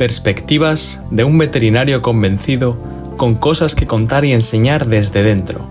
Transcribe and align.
Perspectivas 0.00 0.98
de 1.10 1.24
un 1.24 1.36
veterinario 1.36 2.00
convencido 2.00 2.78
con 3.18 3.34
cosas 3.34 3.74
que 3.74 3.86
contar 3.86 4.24
y 4.24 4.32
enseñar 4.32 4.86
desde 4.86 5.22
dentro. 5.22 5.68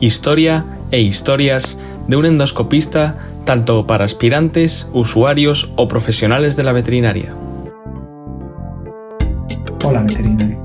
Historia 0.00 0.64
e 0.90 1.00
historias 1.00 1.78
de 2.08 2.16
un 2.16 2.26
endoscopista 2.26 3.16
tanto 3.44 3.86
para 3.86 4.04
aspirantes, 4.04 4.88
usuarios 4.92 5.72
o 5.76 5.86
profesionales 5.86 6.56
de 6.56 6.64
la 6.64 6.72
veterinaria. 6.72 7.32
Hola 9.84 10.02
veterinarios, 10.02 10.58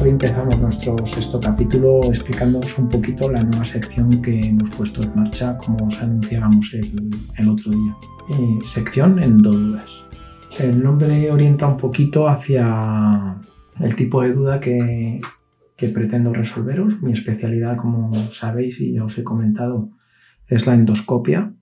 hoy 0.00 0.10
empezamos 0.10 0.56
nuestro 0.60 0.94
sexto 1.08 1.40
capítulo 1.40 2.04
explicándoos 2.04 2.78
un 2.78 2.88
poquito 2.88 3.28
la 3.28 3.42
nueva 3.42 3.64
sección 3.64 4.22
que 4.22 4.38
hemos 4.38 4.70
puesto 4.70 5.02
en 5.02 5.12
marcha 5.16 5.58
como 5.58 5.88
os 5.88 5.98
anunciábamos 5.98 6.72
el, 6.74 7.48
otro 7.48 7.72
día. 7.72 7.96
Eh, 8.30 8.58
sección 8.72 9.20
en 9.20 9.38
dos 9.38 9.56
dudas. 9.56 9.99
El 10.60 10.82
nombre 10.82 11.32
orienta 11.32 11.66
un 11.66 11.78
poquito 11.78 12.28
hacia 12.28 13.38
el 13.80 13.96
tipo 13.96 14.20
de 14.20 14.34
duda 14.34 14.60
que, 14.60 15.18
pretendo 15.94 16.34
resolveros. 16.34 17.00
Mi 17.02 17.12
especialidad, 17.12 17.78
como 17.78 18.12
sabéis 18.30 18.78
y 18.82 18.92
ya 18.92 19.04
os 19.04 19.16
he 19.16 19.24
comentado, 19.24 19.88
es 20.48 20.66
la 20.66 20.74
endoscopia, 20.74 21.54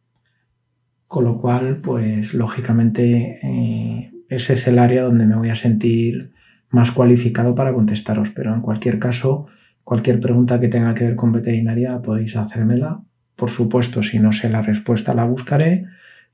con 1.07 1.25
lo 1.25 1.41
cual, 1.41 1.77
pues 1.81 2.35
lógicamente, 2.35 3.39
eh, 3.41 4.11
ese 4.29 4.55
es 4.55 4.67
el 4.67 4.81
área 4.81 5.05
donde 5.05 5.27
me 5.27 5.37
voy 5.37 5.51
a 5.51 5.55
sentir 5.55 6.33
más 6.71 6.91
cualificado 6.91 7.55
para 7.55 7.73
contestaros. 7.73 8.31
Pero 8.31 8.53
en 8.53 8.63
cualquier 8.63 8.99
caso, 8.99 9.47
cualquier 9.85 10.19
pregunta 10.19 10.59
que 10.59 10.67
tenga 10.67 10.95
que 10.95 11.05
ver 11.05 11.15
con 11.15 11.31
veterinaria 11.31 12.03
podéis 12.03 12.37
hacérmela. 12.37 13.01
Por 13.37 13.51
supuesto, 13.51 14.03
si 14.03 14.19
no 14.19 14.33
sé 14.33 14.49
la 14.51 14.63
respuesta 14.63 15.15
la 15.15 15.25
buscaré 15.25 15.85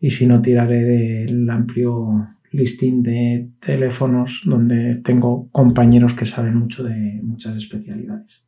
y 0.00 0.12
si 0.12 0.26
no 0.26 0.40
tiraré 0.40 0.82
del 0.82 1.50
amplio 1.50 2.30
listing 2.54 3.02
de 3.02 3.50
teléfonos 3.60 4.42
donde 4.44 5.00
tengo 5.04 5.48
compañeros 5.50 6.14
que 6.14 6.26
saben 6.26 6.56
mucho 6.56 6.84
de 6.84 7.20
muchas 7.22 7.56
especialidades. 7.56 8.44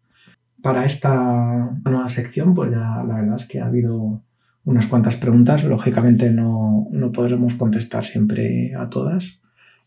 Para 0.63 0.85
esta 0.85 1.81
nueva 1.85 2.09
sección, 2.09 2.55
pues 2.55 2.71
ya 2.71 3.03
la 3.07 3.17
verdad 3.17 3.37
es 3.37 3.47
que 3.47 3.61
ha 3.61 3.67
habido 3.67 4.23
unas 4.65 4.87
cuantas 4.87 5.17
preguntas. 5.17 5.65
Lógicamente 5.65 6.31
no, 6.31 6.89
no 6.91 7.13
podremos 7.13 7.55
contestar 7.55 8.05
siempre 8.05 8.75
a 8.75 8.89
todas, 8.89 9.41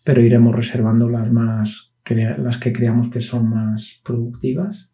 pero 0.03 0.21
iremos 0.21 0.55
reservando 0.55 1.09
las 1.09 1.31
más 1.31 1.89
las 2.15 2.57
que 2.57 2.73
creamos 2.73 3.09
que 3.09 3.21
son 3.21 3.49
más 3.49 4.01
productivas 4.03 4.91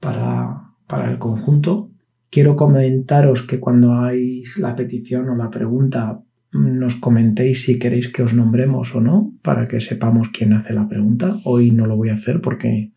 para, 0.00 0.74
para 0.86 1.10
el 1.10 1.18
conjunto. 1.18 1.90
Quiero 2.30 2.56
comentaros 2.56 3.42
que 3.42 3.60
cuando 3.60 4.00
hay 4.00 4.42
la 4.58 4.74
petición 4.74 5.28
o 5.28 5.36
la 5.36 5.50
pregunta 5.50 6.20
nos 6.52 6.96
comentéis 6.96 7.64
si 7.64 7.78
queréis 7.78 8.12
que 8.12 8.22
os 8.22 8.34
nombremos 8.34 8.94
o 8.94 9.00
no, 9.00 9.32
para 9.42 9.66
que 9.66 9.80
sepamos 9.80 10.28
quién 10.28 10.52
hace 10.52 10.74
la 10.74 10.88
pregunta. 10.88 11.38
Hoy 11.44 11.70
no 11.70 11.86
lo 11.86 11.96
voy 11.96 12.10
a 12.10 12.14
hacer 12.14 12.40
porque 12.40 12.92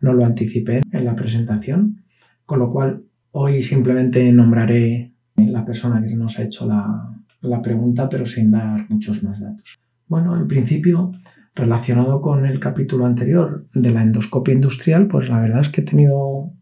no 0.00 0.12
lo 0.12 0.24
anticipé 0.24 0.82
en 0.92 1.04
la 1.04 1.16
presentación, 1.16 2.04
con 2.44 2.58
lo 2.58 2.70
cual 2.70 3.04
hoy 3.32 3.62
simplemente 3.62 4.30
nombraré 4.32 5.12
la 5.36 5.64
persona 5.64 6.02
que 6.02 6.14
nos 6.14 6.38
ha 6.38 6.42
hecho 6.42 6.66
la, 6.66 7.08
la 7.40 7.62
pregunta, 7.62 8.08
pero 8.08 8.26
sin 8.26 8.50
dar 8.50 8.88
muchos 8.90 9.22
más 9.22 9.40
datos. 9.40 9.78
Bueno, 10.06 10.36
en 10.36 10.48
principio, 10.48 11.12
relacionado 11.54 12.20
con 12.20 12.44
el 12.44 12.60
capítulo 12.60 13.06
anterior 13.06 13.66
de 13.72 13.90
la 13.90 14.02
endoscopia 14.02 14.54
industrial, 14.54 15.06
pues 15.06 15.28
la 15.28 15.40
verdad 15.40 15.60
es 15.60 15.68
que 15.68 15.80
he 15.80 15.84
tenido 15.84 16.52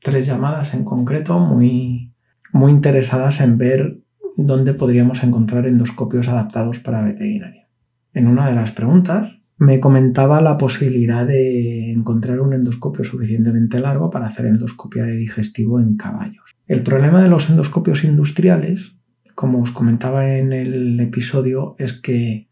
tres 0.00 0.26
llamadas 0.26 0.74
en 0.74 0.84
concreto 0.84 1.38
muy, 1.38 2.12
muy 2.52 2.70
interesadas 2.70 3.40
en 3.40 3.58
ver 3.58 4.01
dónde 4.36 4.74
podríamos 4.74 5.22
encontrar 5.24 5.66
endoscopios 5.66 6.28
adaptados 6.28 6.78
para 6.78 7.02
veterinaria. 7.02 7.68
En 8.14 8.26
una 8.26 8.48
de 8.48 8.54
las 8.54 8.72
preguntas 8.72 9.32
me 9.58 9.80
comentaba 9.80 10.40
la 10.40 10.58
posibilidad 10.58 11.26
de 11.26 11.92
encontrar 11.92 12.40
un 12.40 12.52
endoscopio 12.52 13.04
suficientemente 13.04 13.78
largo 13.78 14.10
para 14.10 14.26
hacer 14.26 14.46
endoscopia 14.46 15.04
de 15.04 15.16
digestivo 15.16 15.80
en 15.80 15.96
caballos. 15.96 16.56
El 16.66 16.82
problema 16.82 17.22
de 17.22 17.28
los 17.28 17.48
endoscopios 17.48 18.04
industriales, 18.04 18.96
como 19.34 19.60
os 19.60 19.70
comentaba 19.70 20.36
en 20.36 20.52
el 20.52 20.98
episodio, 20.98 21.76
es 21.78 21.92
que 21.92 22.48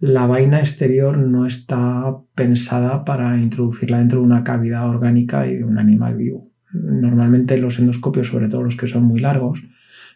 la 0.00 0.26
vaina 0.26 0.58
exterior 0.60 1.18
no 1.18 1.46
está 1.46 2.16
pensada 2.34 3.04
para 3.04 3.40
introducirla 3.40 3.98
dentro 3.98 4.20
de 4.20 4.26
una 4.26 4.44
cavidad 4.44 4.88
orgánica 4.88 5.46
y 5.46 5.56
de 5.56 5.64
un 5.64 5.78
animal 5.78 6.16
vivo. 6.16 6.50
Normalmente 6.72 7.56
los 7.58 7.78
endoscopios, 7.78 8.28
sobre 8.28 8.48
todo 8.48 8.62
los 8.62 8.76
que 8.76 8.88
son 8.88 9.04
muy 9.04 9.20
largos, 9.20 9.64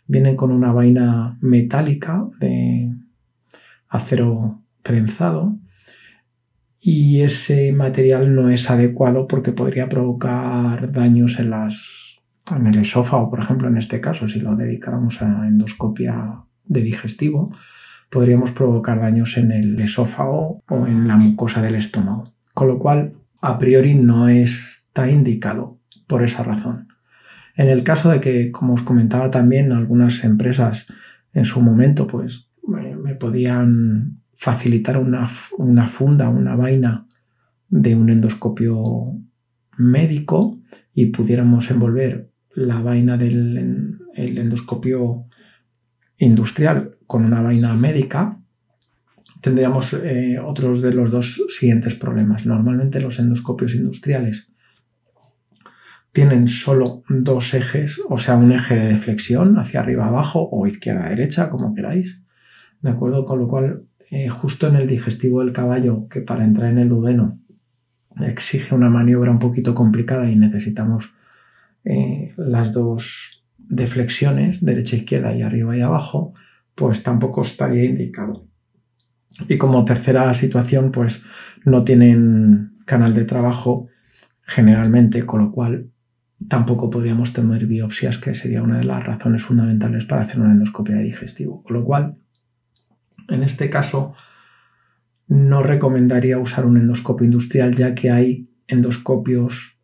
vienen 0.08 0.34
con 0.34 0.50
una 0.50 0.72
vaina 0.72 1.38
metálica 1.40 2.26
de 2.40 2.92
acero 3.88 4.62
trenzado 4.82 5.56
y 6.80 7.20
ese 7.20 7.72
material 7.72 8.34
no 8.34 8.50
es 8.50 8.70
adecuado 8.70 9.28
porque 9.28 9.52
podría 9.52 9.88
provocar 9.88 10.90
daños 10.90 11.38
en 11.38 11.50
las 11.50 12.08
en 12.50 12.66
el 12.66 12.78
esófago, 12.78 13.28
por 13.28 13.40
ejemplo, 13.40 13.68
en 13.68 13.76
este 13.76 14.00
caso, 14.00 14.26
si 14.26 14.40
lo 14.40 14.56
dedicáramos 14.56 15.20
a 15.20 15.46
endoscopia 15.46 16.44
de 16.64 16.80
digestivo, 16.80 17.54
podríamos 18.10 18.52
provocar 18.52 19.00
daños 19.00 19.36
en 19.36 19.52
el 19.52 19.78
esófago 19.80 20.62
o 20.66 20.86
en 20.86 21.06
la 21.06 21.16
mucosa 21.16 21.60
del 21.60 21.74
estómago. 21.74 22.32
Con 22.54 22.68
lo 22.68 22.78
cual, 22.78 23.12
a 23.42 23.58
priori 23.58 23.94
no 23.94 24.28
está 24.28 25.10
indicado 25.10 25.78
por 26.06 26.24
esa 26.24 26.42
razón. 26.42 26.87
En 27.58 27.68
el 27.68 27.82
caso 27.82 28.08
de 28.08 28.20
que, 28.20 28.52
como 28.52 28.74
os 28.74 28.82
comentaba 28.82 29.32
también, 29.32 29.72
algunas 29.72 30.22
empresas 30.22 30.86
en 31.32 31.44
su 31.44 31.60
momento 31.60 32.06
pues 32.06 32.48
me 32.62 33.16
podían 33.16 34.20
facilitar 34.34 34.96
una, 34.96 35.28
una 35.56 35.88
funda, 35.88 36.28
una 36.28 36.54
vaina 36.54 37.08
de 37.68 37.96
un 37.96 38.10
endoscopio 38.10 39.12
médico 39.76 40.60
y 40.94 41.06
pudiéramos 41.06 41.68
envolver 41.72 42.30
la 42.54 42.80
vaina 42.80 43.16
del 43.16 43.98
endoscopio 44.14 45.26
industrial 46.16 46.90
con 47.08 47.24
una 47.24 47.42
vaina 47.42 47.74
médica, 47.74 48.38
tendríamos 49.40 49.94
eh, 49.94 50.38
otros 50.38 50.80
de 50.80 50.92
los 50.92 51.10
dos 51.10 51.42
siguientes 51.48 51.96
problemas. 51.96 52.46
Normalmente 52.46 53.00
los 53.00 53.18
endoscopios 53.18 53.74
industriales 53.74 54.52
tienen 56.18 56.48
solo 56.48 57.04
dos 57.08 57.54
ejes, 57.54 58.00
o 58.08 58.18
sea, 58.18 58.34
un 58.34 58.50
eje 58.50 58.74
de 58.74 58.96
flexión 58.96 59.56
hacia 59.56 59.78
arriba 59.78 60.08
abajo 60.08 60.48
o 60.50 60.66
izquierda 60.66 61.10
derecha, 61.10 61.48
como 61.48 61.76
queráis. 61.76 62.20
¿De 62.80 62.90
acuerdo? 62.90 63.24
Con 63.24 63.38
lo 63.38 63.46
cual, 63.46 63.84
eh, 64.10 64.28
justo 64.28 64.66
en 64.66 64.74
el 64.74 64.88
digestivo 64.88 65.44
del 65.44 65.52
caballo, 65.52 66.08
que 66.08 66.20
para 66.20 66.44
entrar 66.44 66.72
en 66.72 66.78
el 66.78 66.88
duodeno 66.88 67.38
exige 68.20 68.74
una 68.74 68.90
maniobra 68.90 69.30
un 69.30 69.38
poquito 69.38 69.76
complicada 69.76 70.28
y 70.28 70.34
necesitamos 70.34 71.14
eh, 71.84 72.34
las 72.36 72.72
dos 72.72 73.44
deflexiones, 73.56 74.64
derecha, 74.64 74.96
izquierda 74.96 75.32
y 75.36 75.42
arriba 75.42 75.76
y 75.76 75.82
abajo, 75.82 76.34
pues 76.74 77.04
tampoco 77.04 77.42
estaría 77.42 77.84
indicado. 77.84 78.44
Y 79.48 79.56
como 79.56 79.84
tercera 79.84 80.34
situación, 80.34 80.90
pues 80.90 81.24
no 81.64 81.84
tienen 81.84 82.72
canal 82.86 83.14
de 83.14 83.24
trabajo 83.24 83.86
generalmente, 84.42 85.24
con 85.24 85.44
lo 85.44 85.52
cual 85.52 85.92
tampoco 86.46 86.90
podríamos 86.90 87.32
tener 87.32 87.66
biopsias, 87.66 88.18
que 88.18 88.34
sería 88.34 88.62
una 88.62 88.78
de 88.78 88.84
las 88.84 89.04
razones 89.04 89.42
fundamentales 89.42 90.04
para 90.04 90.22
hacer 90.22 90.38
una 90.38 90.52
endoscopia 90.52 90.96
de 90.96 91.02
digestivo. 91.02 91.62
Con 91.62 91.76
lo 91.76 91.84
cual, 91.84 92.16
en 93.28 93.42
este 93.42 93.68
caso, 93.70 94.14
no 95.26 95.62
recomendaría 95.62 96.38
usar 96.38 96.64
un 96.64 96.78
endoscopio 96.78 97.24
industrial, 97.24 97.74
ya 97.74 97.94
que 97.94 98.10
hay 98.10 98.48
endoscopios 98.66 99.78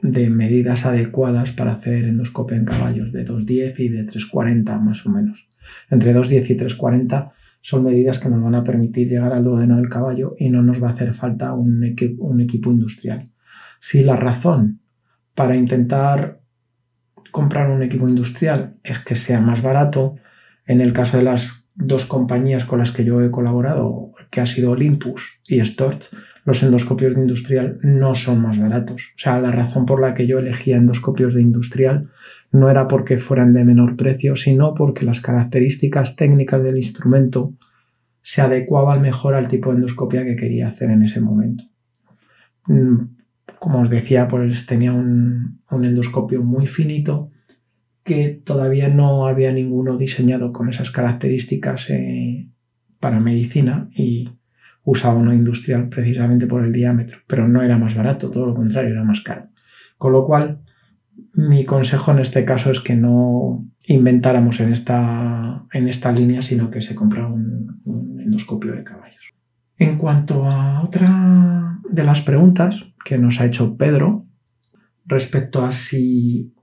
de 0.00 0.30
medidas 0.30 0.86
adecuadas 0.86 1.52
para 1.52 1.72
hacer 1.72 2.04
endoscopia 2.04 2.56
en 2.56 2.64
caballos, 2.64 3.12
de 3.12 3.24
210 3.24 3.80
y 3.80 3.88
de 3.88 4.04
340 4.04 4.78
más 4.78 5.04
o 5.04 5.10
menos. 5.10 5.48
Entre 5.90 6.12
210 6.12 6.50
y 6.50 6.56
340 6.56 7.32
son 7.60 7.84
medidas 7.84 8.20
que 8.20 8.28
nos 8.28 8.42
van 8.42 8.54
a 8.54 8.64
permitir 8.64 9.08
llegar 9.08 9.32
al 9.32 9.44
duodeno 9.44 9.76
del 9.76 9.88
caballo 9.88 10.34
y 10.38 10.48
no 10.48 10.62
nos 10.62 10.82
va 10.82 10.90
a 10.90 10.92
hacer 10.92 11.12
falta 11.14 11.52
un, 11.52 11.82
un 12.18 12.40
equipo 12.40 12.70
industrial. 12.70 13.28
Si 13.80 14.02
la 14.04 14.16
razón 14.16 14.80
para 15.38 15.54
intentar 15.54 16.40
comprar 17.30 17.70
un 17.70 17.84
equipo 17.84 18.08
industrial 18.08 18.74
es 18.82 18.98
que 18.98 19.14
sea 19.14 19.40
más 19.40 19.62
barato. 19.62 20.16
En 20.66 20.80
el 20.80 20.92
caso 20.92 21.16
de 21.16 21.22
las 21.22 21.64
dos 21.76 22.06
compañías 22.06 22.64
con 22.64 22.80
las 22.80 22.90
que 22.90 23.04
yo 23.04 23.22
he 23.22 23.30
colaborado, 23.30 24.10
que 24.32 24.40
ha 24.40 24.46
sido 24.46 24.72
Olympus 24.72 25.40
y 25.46 25.64
Storch, 25.64 26.10
los 26.44 26.60
endoscopios 26.64 27.14
de 27.14 27.20
industrial 27.20 27.78
no 27.82 28.16
son 28.16 28.42
más 28.42 28.58
baratos. 28.58 29.12
O 29.14 29.18
sea, 29.18 29.40
la 29.40 29.52
razón 29.52 29.86
por 29.86 30.00
la 30.00 30.12
que 30.12 30.26
yo 30.26 30.40
elegía 30.40 30.76
endoscopios 30.76 31.34
de 31.34 31.42
industrial 31.42 32.08
no 32.50 32.68
era 32.68 32.88
porque 32.88 33.18
fueran 33.18 33.52
de 33.54 33.64
menor 33.64 33.94
precio, 33.94 34.34
sino 34.34 34.74
porque 34.74 35.04
las 35.04 35.20
características 35.20 36.16
técnicas 36.16 36.64
del 36.64 36.78
instrumento 36.78 37.52
se 38.22 38.42
adecuaban 38.42 39.02
mejor 39.02 39.36
al 39.36 39.46
tipo 39.46 39.70
de 39.70 39.76
endoscopia 39.76 40.24
que 40.24 40.34
quería 40.34 40.66
hacer 40.66 40.90
en 40.90 41.04
ese 41.04 41.20
momento. 41.20 41.62
Como 43.58 43.80
os 43.80 43.90
decía, 43.90 44.28
pues 44.28 44.66
tenía 44.66 44.92
un, 44.92 45.60
endoscopio 45.70 46.42
muy 46.42 46.66
finito 46.66 47.30
que 48.04 48.40
todavía 48.44 48.88
no 48.88 49.26
había 49.26 49.52
ninguno 49.52 49.98
diseñado 49.98 50.52
con 50.52 50.68
esas 50.68 50.90
características 50.90 51.90
eh, 51.90 52.48
para 53.00 53.20
medicina 53.20 53.90
y 53.92 54.30
usaba 54.84 55.18
uno 55.18 55.34
industrial 55.34 55.88
precisamente 55.88 56.46
por 56.46 56.64
el 56.64 56.72
diámetro, 56.72 57.18
pero 57.26 57.46
no 57.46 57.62
era 57.62 57.76
más 57.76 57.94
barato, 57.94 58.30
todo 58.30 58.46
lo 58.46 58.54
contrario, 58.54 58.92
era 58.92 59.04
más 59.04 59.20
caro. 59.20 59.48
Con 59.98 60.12
lo 60.12 60.24
cual, 60.24 60.60
mi 61.34 61.64
consejo 61.64 62.12
en 62.12 62.20
este 62.20 62.44
caso 62.44 62.70
es 62.70 62.80
que 62.80 62.96
no 62.96 63.66
inventáramos 63.86 64.60
en 64.60 64.72
esta, 64.72 65.66
en 65.72 65.88
esta 65.88 66.12
línea, 66.12 66.40
sino 66.40 66.70
que 66.70 66.80
se 66.80 66.94
comprara 66.94 67.26
un, 67.26 67.80
un 67.84 68.20
endoscopio 68.20 68.72
de 68.72 68.84
caballos. 68.84 69.34
En 69.76 69.98
cuanto 69.98 70.44
a 70.44 70.82
otra 70.82 71.77
de 71.90 72.04
las 72.04 72.20
preguntas 72.20 72.84
que 73.04 73.18
nos 73.18 73.40
ha 73.40 73.46
hecho 73.46 73.76
Pedro, 73.76 74.26
respecto 75.06 75.64
a 75.64 75.70
si 75.70 76.54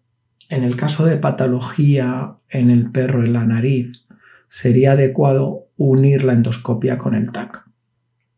en 0.50 0.64
el 0.64 0.78
caso 0.78 1.06
de 1.06 1.18
patología 1.18 2.36
en 2.50 2.70
el 2.70 2.92
perro 2.92 3.24
en 3.24 3.34
la 3.34 3.46
nariz 3.46 4.06
sería 4.48 4.92
adecuado 4.92 5.68
unir 5.76 6.24
la 6.24 6.34
endoscopia 6.34 6.98
con 6.98 7.16
el 7.16 7.32
TAC. 7.32 7.64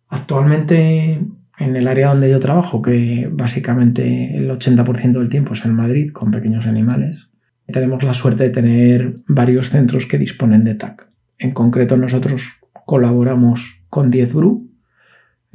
Actualmente 0.07 1.21
en 1.59 1.75
el 1.75 1.87
área 1.87 2.09
donde 2.09 2.29
yo 2.29 2.39
trabajo, 2.39 2.81
que 2.81 3.29
básicamente 3.31 4.37
el 4.37 4.49
80% 4.49 5.13
del 5.13 5.29
tiempo 5.29 5.53
es 5.53 5.65
en 5.65 5.73
Madrid 5.73 6.11
con 6.11 6.31
pequeños 6.31 6.67
animales, 6.67 7.31
tenemos 7.65 8.03
la 8.03 8.13
suerte 8.13 8.43
de 8.43 8.49
tener 8.49 9.15
varios 9.27 9.69
centros 9.69 10.05
que 10.05 10.17
disponen 10.17 10.63
de 10.63 10.75
TAC. 10.75 11.09
En 11.37 11.51
concreto 11.51 11.97
nosotros 11.97 12.47
colaboramos 12.85 13.83
con 13.89 14.09
10 14.09 14.33
Bru, 14.33 14.66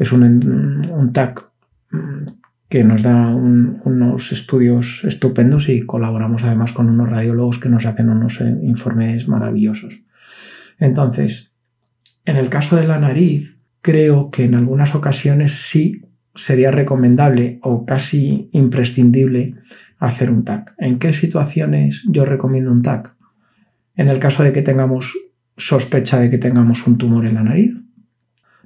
es 0.03 0.13
un, 0.13 0.23
un 0.91 1.13
TAC 1.13 1.49
mm, 1.91 2.25
que 2.69 2.85
nos 2.85 3.03
da 3.03 3.29
unos 3.29 4.33
estudios 4.33 5.05
estupendos 5.05 5.69
y 5.69 5.83
colaboramos 5.83 6.43
además 6.45 6.73
con 6.73 6.89
unos 6.89 7.11
radiólogos 7.11 7.59
que 7.59 7.69
nos 7.69 7.85
hacen 7.85 8.09
unos 8.09 8.41
eh, 8.41 8.59
informes 8.63 9.29
maravillosos. 9.29 10.03
Entonces, 10.79 11.53
en 12.25 12.37
el 12.37 12.49
caso 12.49 12.77
de 12.77 12.87
la 12.87 12.99
nariz, 12.99 13.59
creo 13.83 14.31
que 14.31 14.45
en 14.45 14.55
algunas 14.55 14.95
ocasiones 14.95 15.53
sí 15.53 16.03
sería 16.35 16.71
recomendable 16.71 17.59
o 17.63 17.85
casi 17.85 18.49
imprescindible 18.53 19.57
hacer 19.99 20.31
un 20.31 20.45
TAC. 20.45 20.75
¿En 20.79 20.99
qué 20.99 21.13
situaciones 21.13 22.03
yo 22.09 22.25
recomiendo 22.25 22.73
un 22.73 22.83
TAC? 22.83 23.15
En 23.97 24.09
el 24.09 24.19
caso 24.19 24.43
de 24.43 24.53
que 24.53 24.63
tengamos 24.63 25.13
sospecha 25.57 26.19
de 26.19 26.31
que 26.31 26.39
tengamos 26.39 26.87
un 26.87 26.99
tumor 26.99 27.27
en 27.27 27.35
la 27.35 27.43
nariz. 27.43 27.75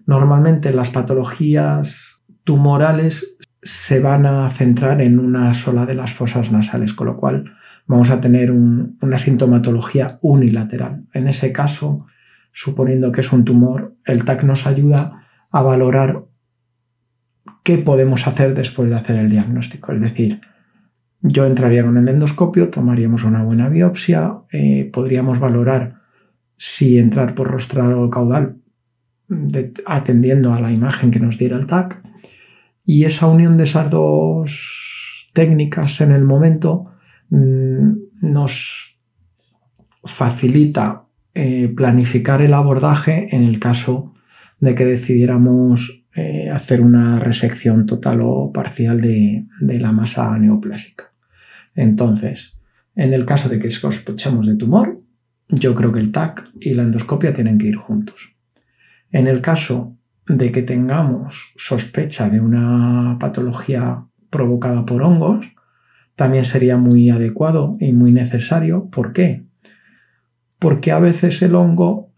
Normalmente 0.07 0.73
las 0.73 0.91
patologías 0.91 2.25
tumorales 2.45 3.37
se 3.63 4.01
van 4.01 4.25
a 4.25 4.49
centrar 4.51 5.01
en 5.01 5.19
una 5.19 5.53
sola 5.53 5.85
de 5.85 5.95
las 5.95 6.13
fosas 6.13 6.53
nasales, 6.53 6.95
con 6.95 7.09
lo 7.09 7.17
cual 7.17 7.53
vamos 7.87 8.11
a 8.11 8.21
tener 8.21 8.53
una 8.53 9.19
sintomatología 9.19 10.19
unilateral. 10.23 11.01
En 11.13 11.27
ese 11.27 11.53
caso, 11.53 12.07
suponiendo 12.53 13.11
que 13.11 13.21
es 13.21 13.33
un 13.33 13.45
tumor, 13.45 13.97
el 14.05 14.25
TAC 14.25 14.45
nos 14.45 14.67
ayuda 14.67 15.27
a 15.51 15.63
valorar 15.63 16.25
qué 17.65 17.79
podemos 17.79 18.29
hacer 18.29 18.55
después 18.55 18.89
de 18.89 18.97
hacer 18.97 19.17
el 19.17 19.29
diagnóstico. 19.29 19.93
Es 19.93 20.01
decir, 20.01 20.41
yo 21.21 21.45
entraría 21.45 21.85
con 21.85 21.97
el 21.97 22.09
endoscopio, 22.09 22.71
tomaríamos 22.71 23.25
una 23.25 23.43
buena 23.43 23.69
biopsia, 23.69 24.43
eh, 24.53 24.89
podríamos 24.93 25.41
valorar 25.41 26.03
si 26.57 26.99
entrar 26.99 27.35
por 27.35 27.51
rostral 27.51 27.95
o 27.95 28.09
caudal 28.11 28.59
atendiendo 29.87 30.55
a 30.55 30.61
la 30.61 30.73
imagen 30.73 31.11
que 31.11 31.21
nos 31.21 31.39
diera 31.39 31.57
el 31.57 31.67
TAC 31.67 32.03
y 32.85 33.05
esa 33.05 33.27
unión 33.27 33.57
de 33.57 33.65
esas 33.65 33.91
dos 33.91 35.31
técnicas 35.33 36.01
en 36.01 36.13
el 36.13 36.23
momento 36.23 36.93
mm, 37.31 37.93
nos 38.23 39.01
facilita 40.05 41.07
eh, 41.35 41.69
planificar 41.77 42.41
el 42.41 42.55
abordaje 42.55 43.35
en 43.35 43.43
el 43.43 43.59
caso 43.59 44.15
de 44.61 44.75
que 44.75 44.87
decidiéramos 44.87 46.05
eh, 46.15 46.49
hacer 46.49 46.81
una 46.81 47.19
resección 47.19 47.85
total 47.85 48.21
o 48.23 48.53
parcial 48.53 49.01
de, 49.01 49.47
de, 49.61 49.81
la 49.81 49.93
masa 49.93 50.39
neoplásica. 50.39 51.11
Entonces, 51.75 52.59
en 52.95 53.13
el 53.13 53.27
caso 53.27 53.51
de 53.51 53.59
que 53.59 53.71
sospechemos 53.71 54.47
de 54.47 54.57
tumor, 54.57 55.03
yo 55.49 55.75
creo 55.75 55.93
que 55.93 56.01
el 56.01 56.13
TAC 56.13 56.49
y 56.59 56.73
la 56.73 56.85
endoscopia 56.85 57.35
tienen 57.35 57.59
que 57.59 57.67
ir 57.67 57.77
juntos. 57.77 58.36
En 59.13 59.27
el 59.27 59.41
caso 59.41 59.97
de 60.27 60.53
que 60.53 60.63
tengamos 60.63 61.53
sospecha 61.57 62.29
de 62.29 62.41
una 62.41 63.17
patología 63.21 64.05
provocada 64.31 64.85
por 64.85 65.03
hongos, 65.03 65.55
también 66.17 66.45
sería 66.45 66.77
muy 66.77 67.11
adecuado 67.11 67.77
y 67.79 67.93
muy 67.93 68.11
necesario. 68.13 68.89
¿Por 68.91 69.13
qué? 69.13 69.45
Porque 70.59 70.91
a 70.93 70.99
veces 70.99 71.41
el 71.43 71.55
hongo 71.55 72.11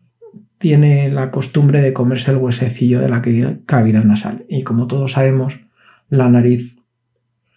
tiene 0.58 1.10
la 1.10 1.30
costumbre 1.30 1.80
de 1.82 1.92
comerse 1.92 2.30
el 2.30 2.36
huesecillo 2.38 3.00
de 3.00 3.08
la 3.08 3.22
cavidad 3.66 4.04
nasal. 4.04 4.44
Y 4.48 4.62
como 4.64 4.86
todos 4.86 5.12
sabemos, 5.12 5.60
la 6.08 6.28
nariz 6.28 6.78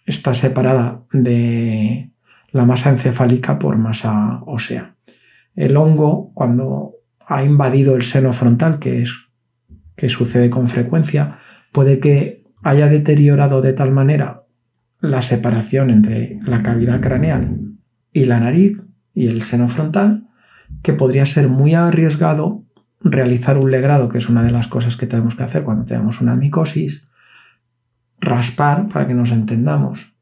está 0.06 0.34
separada 0.34 1.02
de 1.12 2.10
la 2.50 2.64
masa 2.64 2.90
encefálica 2.90 3.58
por 3.58 3.76
masa 3.76 4.42
ósea. 4.46 4.94
El 5.54 5.76
hongo, 5.76 6.32
cuando 6.34 6.92
ha 7.26 7.44
invadido 7.44 7.96
el 7.96 8.02
seno 8.02 8.32
frontal, 8.32 8.78
que 8.78 9.02
es 9.02 9.14
que 9.96 10.08
sucede 10.08 10.50
con 10.50 10.68
frecuencia, 10.68 11.38
puede 11.70 12.00
que 12.00 12.44
haya 12.62 12.88
deteriorado 12.88 13.60
de 13.60 13.72
tal 13.72 13.90
manera 13.90 14.42
la 15.00 15.22
separación 15.22 15.90
entre 15.90 16.38
la 16.44 16.62
cavidad 16.62 17.00
craneal 17.00 17.74
y 18.12 18.24
la 18.24 18.40
nariz 18.40 18.80
y 19.14 19.28
el 19.28 19.42
seno 19.42 19.68
frontal 19.68 20.28
que 20.82 20.92
podría 20.92 21.26
ser 21.26 21.48
muy 21.48 21.74
arriesgado 21.74 22.64
realizar 23.04 23.58
un 23.58 23.70
legrado, 23.70 24.08
que 24.08 24.18
es 24.18 24.28
una 24.28 24.42
de 24.42 24.52
las 24.52 24.68
cosas 24.68 24.96
que 24.96 25.06
tenemos 25.06 25.34
que 25.34 25.42
hacer 25.42 25.64
cuando 25.64 25.84
tenemos 25.84 26.20
una 26.20 26.36
micosis, 26.36 27.08
raspar, 28.20 28.88
para 28.88 29.06
que 29.06 29.14
nos 29.14 29.32
entendamos, 29.32 30.14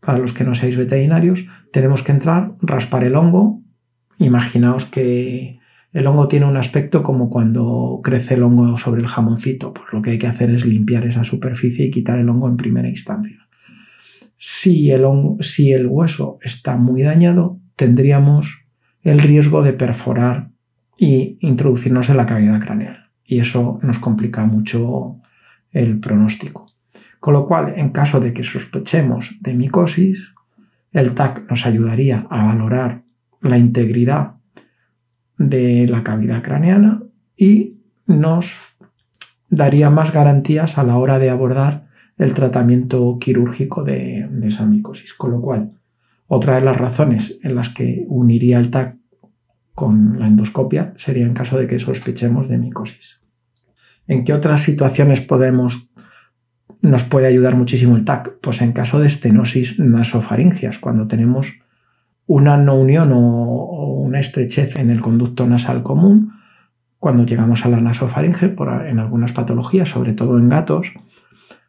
para 0.00 0.18
los 0.18 0.32
que 0.32 0.44
no 0.44 0.54
seáis 0.54 0.76
veterinarios, 0.76 1.46
tenemos 1.72 2.02
que 2.02 2.12
entrar, 2.12 2.52
raspar 2.60 3.04
el 3.04 3.16
hongo, 3.16 3.62
imaginaos 4.18 4.84
que 4.84 5.58
el 5.94 6.08
hongo 6.08 6.26
tiene 6.26 6.46
un 6.46 6.56
aspecto 6.56 7.04
como 7.04 7.30
cuando 7.30 8.00
crece 8.02 8.34
el 8.34 8.42
hongo 8.42 8.76
sobre 8.76 9.00
el 9.00 9.06
jamoncito, 9.06 9.72
pues 9.72 9.86
lo 9.92 10.02
que 10.02 10.10
hay 10.10 10.18
que 10.18 10.26
hacer 10.26 10.50
es 10.50 10.66
limpiar 10.66 11.06
esa 11.06 11.22
superficie 11.22 11.86
y 11.86 11.90
quitar 11.92 12.18
el 12.18 12.28
hongo 12.28 12.48
en 12.48 12.56
primera 12.56 12.88
instancia. 12.88 13.46
Si 14.36 14.90
el, 14.90 15.06
si 15.38 15.72
el 15.72 15.86
hueso 15.86 16.38
está 16.42 16.76
muy 16.76 17.02
dañado, 17.02 17.60
tendríamos 17.76 18.66
el 19.02 19.20
riesgo 19.20 19.62
de 19.62 19.72
perforar 19.72 20.50
y 20.98 21.38
introducirnos 21.40 22.10
en 22.10 22.16
la 22.16 22.26
cavidad 22.26 22.60
craneal. 22.60 23.10
Y 23.24 23.38
eso 23.38 23.78
nos 23.82 24.00
complica 24.00 24.44
mucho 24.44 25.20
el 25.70 26.00
pronóstico. 26.00 26.72
Con 27.20 27.34
lo 27.34 27.46
cual, 27.46 27.72
en 27.76 27.90
caso 27.90 28.18
de 28.18 28.34
que 28.34 28.42
sospechemos 28.42 29.38
de 29.40 29.54
micosis, 29.54 30.34
el 30.90 31.14
TAC 31.14 31.48
nos 31.48 31.64
ayudaría 31.66 32.26
a 32.30 32.46
valorar 32.46 33.04
la 33.40 33.58
integridad 33.58 34.34
de 35.48 35.86
la 35.88 36.02
cavidad 36.02 36.42
craneana 36.42 37.02
y 37.36 37.78
nos 38.06 38.76
daría 39.48 39.90
más 39.90 40.12
garantías 40.12 40.78
a 40.78 40.84
la 40.84 40.96
hora 40.96 41.18
de 41.18 41.30
abordar 41.30 41.86
el 42.18 42.34
tratamiento 42.34 43.18
quirúrgico 43.20 43.82
de, 43.82 44.28
esa 44.44 44.66
micosis. 44.66 45.14
Con 45.14 45.32
lo 45.32 45.40
cual, 45.40 45.72
otra 46.26 46.56
de 46.56 46.62
las 46.62 46.76
razones 46.76 47.38
en 47.42 47.54
las 47.54 47.68
que 47.68 48.04
uniría 48.08 48.58
el 48.58 48.70
TAC 48.70 48.96
con 49.74 50.18
la 50.18 50.28
endoscopia 50.28 50.94
sería 50.96 51.26
en 51.26 51.34
caso 51.34 51.58
de 51.58 51.66
que 51.66 51.78
sospechemos 51.78 52.48
de 52.48 52.58
micosis. 52.58 53.20
¿En 54.06 54.24
qué 54.24 54.32
otras 54.32 54.62
situaciones 54.62 55.20
podemos 55.20 55.90
nos 56.80 57.02
puede 57.04 57.26
ayudar 57.26 57.56
muchísimo 57.56 57.96
el 57.96 58.04
TAC? 58.04 58.38
Pues 58.40 58.60
en 58.62 58.72
caso 58.72 59.00
de 59.00 59.06
estenosis 59.06 59.80
nasofaringias, 59.80 60.78
cuando 60.78 61.06
tenemos 61.06 61.63
una 62.26 62.56
no 62.56 62.76
unión 62.76 63.12
o, 63.12 64.00
una 64.04 64.20
estrechez 64.20 64.76
en 64.76 64.90
el 64.90 65.00
conducto 65.00 65.46
nasal 65.46 65.82
común 65.82 66.32
cuando 66.98 67.26
llegamos 67.26 67.66
a 67.66 67.68
la 67.68 67.80
nasofaringe, 67.80 68.48
por, 68.48 68.86
en 68.86 68.98
algunas 68.98 69.32
patologías, 69.32 69.90
sobre 69.90 70.14
todo 70.14 70.38
en 70.38 70.48
gatos, 70.48 70.92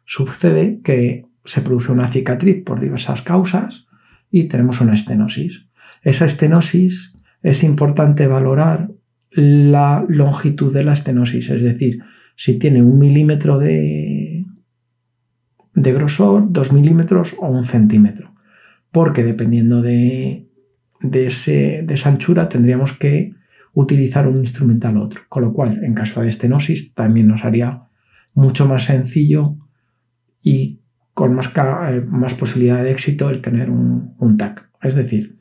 sucede 0.04 0.80
que 0.82 1.26
se 1.44 1.60
produce 1.60 1.92
una 1.92 2.08
cicatriz 2.08 2.62
por 2.64 2.80
diversas 2.80 3.20
causas 3.20 3.86
y 4.30 4.48
tenemos 4.48 4.80
una 4.80 4.94
estenosis. 4.94 5.66
Esa 6.02 6.24
estenosis 6.24 7.14
es 7.42 7.64
importante 7.64 8.26
valorar 8.26 8.90
la 9.30 10.04
longitud 10.08 10.72
de 10.72 10.84
la 10.84 10.94
estenosis, 10.94 11.50
es 11.50 11.62
decir, 11.62 12.02
si 12.34 12.58
tiene 12.58 12.82
un 12.82 12.98
milímetro 12.98 13.58
de, 13.58 14.46
de 15.74 15.92
grosor, 15.92 16.46
dos 16.50 16.72
milímetros 16.72 17.36
o 17.38 17.48
un 17.48 17.64
centímetro 17.64 18.36
porque 18.96 19.22
dependiendo 19.22 19.82
de, 19.82 20.45
de, 21.00 21.26
esa 21.26 22.08
anchura 22.08 22.48
tendríamos 22.48 22.92
que 22.92 23.34
utilizar 23.74 24.26
un 24.26 24.38
instrumental 24.38 24.96
otro. 24.96 25.22
Con 25.28 25.42
lo 25.42 25.52
cual, 25.52 25.84
en 25.84 25.94
caso 25.94 26.22
de 26.22 26.28
estenosis, 26.28 26.94
también 26.94 27.28
nos 27.28 27.44
haría 27.44 27.84
mucho 28.34 28.66
más 28.66 28.84
sencillo 28.84 29.56
y 30.42 30.80
con 31.14 31.34
más, 31.34 31.52
eh, 31.56 32.04
más 32.06 32.34
posibilidad 32.34 32.82
de 32.82 32.90
éxito 32.90 33.30
el 33.30 33.40
tener 33.40 33.70
un, 33.70 34.14
un 34.18 34.36
TAC. 34.36 34.68
Es 34.82 34.94
decir, 34.94 35.36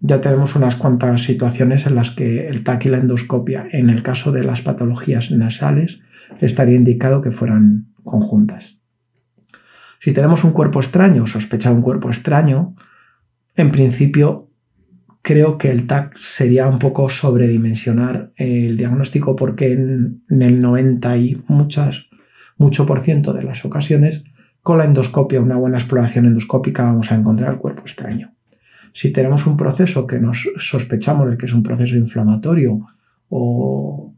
ya 0.00 0.20
tenemos 0.20 0.56
unas 0.56 0.76
cuantas 0.76 1.22
situaciones 1.22 1.86
en 1.86 1.94
las 1.94 2.10
que 2.10 2.48
el 2.48 2.64
TAC 2.64 2.86
y 2.86 2.88
la 2.88 2.98
endoscopia, 2.98 3.66
en 3.70 3.88
el 3.88 4.02
caso 4.02 4.32
de 4.32 4.42
las 4.42 4.60
patologías 4.62 5.30
nasales, 5.30 6.02
estaría 6.40 6.76
indicado 6.76 7.22
que 7.22 7.30
fueran 7.30 7.92
conjuntas. 8.02 8.80
Si 10.00 10.12
tenemos 10.12 10.42
un 10.42 10.52
cuerpo 10.52 10.80
extraño, 10.80 11.26
sospechado 11.26 11.76
un 11.76 11.82
cuerpo 11.82 12.08
extraño, 12.08 12.74
en 13.54 13.70
principio 13.70 14.50
creo 15.22 15.56
que 15.56 15.70
el 15.70 15.86
TAC 15.86 16.16
sería 16.16 16.66
un 16.66 16.80
poco 16.80 17.08
sobredimensionar 17.08 18.32
el 18.36 18.76
diagnóstico 18.76 19.36
porque 19.36 19.72
en, 19.72 20.24
el 20.28 20.60
90 20.60 21.16
y 21.16 21.42
muchas, 21.46 22.06
mucho 22.58 22.84
por 22.84 23.00
ciento 23.00 23.32
de 23.32 23.44
las 23.44 23.64
ocasiones 23.64 24.24
con 24.62 24.78
la 24.78 24.84
endoscopia, 24.84 25.40
una 25.40 25.56
buena 25.56 25.78
exploración 25.78 26.26
endoscópica, 26.26 26.84
vamos 26.84 27.10
a 27.10 27.16
encontrar 27.16 27.58
cuerpo 27.58 27.82
extraño. 27.82 28.32
Si 28.92 29.10
tenemos 29.10 29.46
un 29.46 29.56
proceso 29.56 30.06
que 30.06 30.20
nos 30.20 30.48
sospechamos 30.58 31.30
de 31.30 31.38
que 31.38 31.46
es 31.46 31.54
un 31.54 31.62
proceso 31.62 31.96
inflamatorio 31.96 32.86
o 33.28 34.14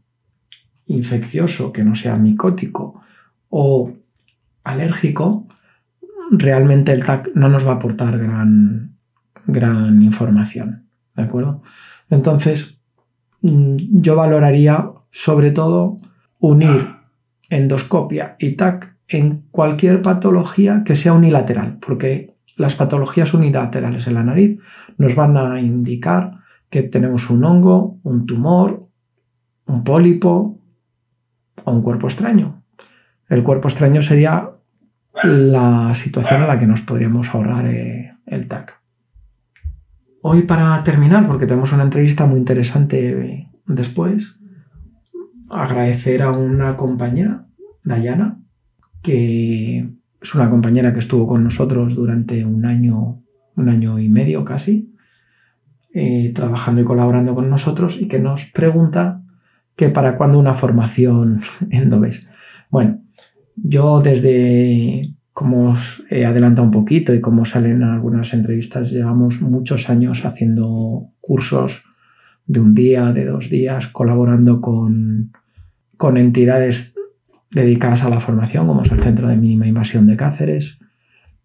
infeccioso, 0.87 1.71
que 1.71 1.83
no 1.83 1.95
sea 1.95 2.17
micótico 2.17 3.01
o 3.49 3.93
alérgico, 4.63 5.47
realmente 6.31 6.91
el 6.91 7.03
TAC 7.03 7.31
no 7.35 7.47
nos 7.49 7.65
va 7.65 7.73
a 7.73 7.75
aportar 7.75 8.19
gran, 8.19 8.97
gran 9.47 10.01
información. 10.01 10.84
¿De 11.15 11.23
acuerdo? 11.23 11.61
Entonces, 12.09 12.79
mm, 13.41 13.75
yo 14.01 14.15
valoraría 14.15 14.91
sobre 15.11 15.51
todo 15.51 15.97
unir 16.39 16.87
endoscopia 17.49 18.35
y 18.39 18.55
TAC 18.55 18.95
en 19.07 19.43
cualquier 19.51 20.01
patología 20.01 20.83
que 20.83 20.95
sea 20.95 21.13
unilateral, 21.13 21.77
porque 21.79 22.35
las 22.57 22.75
patologías 22.75 23.33
unilaterales 23.33 24.07
en 24.07 24.15
la 24.15 24.23
nariz 24.23 24.59
nos 24.97 25.15
van 25.15 25.37
a 25.37 25.59
indicar 25.59 26.39
que 26.69 26.83
tenemos 26.83 27.29
un 27.29 27.43
hongo, 27.43 27.99
un 28.03 28.25
tumor, 28.25 28.87
un 29.65 29.83
pólipo 29.83 30.59
o 31.63 31.71
un 31.71 31.81
cuerpo 31.81 32.07
extraño. 32.07 32.63
El 33.29 33.43
cuerpo 33.43 33.67
extraño 33.67 34.01
sería 34.01 34.49
la 35.23 35.93
situación 35.93 36.41
en 36.41 36.47
la 36.47 36.59
que 36.59 36.67
nos 36.67 36.81
podríamos 36.81 37.33
ahorrar 37.33 37.67
eh, 37.67 38.13
el 38.25 38.47
TAC. 38.47 38.81
Hoy 40.27 40.41
para 40.41 40.83
terminar, 40.83 41.27
porque 41.27 41.45
tenemos 41.45 41.71
una 41.71 41.83
entrevista 41.83 42.25
muy 42.25 42.39
interesante 42.39 43.47
después, 43.67 44.39
agradecer 45.51 46.23
a 46.23 46.31
una 46.31 46.77
compañera, 46.77 47.45
Dayana, 47.83 48.39
que 49.03 49.87
es 50.19 50.33
una 50.33 50.49
compañera 50.49 50.93
que 50.93 50.97
estuvo 50.97 51.27
con 51.27 51.43
nosotros 51.43 51.93
durante 51.93 52.43
un 52.43 52.65
año, 52.65 53.21
un 53.55 53.69
año 53.69 53.99
y 53.99 54.09
medio 54.09 54.43
casi, 54.43 54.95
eh, 55.93 56.31
trabajando 56.33 56.81
y 56.81 56.85
colaborando 56.85 57.35
con 57.35 57.47
nosotros 57.47 58.01
y 58.01 58.07
que 58.07 58.17
nos 58.17 58.45
pregunta 58.45 59.21
que 59.75 59.89
para 59.89 60.17
cuándo 60.17 60.39
una 60.39 60.55
formación 60.55 61.43
en 61.69 61.91
Dobes. 61.91 62.27
Bueno, 62.71 62.99
yo 63.55 64.01
desde, 64.01 65.13
como 65.35 65.71
os 65.71 66.01
he 66.09 66.25
adelantado 66.25 66.63
un 66.63 66.71
poquito 66.71 67.13
y 67.13 67.19
como 67.19 67.43
salen 67.43 67.81
en 67.81 67.89
algunas 67.89 68.33
entrevistas, 68.33 68.89
llevamos 68.89 69.41
muchos 69.41 69.89
años 69.89 70.23
haciendo 70.23 71.09
cursos 71.19 71.83
de 72.45 72.61
un 72.61 72.73
día, 72.73 73.11
de 73.11 73.25
dos 73.25 73.49
días, 73.49 73.89
colaborando 73.89 74.61
con, 74.61 75.33
con 75.97 76.15
entidades 76.15 76.95
dedicadas 77.51 78.03
a 78.03 78.09
la 78.09 78.21
formación, 78.21 78.65
como 78.65 78.83
es 78.83 78.91
el 78.93 79.01
Centro 79.01 79.27
de 79.27 79.35
Mínima 79.35 79.67
Invasión 79.67 80.07
de 80.07 80.15
Cáceres, 80.15 80.79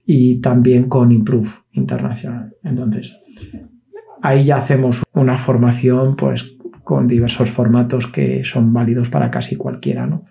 y 0.05 0.41
también 0.41 0.89
con 0.89 1.11
Improve 1.11 1.51
Internacional. 1.73 2.55
Entonces, 2.63 3.19
ahí 4.23 4.45
ya 4.45 4.59
hacemos 4.59 5.03
una 5.15 5.37
formación 5.37 6.15
pues, 6.15 6.57
con 6.85 7.09
diversos 7.09 7.51
formatos 7.51 8.07
que 8.07 8.45
son 8.45 8.73
válidos 8.73 9.09
para 9.09 9.33
casi 9.33 9.57
cualquiera. 9.57 10.07
¿no? 10.07 10.27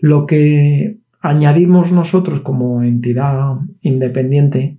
Lo 0.00 0.26
que 0.26 1.03
añadimos 1.24 1.90
nosotros 1.90 2.42
como 2.42 2.82
entidad 2.82 3.56
independiente 3.80 4.76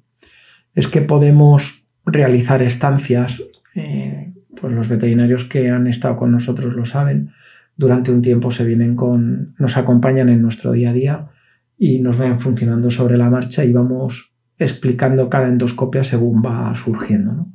es 0.76 0.88
que 0.88 1.02
podemos 1.02 1.88
realizar 2.06 2.62
estancias, 2.62 3.42
eh, 3.74 4.32
pues 4.60 4.72
los 4.72 4.88
veterinarios 4.88 5.46
que 5.46 5.72
han 5.72 5.88
estado 5.88 6.16
con 6.18 6.32
nosotros 6.32 6.76
lo 6.76 6.86
saben, 6.86 7.32
durante 7.76 8.12
un 8.12 8.22
tiempo 8.22 8.52
se 8.52 8.64
vienen 8.64 8.96
con, 8.96 9.56
nos 9.58 9.76
acompañan 9.76 10.30
en 10.30 10.44
nuestro 10.44 10.72
día 10.72 10.92
a 10.92 10.94
día 10.94 11.28
y 11.80 12.00
nos 12.00 12.20
vayan 12.20 12.40
funcionando 12.40 12.92
sobre 12.92 13.18
la 13.18 13.32
marcha 13.32 13.66
y 13.66 13.74
vamos 13.74 14.36
explicando 14.60 15.30
cada 15.30 15.48
endoscopia 15.48 16.04
según 16.04 16.44
va 16.46 16.76
surgiendo. 16.76 17.48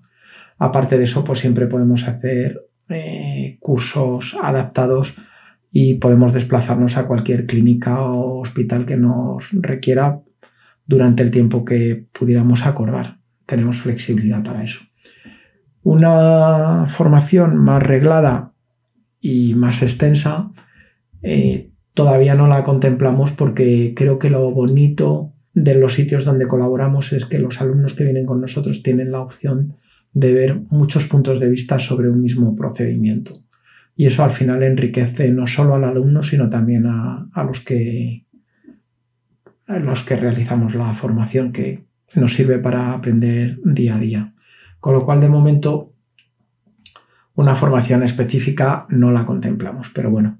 Aparte 0.58 0.98
de 0.98 1.04
eso, 1.04 1.22
pues 1.22 1.38
siempre 1.38 1.68
podemos 1.68 2.08
hacer 2.08 2.60
eh, 2.88 3.56
cursos 3.60 4.36
adaptados 4.42 5.16
y 5.72 5.94
podemos 5.94 6.32
desplazarnos 6.32 6.96
a 6.96 7.06
cualquier 7.06 7.46
clínica 7.46 8.00
o 8.02 8.40
hospital 8.40 8.86
que 8.86 8.96
nos 8.96 9.50
requiera 9.52 10.20
durante 10.86 11.22
el 11.22 11.30
tiempo 11.30 11.64
que 11.64 12.06
pudiéramos 12.12 12.66
acordar. 12.66 13.18
Tenemos 13.46 13.78
flexibilidad 13.78 14.42
para 14.42 14.64
eso. 14.64 14.80
Una 15.82 16.86
formación 16.88 17.56
más 17.56 17.82
reglada 17.82 18.52
y 19.20 19.54
más 19.54 19.82
extensa, 19.82 20.50
eh, 21.22 21.70
todavía 21.94 22.34
no 22.34 22.48
la 22.48 22.64
contemplamos 22.64 23.32
porque 23.32 23.94
creo 23.96 24.18
que 24.18 24.30
lo 24.30 24.50
bonito 24.50 25.32
de 25.54 25.74
los 25.74 25.94
sitios 25.94 26.24
donde 26.24 26.46
colaboramos 26.46 27.12
es 27.12 27.26
que 27.26 27.38
los 27.38 27.60
alumnos 27.60 27.94
que 27.94 28.04
vienen 28.04 28.26
con 28.26 28.40
nosotros 28.40 28.82
tienen 28.82 29.12
la 29.12 29.20
opción 29.20 29.76
de 30.12 30.32
ver 30.32 30.60
muchos 30.70 31.06
puntos 31.06 31.40
de 31.40 31.48
vista 31.48 31.78
sobre 31.78 32.08
un 32.10 32.20
mismo 32.20 32.56
procedimiento. 32.56 33.34
Y 33.96 34.06
eso 34.06 34.24
al 34.24 34.30
final 34.30 34.62
enriquece 34.62 35.30
no 35.30 35.46
solo 35.46 35.74
al 35.74 35.84
alumno, 35.84 36.22
sino 36.22 36.48
también 36.48 36.86
a, 36.86 37.28
los, 37.44 37.60
que, 37.60 38.24
a 39.66 39.78
los 39.78 40.04
que 40.04 40.16
realizamos 40.16 40.74
la 40.74 40.94
formación 40.94 41.52
que 41.52 41.84
nos 42.14 42.34
sirve 42.34 42.58
para 42.58 42.92
aprender 42.92 43.58
día 43.64 43.96
a 43.96 43.98
día. 43.98 44.34
Con 44.78 44.94
lo 44.94 45.04
cual, 45.04 45.20
de 45.20 45.28
momento, 45.28 45.92
una 47.34 47.54
formación 47.54 48.02
específica 48.02 48.86
no 48.88 49.12
la 49.12 49.26
contemplamos, 49.26 49.90
pero 49.94 50.10
bueno, 50.10 50.38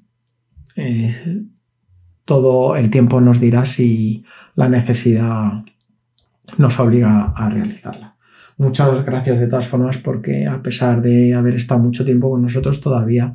eh, 0.76 1.44
todo 2.24 2.76
el 2.76 2.90
tiempo 2.90 3.20
nos 3.20 3.40
dirá 3.40 3.64
si 3.64 4.24
la 4.54 4.68
necesidad 4.68 5.64
nos 6.58 6.78
obliga 6.78 7.32
a 7.36 7.50
realizarla. 7.50 8.16
Muchas 8.60 9.06
gracias 9.06 9.40
de 9.40 9.46
todas 9.46 9.66
formas 9.66 9.96
porque 9.96 10.46
a 10.46 10.60
pesar 10.60 11.00
de 11.00 11.32
haber 11.32 11.54
estado 11.54 11.80
mucho 11.80 12.04
tiempo 12.04 12.28
con 12.28 12.42
nosotros 12.42 12.82
todavía 12.82 13.32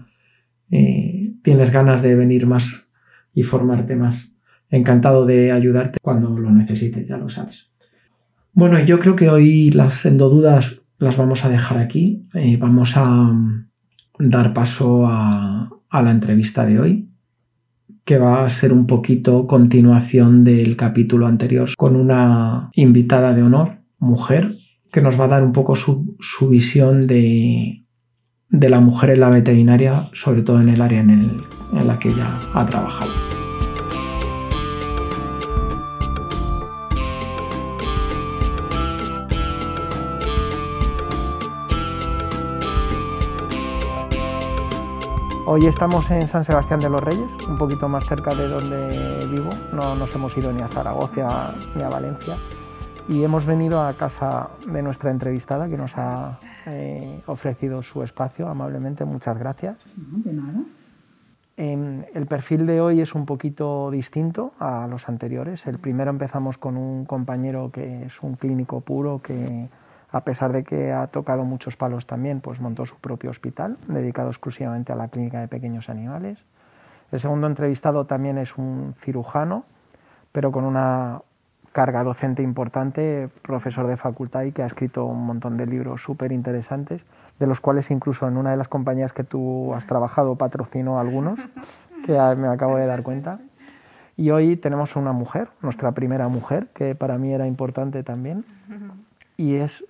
eh, 0.69 1.33
tienes 1.41 1.71
ganas 1.71 2.03
de 2.03 2.13
venir 2.13 2.45
más 2.45 2.87
y 3.33 3.41
formarte 3.41 3.95
más. 3.95 4.35
Encantado 4.69 5.25
de 5.25 5.51
ayudarte 5.51 5.97
cuando 5.99 6.29
lo 6.37 6.51
necesites, 6.51 7.07
ya 7.07 7.17
lo 7.17 7.27
sabes. 7.31 7.71
Bueno, 8.53 8.79
yo 8.85 8.99
creo 8.99 9.15
que 9.15 9.29
hoy 9.29 9.71
las 9.71 10.05
endodudas 10.05 10.83
las 10.99 11.17
vamos 11.17 11.43
a 11.43 11.49
dejar 11.49 11.79
aquí. 11.79 12.27
Eh, 12.35 12.57
vamos 12.57 12.95
a 12.95 13.05
mm, 13.05 13.69
dar 14.19 14.53
paso 14.53 15.07
a, 15.07 15.71
la 15.91 16.11
entrevista 16.11 16.67
de 16.67 16.79
hoy, 16.79 17.09
que 18.03 18.19
va 18.19 18.45
a 18.45 18.49
ser 18.51 18.71
un 18.71 18.85
poquito 18.85 19.47
continuación 19.47 20.43
del 20.43 20.77
capítulo 20.77 21.25
anterior 21.25 21.69
con 21.75 21.95
una 21.95 22.69
invitada 22.75 23.33
de 23.33 23.41
honor, 23.41 23.77
mujer, 23.97 24.51
que 24.95 25.01
nos 25.01 25.19
va 25.19 25.25
a 25.25 25.27
dar 25.27 25.43
un 25.43 25.51
poco 25.51 25.75
su, 25.75 26.15
visión 26.49 27.05
de, 27.05 27.83
la 28.49 28.79
mujer 28.79 29.09
en 29.09 29.19
la 29.19 29.27
veterinaria, 29.27 30.09
sobre 30.13 30.41
todo 30.41 30.61
en 30.61 30.69
el 30.69 30.81
área 30.81 31.01
en 31.01 31.43
la 31.85 31.99
que 31.99 32.07
ella 32.07 32.39
ha 32.53 32.65
trabajado. 32.65 33.11
Hoy 45.45 45.65
estamos 45.65 46.09
en 46.09 46.25
San 46.29 46.45
Sebastián 46.45 46.79
de 46.79 46.89
los 46.89 47.01
Reyes, 47.01 47.29
un 47.49 47.57
poquito 47.57 47.89
más 47.89 48.05
cerca 48.05 48.33
de 48.33 48.47
donde 48.47 49.27
vivo. 49.29 49.49
No 49.73 49.97
nos 49.97 50.15
hemos 50.15 50.37
ido 50.37 50.53
ni 50.53 50.61
a 50.61 50.69
Zaragoza 50.69 51.53
ni 51.75 51.83
a 51.83 51.89
Valencia. 51.89 52.37
Y 53.07 53.23
hemos 53.23 53.45
venido 53.45 53.81
a 53.81 53.93
casa 53.93 54.49
de 54.67 54.81
nuestra 54.81 55.11
entrevistada 55.11 55.67
que 55.67 55.77
nos 55.77 55.95
ha 55.95 56.39
eh, 56.65 57.21
ofrecido 57.27 57.83
su 57.83 58.01
espacio 58.01 58.47
amablemente. 58.47 59.05
Muchas 59.05 59.37
gracias. 59.37 59.77
de 59.95 60.33
nada. 60.33 60.63
el 61.57 62.25
perfil 62.25 62.65
de 62.65 62.81
hoy 62.81 63.01
es 63.01 63.13
un 63.13 63.27
poquito 63.27 63.91
distinto 63.91 64.53
a 64.59 64.87
los 64.87 65.07
anteriores. 65.07 65.67
El 65.67 65.77
primero 65.77 66.09
empezamos 66.09 66.57
con 66.57 66.77
un 66.77 67.05
compañero 67.05 67.69
que 67.71 68.05
es 68.05 68.23
un 68.23 68.35
clínico 68.35 68.81
puro 68.81 69.19
que 69.19 69.69
a 70.11 70.21
pesar 70.21 70.51
de 70.51 70.63
que 70.63 70.91
ha 70.91 71.05
tocado 71.07 71.43
muchos 71.43 71.75
palos 71.75 72.07
también, 72.07 72.41
pues 72.41 72.59
montó 72.59 72.85
su 72.85 72.95
propio 72.95 73.29
hospital 73.29 73.77
dedicado 73.87 74.29
exclusivamente 74.29 74.93
a 74.93 74.95
la 74.95 75.09
clínica 75.09 75.41
de 75.41 75.47
pequeños 75.47 75.89
animales. 75.89 76.39
El 77.11 77.19
segundo 77.19 77.45
entrevistado 77.45 78.05
también 78.05 78.37
es 78.39 78.57
un 78.57 78.95
cirujano, 78.97 79.63
pero 80.31 80.51
con 80.51 80.63
una 80.63 81.21
carga 81.75 82.05
docente 82.05 82.41
importante, 82.41 83.27
profesor 83.41 83.85
de 83.85 83.97
facultad 83.97 84.43
y 84.43 84.53
que 84.53 84.63
ha 84.63 84.65
escrito 84.65 85.03
un 85.03 85.25
montón 85.25 85.57
de 85.57 85.65
libros 85.65 86.01
súper 86.01 86.31
interesantes, 86.31 87.05
de 87.37 87.47
los 87.47 87.59
cuales 87.59 87.91
incluso 87.91 88.29
en 88.29 88.37
una 88.37 88.51
de 88.51 88.55
las 88.55 88.69
compañías 88.69 89.11
que 89.11 89.25
tú 89.25 89.73
has 89.73 89.85
trabajado 89.85 90.37
patrocinó 90.37 91.01
algunos, 91.01 91.37
que 92.05 92.13
me 92.13 92.47
acabo 92.47 92.77
de 92.77 92.85
dar 92.85 93.03
cuenta. 93.03 93.39
Y 94.15 94.31
hoy 94.31 94.55
tenemos 94.55 94.95
una 94.95 95.11
mujer, 95.11 95.49
nuestra 95.61 95.91
primera 95.91 96.29
mujer, 96.29 96.67
que 96.73 96.95
para 96.95 97.17
mí 97.17 97.33
era 97.33 97.45
importante 97.45 98.03
también, 98.03 98.45
y 99.35 99.55
es 99.55 99.83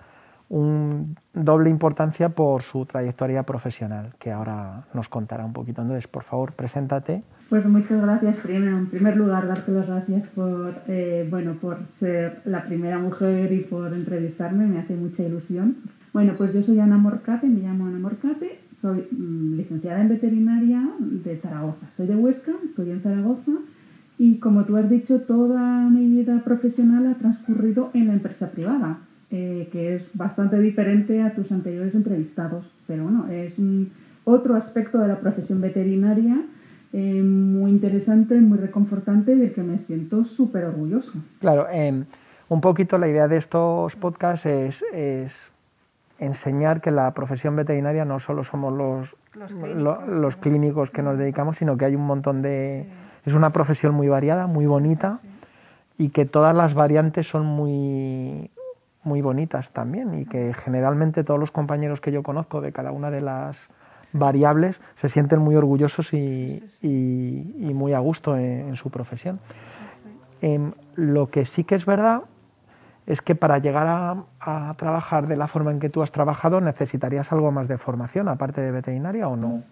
un 0.48 1.16
doble 1.34 1.70
importancia 1.70 2.30
por 2.30 2.62
su 2.62 2.84
trayectoria 2.84 3.44
profesional, 3.44 4.12
que 4.18 4.32
ahora 4.32 4.82
nos 4.92 5.08
contará 5.08 5.44
un 5.44 5.52
poquito. 5.52 5.82
Entonces, 5.82 6.08
por 6.08 6.24
favor, 6.24 6.50
preséntate. 6.50 7.22
Pues 7.48 7.64
muchas 7.64 8.02
gracias. 8.02 8.36
Primero, 8.38 8.76
en 8.76 8.86
primer 8.86 9.16
lugar, 9.16 9.46
darte 9.46 9.70
las 9.70 9.86
gracias 9.86 10.26
por, 10.26 10.74
eh, 10.88 11.26
bueno, 11.30 11.54
por 11.54 11.78
ser 11.92 12.40
la 12.44 12.64
primera 12.64 12.98
mujer 12.98 13.52
y 13.52 13.60
por 13.60 13.92
entrevistarme. 13.94 14.66
Me 14.66 14.80
hace 14.80 14.96
mucha 14.96 15.22
ilusión. 15.22 15.76
Bueno, 16.12 16.34
pues 16.36 16.52
yo 16.52 16.62
soy 16.62 16.80
Ana 16.80 16.96
Morcate, 16.96 17.46
me 17.46 17.60
llamo 17.60 17.86
Ana 17.86 17.98
Morcate, 17.98 18.58
soy 18.80 19.06
mm, 19.12 19.56
licenciada 19.56 20.00
en 20.00 20.08
veterinaria 20.08 20.88
de 20.98 21.36
Zaragoza. 21.36 21.86
Soy 21.96 22.06
de 22.06 22.16
Huesca, 22.16 22.52
estoy 22.64 22.90
en 22.90 23.00
Zaragoza 23.00 23.52
y 24.18 24.38
como 24.38 24.64
tú 24.64 24.76
has 24.76 24.88
dicho, 24.90 25.20
toda 25.20 25.88
mi 25.88 26.06
vida 26.08 26.42
profesional 26.42 27.06
ha 27.06 27.14
transcurrido 27.14 27.90
en 27.94 28.08
la 28.08 28.14
empresa 28.14 28.50
privada. 28.50 28.98
Eh, 29.32 29.68
que 29.72 29.96
es 29.96 30.04
bastante 30.14 30.60
diferente 30.60 31.20
a 31.20 31.34
tus 31.34 31.50
anteriores 31.50 31.96
entrevistados. 31.96 32.64
Pero 32.86 33.02
bueno, 33.02 33.26
es 33.28 33.58
un, 33.58 33.90
otro 34.26 34.56
aspecto 34.56 34.98
de 34.98 35.08
la 35.08 35.20
profesión 35.20 35.60
veterinaria 35.60 36.42
eh, 36.92 37.22
muy 37.22 37.70
interesante, 37.70 38.40
muy 38.40 38.58
reconfortante 38.58 39.32
y 39.32 39.36
del 39.36 39.52
que 39.52 39.62
me 39.62 39.78
siento 39.78 40.24
súper 40.24 40.64
orgullosa. 40.64 41.18
Claro, 41.40 41.66
eh, 41.70 42.04
un 42.48 42.60
poquito 42.60 42.98
la 42.98 43.08
idea 43.08 43.28
de 43.28 43.36
estos 43.36 43.96
podcasts 43.96 44.46
es, 44.46 44.84
es, 44.92 45.50
enseñar 46.18 46.80
que 46.80 46.90
la 46.90 47.12
profesión 47.12 47.56
veterinaria 47.56 48.04
no 48.04 48.20
solo 48.20 48.44
somos 48.44 48.72
los, 48.72 49.14
los, 49.34 49.52
clínicos, 49.52 50.08
los 50.08 50.36
clínicos 50.36 50.90
que 50.90 51.02
nos 51.02 51.18
dedicamos, 51.18 51.58
sino 51.58 51.76
que 51.76 51.84
hay 51.84 51.94
un 51.94 52.06
montón 52.06 52.40
de... 52.40 52.86
Es 53.26 53.34
una 53.34 53.50
profesión 53.50 53.94
muy 53.94 54.08
variada, 54.08 54.46
muy 54.46 54.66
bonita. 54.66 55.20
y 55.98 56.10
que 56.10 56.24
todas 56.24 56.54
las 56.54 56.74
variantes 56.74 57.26
son 57.26 57.44
muy, 57.46 58.50
muy 59.06 59.22
bonitas 59.22 59.70
también 59.70 60.18
y 60.18 60.24
que 60.26 60.52
generalmente 60.52 61.24
todos 61.24 61.40
los 61.40 61.50
compañeros 61.50 62.00
que 62.00 62.12
yo 62.12 62.22
conozco 62.22 62.60
de 62.60 62.72
cada 62.72 62.90
una 62.92 63.10
de 63.10 63.20
las 63.20 63.68
variables 64.12 64.80
se 64.94 65.08
sienten 65.08 65.40
muy 65.40 65.56
orgullosos 65.56 66.12
y, 66.12 66.62
y, 66.82 67.74
muy 67.74 67.92
a 67.92 67.98
gusto 67.98 68.36
en, 68.36 68.76
su 68.76 68.90
profesión. 68.90 69.38
Eh, 70.42 70.70
lo 70.94 71.28
que 71.28 71.44
sí 71.44 71.64
que 71.64 71.74
es 71.74 71.86
verdad 71.86 72.22
es 73.06 73.22
que 73.22 73.34
para 73.34 73.58
llegar 73.58 73.86
a, 73.86 74.24
a, 74.40 74.74
trabajar 74.74 75.28
de 75.28 75.36
la 75.36 75.46
forma 75.46 75.70
en 75.70 75.80
que 75.80 75.88
tú 75.88 76.02
has 76.02 76.10
trabajado 76.10 76.60
necesitarías 76.60 77.32
algo 77.32 77.52
más 77.52 77.68
de 77.68 77.78
formación, 77.78 78.28
aparte 78.28 78.60
de 78.60 78.72
veterinaria 78.72 79.28
o 79.28 79.36
no. 79.36 79.62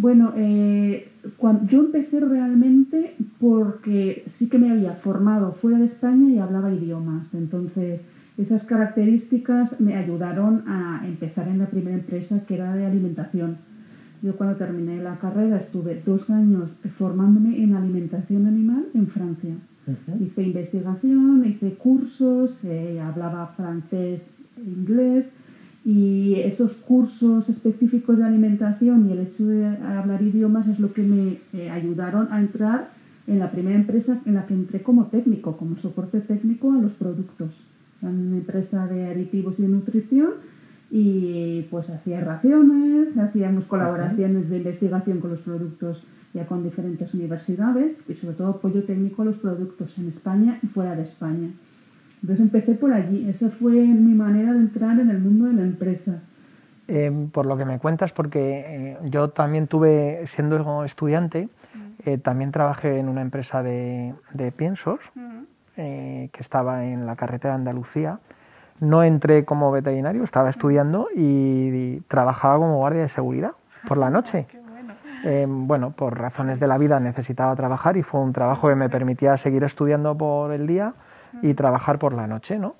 Bueno, 0.00 0.32
eh, 0.34 1.12
cuando, 1.36 1.66
yo 1.66 1.80
empecé 1.80 2.20
realmente 2.20 3.16
porque 3.38 4.24
sí 4.28 4.48
que 4.48 4.58
me 4.58 4.70
había 4.70 4.94
formado 4.94 5.52
fuera 5.52 5.78
de 5.78 5.84
España 5.84 6.30
y 6.30 6.38
hablaba 6.38 6.72
idiomas. 6.72 7.34
Entonces, 7.34 8.00
esas 8.38 8.64
características 8.64 9.78
me 9.78 9.96
ayudaron 9.96 10.64
a 10.66 11.02
empezar 11.04 11.48
en 11.48 11.58
la 11.58 11.66
primera 11.66 11.98
empresa 11.98 12.46
que 12.46 12.54
era 12.54 12.74
de 12.74 12.86
alimentación. 12.86 13.58
Yo 14.22 14.36
cuando 14.36 14.56
terminé 14.56 15.00
la 15.02 15.18
carrera 15.18 15.56
estuve 15.56 16.02
dos 16.04 16.28
años 16.30 16.70
formándome 16.98 17.62
en 17.62 17.74
alimentación 17.74 18.46
animal 18.46 18.86
en 18.94 19.06
Francia. 19.08 19.54
Hice 20.20 20.42
investigación, 20.42 21.44
hice 21.44 21.74
cursos, 21.74 22.62
eh, 22.64 23.00
hablaba 23.00 23.46
francés 23.56 24.30
e 24.58 24.60
inglés 24.60 25.30
y 25.84 26.34
esos 26.34 26.74
cursos 26.74 27.48
específicos 27.48 28.18
de 28.18 28.24
alimentación 28.24 29.08
y 29.08 29.12
el 29.12 29.20
hecho 29.20 29.46
de 29.46 29.66
hablar 29.66 30.22
idiomas 30.22 30.68
es 30.68 30.78
lo 30.78 30.92
que 30.92 31.02
me 31.02 31.38
eh, 31.54 31.70
ayudaron 31.70 32.28
a 32.30 32.40
entrar 32.40 32.90
en 33.26 33.38
la 33.38 33.50
primera 33.50 33.76
empresa 33.76 34.20
en 34.26 34.34
la 34.34 34.46
que 34.46 34.54
entré 34.54 34.82
como 34.82 35.06
técnico, 35.06 35.56
como 35.56 35.76
soporte 35.76 36.20
técnico 36.20 36.72
a 36.72 36.78
los 36.78 36.92
productos 36.92 37.50
una 38.02 38.36
empresa 38.36 38.86
de 38.86 39.06
aditivos 39.06 39.58
y 39.58 39.62
de 39.62 39.68
nutrición 39.68 40.30
y 40.90 41.62
pues 41.70 41.88
hacía 41.88 42.20
raciones, 42.20 43.16
hacíamos 43.16 43.64
colaboraciones 43.64 44.50
de 44.50 44.58
investigación 44.58 45.20
con 45.20 45.30
los 45.30 45.40
productos 45.40 46.04
ya 46.32 46.46
con 46.46 46.62
diferentes 46.62 47.12
universidades 47.14 47.98
y 48.08 48.14
sobre 48.14 48.34
todo 48.34 48.48
apoyo 48.48 48.84
técnico 48.84 49.22
a 49.22 49.24
los 49.26 49.36
productos 49.36 49.98
en 49.98 50.08
España 50.08 50.58
y 50.62 50.66
fuera 50.68 50.94
de 50.94 51.02
España. 51.02 51.50
Entonces 52.22 52.44
empecé 52.44 52.74
por 52.74 52.92
allí, 52.92 53.28
esa 53.28 53.50
fue 53.50 53.72
mi 53.72 54.14
manera 54.14 54.52
de 54.52 54.58
entrar 54.58 55.00
en 55.00 55.10
el 55.10 55.18
mundo 55.18 55.46
de 55.46 55.54
la 55.54 55.62
empresa. 55.62 56.22
Eh, 56.86 57.28
por 57.32 57.46
lo 57.46 57.56
que 57.56 57.64
me 57.64 57.78
cuentas, 57.78 58.12
porque 58.12 58.64
eh, 58.66 58.98
yo 59.04 59.30
también 59.30 59.68
tuve, 59.68 60.26
siendo 60.26 60.84
estudiante, 60.84 61.48
eh, 62.04 62.18
también 62.18 62.50
trabajé 62.50 62.98
en 62.98 63.08
una 63.08 63.22
empresa 63.22 63.62
de, 63.62 64.14
de 64.34 64.52
piensos. 64.52 64.98
Eh, 65.82 66.28
que 66.32 66.42
estaba 66.42 66.84
en 66.84 67.06
la 67.06 67.16
carretera 67.16 67.54
de 67.54 67.60
Andalucía. 67.60 68.18
No 68.80 69.02
entré 69.02 69.44
como 69.44 69.70
veterinario, 69.70 70.24
estaba 70.24 70.50
estudiando 70.50 71.08
y, 71.14 72.00
trabajaba 72.08 72.58
como 72.58 72.76
guardia 72.76 73.02
de 73.02 73.08
seguridad 73.08 73.52
por 73.86 73.98
la 73.98 74.10
noche. 74.10 74.46
Eh, 75.24 75.46
bueno, 75.46 75.90
por 75.90 76.18
razones 76.18 76.60
de 76.60 76.66
la 76.66 76.78
vida 76.78 76.98
necesitaba 76.98 77.54
trabajar 77.54 77.98
y 77.98 78.02
fue 78.02 78.20
un 78.20 78.32
trabajo 78.32 78.68
que 78.68 78.74
me 78.74 78.88
permitía 78.88 79.36
seguir 79.36 79.64
estudiando 79.64 80.16
por 80.16 80.52
el 80.52 80.66
día 80.66 80.94
y 81.42 81.52
trabajar 81.52 81.98
por 81.98 82.14
la 82.14 82.26
noche, 82.26 82.58
¿no? 82.58 82.74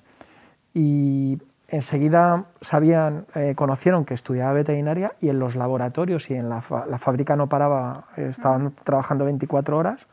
Y 0.73 1.39
enseguida 1.67 2.45
sabían, 2.61 3.25
eh, 3.35 3.53
conocieron 3.55 4.05
que 4.05 4.15
estudiaba 4.15 4.53
veterinaria 4.53 5.13
y 5.21 5.29
en 5.29 5.37
los 5.37 5.55
laboratorios 5.55 6.31
y 6.31 6.33
en 6.33 6.49
la, 6.49 6.63
la 6.89 6.97
fábrica 6.97 7.35
no 7.35 7.45
paraba, 7.45 8.05
estaban 8.17 8.73
trabajando 8.83 9.25
24 9.25 9.77
horas 9.77 10.07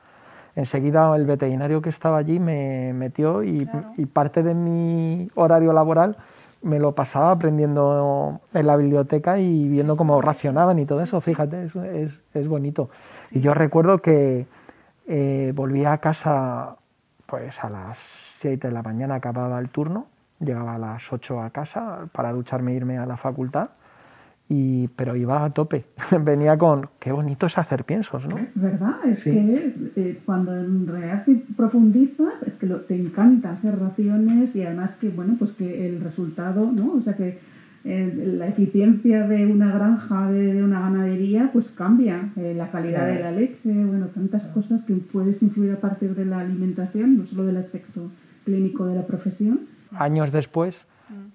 enseguida 0.58 1.14
el 1.14 1.24
veterinario 1.24 1.80
que 1.80 1.88
estaba 1.88 2.18
allí 2.18 2.40
me 2.40 2.92
metió 2.92 3.44
y, 3.44 3.64
parte 4.12 4.42
de 4.42 4.54
mi 4.54 5.30
horario 5.36 5.72
laboral 5.72 6.16
me 6.62 6.80
lo 6.80 6.92
pasaba 6.92 7.30
aprendiendo 7.30 8.40
en 8.52 8.66
la 8.66 8.76
biblioteca 8.76 9.38
y 9.38 9.68
viendo 9.68 9.96
cómo 9.96 10.20
racionaban 10.20 10.80
y 10.80 10.84
todo 10.84 11.00
eso, 11.00 11.20
fíjate, 11.20 11.66
es, 11.94 12.20
es, 12.34 12.48
bonito. 12.48 12.90
Y 13.30 13.38
yo 13.38 13.54
recuerdo 13.54 13.98
que 13.98 14.46
eh, 15.06 15.52
volvía 15.54 15.92
a 15.92 15.98
casa 15.98 16.74
pues 17.26 17.62
a 17.62 17.70
las 17.70 17.96
7 18.40 18.66
de 18.66 18.74
la 18.74 18.82
mañana 18.82 19.14
acababa 19.14 19.60
el 19.60 19.68
turno, 19.68 20.06
llegaba 20.40 20.74
a 20.74 20.78
las 20.78 21.12
8 21.12 21.40
a 21.40 21.50
casa 21.50 22.08
para 22.10 22.32
ducharme 22.32 22.72
e 22.72 22.76
irme 22.76 22.98
a 22.98 23.06
la 23.06 23.16
facultad 23.16 23.70
y, 24.48 24.88
pero 24.88 25.14
iba 25.14 25.44
a 25.44 25.50
tope. 25.50 25.84
Venía 26.20 26.56
con, 26.56 26.88
qué 26.98 27.12
bonito 27.12 27.46
es 27.46 27.58
hacer 27.58 27.84
piensos, 27.84 28.26
¿no? 28.26 28.36
¿Verdad? 28.54 28.96
Es 29.06 29.24
que 29.24 29.74
eh, 29.96 30.20
cuando 30.24 30.56
en 30.58 30.86
realidad 30.86 31.26
profundizas, 31.56 32.42
es 32.46 32.54
que 32.56 32.66
lo, 32.66 32.80
te 32.80 32.96
encanta 32.96 33.50
hacer 33.50 33.78
raciones 33.78 34.56
y 34.56 34.64
además 34.64 34.96
que, 34.96 35.10
bueno, 35.10 35.36
pues 35.38 35.52
que 35.52 35.88
el 35.88 36.00
resultado, 36.00 36.72
¿no? 36.72 36.94
O 36.94 37.02
sea 37.02 37.14
que 37.14 37.38
eh, 37.84 38.34
la 38.38 38.48
eficiencia 38.48 39.26
de 39.28 39.46
una 39.46 39.70
granja, 39.70 40.30
de, 40.30 40.62
una 40.62 40.80
ganadería, 40.80 41.50
pues 41.52 41.70
cambia. 41.70 42.30
Eh, 42.36 42.54
la 42.56 42.70
calidad 42.70 43.06
de 43.06 43.20
la 43.20 43.30
leche, 43.30 43.72
bueno, 43.72 44.06
tantas 44.06 44.44
cosas 44.46 44.82
que 44.84 44.94
puedes 44.94 45.42
influir 45.42 45.72
a 45.72 45.80
partir 45.80 46.14
de 46.14 46.24
la 46.24 46.40
alimentación, 46.40 47.18
no 47.18 47.26
solo 47.26 47.44
del 47.44 47.58
aspecto 47.58 48.10
clínico 48.44 48.86
de 48.86 48.94
la 48.94 49.06
profesión. 49.06 49.60
Años 49.92 50.32
después 50.32 50.86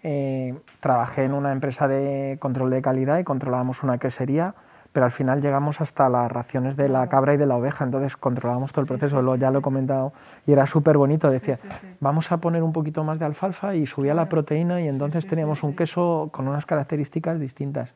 eh, 0.03 0.55
trabajé 0.79 1.23
en 1.23 1.33
una 1.33 1.51
empresa 1.51 1.87
de 1.87 2.37
control 2.39 2.69
de 2.69 2.81
calidad 2.81 3.19
y 3.19 3.23
controlábamos 3.23 3.83
una 3.83 3.97
quesería, 3.97 4.55
pero 4.93 5.05
al 5.07 5.11
final 5.11 5.41
llegamos 5.41 5.81
hasta 5.81 6.07
las 6.07 6.31
raciones 6.31 6.77
de 6.77 6.87
la 6.87 7.07
cabra 7.07 7.33
y 7.33 7.37
de 7.37 7.47
la 7.47 7.57
oveja, 7.57 7.83
entonces 7.83 8.15
controlábamos 8.15 8.71
todo 8.71 8.81
el 8.81 8.87
proceso, 8.87 9.21
Lo, 9.21 9.35
ya 9.35 9.49
lo 9.49 9.59
he 9.59 9.61
comentado, 9.61 10.13
y 10.45 10.51
era 10.51 10.67
súper 10.67 10.97
bonito, 10.97 11.31
decía, 11.31 11.57
vamos 11.99 12.31
a 12.31 12.37
poner 12.37 12.61
un 12.61 12.71
poquito 12.71 13.03
más 13.03 13.17
de 13.17 13.25
alfalfa 13.25 13.75
y 13.75 13.87
subía 13.87 14.13
la 14.13 14.29
proteína 14.29 14.81
y 14.81 14.87
entonces 14.87 15.25
teníamos 15.25 15.63
un 15.63 15.75
queso 15.75 16.29
con 16.31 16.47
unas 16.47 16.65
características 16.67 17.39
distintas. 17.39 17.91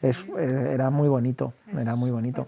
Es, 0.00 0.24
eh, 0.38 0.70
era 0.72 0.88
muy 0.88 1.08
bonito, 1.08 1.52
era 1.76 1.94
muy 1.96 2.10
bonito. 2.10 2.46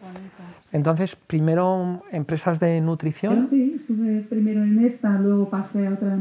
Entonces, 0.72 1.16
primero 1.26 2.04
empresas 2.12 2.60
de 2.60 2.80
nutrición. 2.80 3.48
Sí, 3.50 3.74
estuve 3.74 4.20
primero 4.20 4.62
en 4.62 4.84
esta, 4.84 5.18
luego 5.18 5.50
pasé 5.50 5.88
a 5.88 5.94
otra 5.94 6.16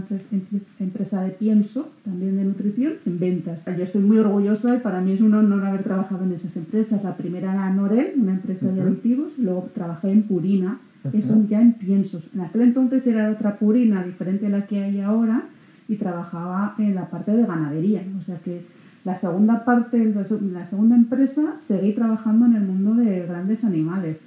empresa 0.79 1.21
de 1.21 1.29
pienso, 1.29 1.89
también 2.03 2.35
de 2.35 2.45
nutrición, 2.45 2.93
en 3.05 3.19
ventas. 3.19 3.59
Yo 3.77 3.83
estoy 3.83 4.01
muy 4.01 4.17
orgullosa 4.17 4.75
y 4.75 4.79
para 4.79 5.01
mí 5.01 5.12
es 5.12 5.21
un 5.21 5.35
honor 5.35 5.65
haber 5.65 5.83
trabajado 5.83 6.23
en 6.23 6.33
esas 6.33 6.57
empresas. 6.57 7.03
La 7.03 7.15
primera 7.15 7.53
era 7.53 7.69
Norel, 7.69 8.13
una 8.17 8.31
empresa 8.31 8.71
de 8.71 8.81
aditivos, 8.81 9.33
luego 9.38 9.69
trabajé 9.75 10.12
en 10.12 10.23
Purina, 10.23 10.79
que 11.12 11.21
son 11.21 11.47
ya 11.47 11.62
en 11.62 11.73
piensos. 11.73 12.27
En 12.33 12.41
aquel 12.41 12.62
entonces 12.62 13.05
era 13.05 13.29
otra 13.29 13.57
Purina 13.57 14.03
diferente 14.03 14.47
a 14.47 14.49
la 14.49 14.65
que 14.65 14.83
hay 14.83 14.99
ahora 14.99 15.43
y 15.88 15.95
trabajaba 15.95 16.73
en 16.79 16.95
la 16.95 17.05
parte 17.05 17.31
de 17.31 17.45
ganadería. 17.45 18.01
O 18.19 18.23
sea 18.23 18.39
que 18.39 18.63
la 19.05 19.17
segunda 19.17 19.63
parte, 19.63 20.13
la 20.51 20.67
segunda 20.67 20.95
empresa, 20.95 21.55
seguí 21.62 21.93
trabajando 21.93 22.47
en 22.47 22.55
el 22.55 22.63
mundo 22.63 22.95
de 22.95 23.27
grandes 23.27 23.63
animales 23.63 24.19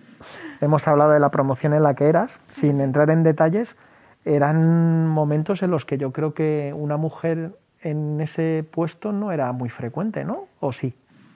Hemos 0.61 0.87
hablado 0.89 1.13
de 1.13 1.21
la 1.21 1.31
promoción 1.31 1.75
en 1.75 1.83
la 1.83 1.95
que 1.95 2.07
eras, 2.07 2.39
sin 2.43 2.81
entrar 2.81 3.11
en 3.11 3.23
detalles. 3.23 3.77
eran 4.25 5.09
momentos 5.09 5.63
en 5.63 5.71
los 5.71 5.85
que 5.85 5.99
yo 5.99 6.13
creo 6.13 6.33
que 6.33 6.73
una 6.77 6.97
mujer 6.97 7.53
en 7.83 8.21
ese 8.21 8.65
puesto 8.71 9.13
no 9.13 9.33
era 9.33 9.53
muy 9.53 9.69
frecuente, 9.69 10.25
¿no? 10.25 10.47
¿O 10.61 10.73
sí? 10.73 10.95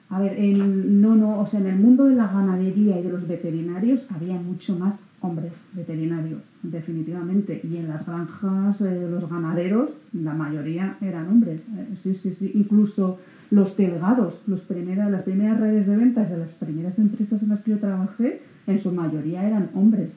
A 0.09 0.21
ver, 0.21 0.39
no, 0.39 1.15
no, 1.15 1.41
o 1.41 1.47
sea, 1.47 1.59
en 1.59 1.67
el 1.67 1.75
mundo 1.75 2.05
de 2.05 2.15
la 2.15 2.27
ganadería 2.27 2.97
y 2.97 3.03
de 3.03 3.09
los 3.09 3.27
veterinarios 3.27 4.07
había 4.09 4.35
mucho 4.35 4.77
más 4.77 4.95
hombres 5.19 5.51
veterinarios, 5.73 6.41
definitivamente. 6.63 7.59
Y 7.63 7.77
en 7.77 7.89
las 7.89 8.05
granjas 8.05 8.79
de 8.79 9.05
eh, 9.05 9.09
los 9.09 9.29
ganaderos, 9.29 9.91
la 10.13 10.33
mayoría 10.33 10.95
eran 11.01 11.27
hombres. 11.27 11.59
Eh, 11.59 11.95
sí, 12.01 12.15
sí, 12.15 12.33
sí. 12.33 12.51
Incluso 12.55 13.19
los 13.49 13.75
delegados, 13.75 14.41
los 14.47 14.69
las 14.69 15.23
primeras 15.23 15.59
redes 15.59 15.87
de 15.87 15.95
ventas 15.95 16.29
de 16.29 16.37
las 16.37 16.51
primeras 16.51 16.97
empresas 16.99 17.41
en 17.43 17.49
las 17.49 17.61
que 17.63 17.71
yo 17.71 17.79
trabajé, 17.79 18.41
en 18.67 18.81
su 18.81 18.91
mayoría 18.91 19.47
eran 19.47 19.69
hombres. 19.73 20.15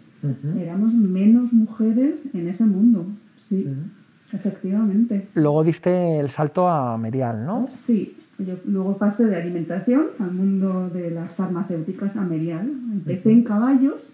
Éramos 0.58 0.92
menos 0.92 1.50
mujeres 1.52 2.20
en 2.34 2.48
ese 2.48 2.64
mundo, 2.64 3.06
sí, 3.48 3.66
efectivamente. 4.32 5.28
Luego 5.34 5.64
diste 5.64 6.18
el 6.18 6.28
salto 6.28 6.68
a 6.68 6.98
Merial, 6.98 7.46
¿no? 7.46 7.68
Sí, 7.84 8.16
yo 8.38 8.56
luego 8.66 8.98
pasé 8.98 9.26
de 9.26 9.36
alimentación 9.36 10.08
al 10.18 10.32
mundo 10.32 10.90
de 10.90 11.10
las 11.10 11.32
farmacéuticas 11.32 12.16
a 12.16 12.24
Merial. 12.24 12.70
Empecé 12.92 13.32
en 13.32 13.44
caballos. 13.44 14.12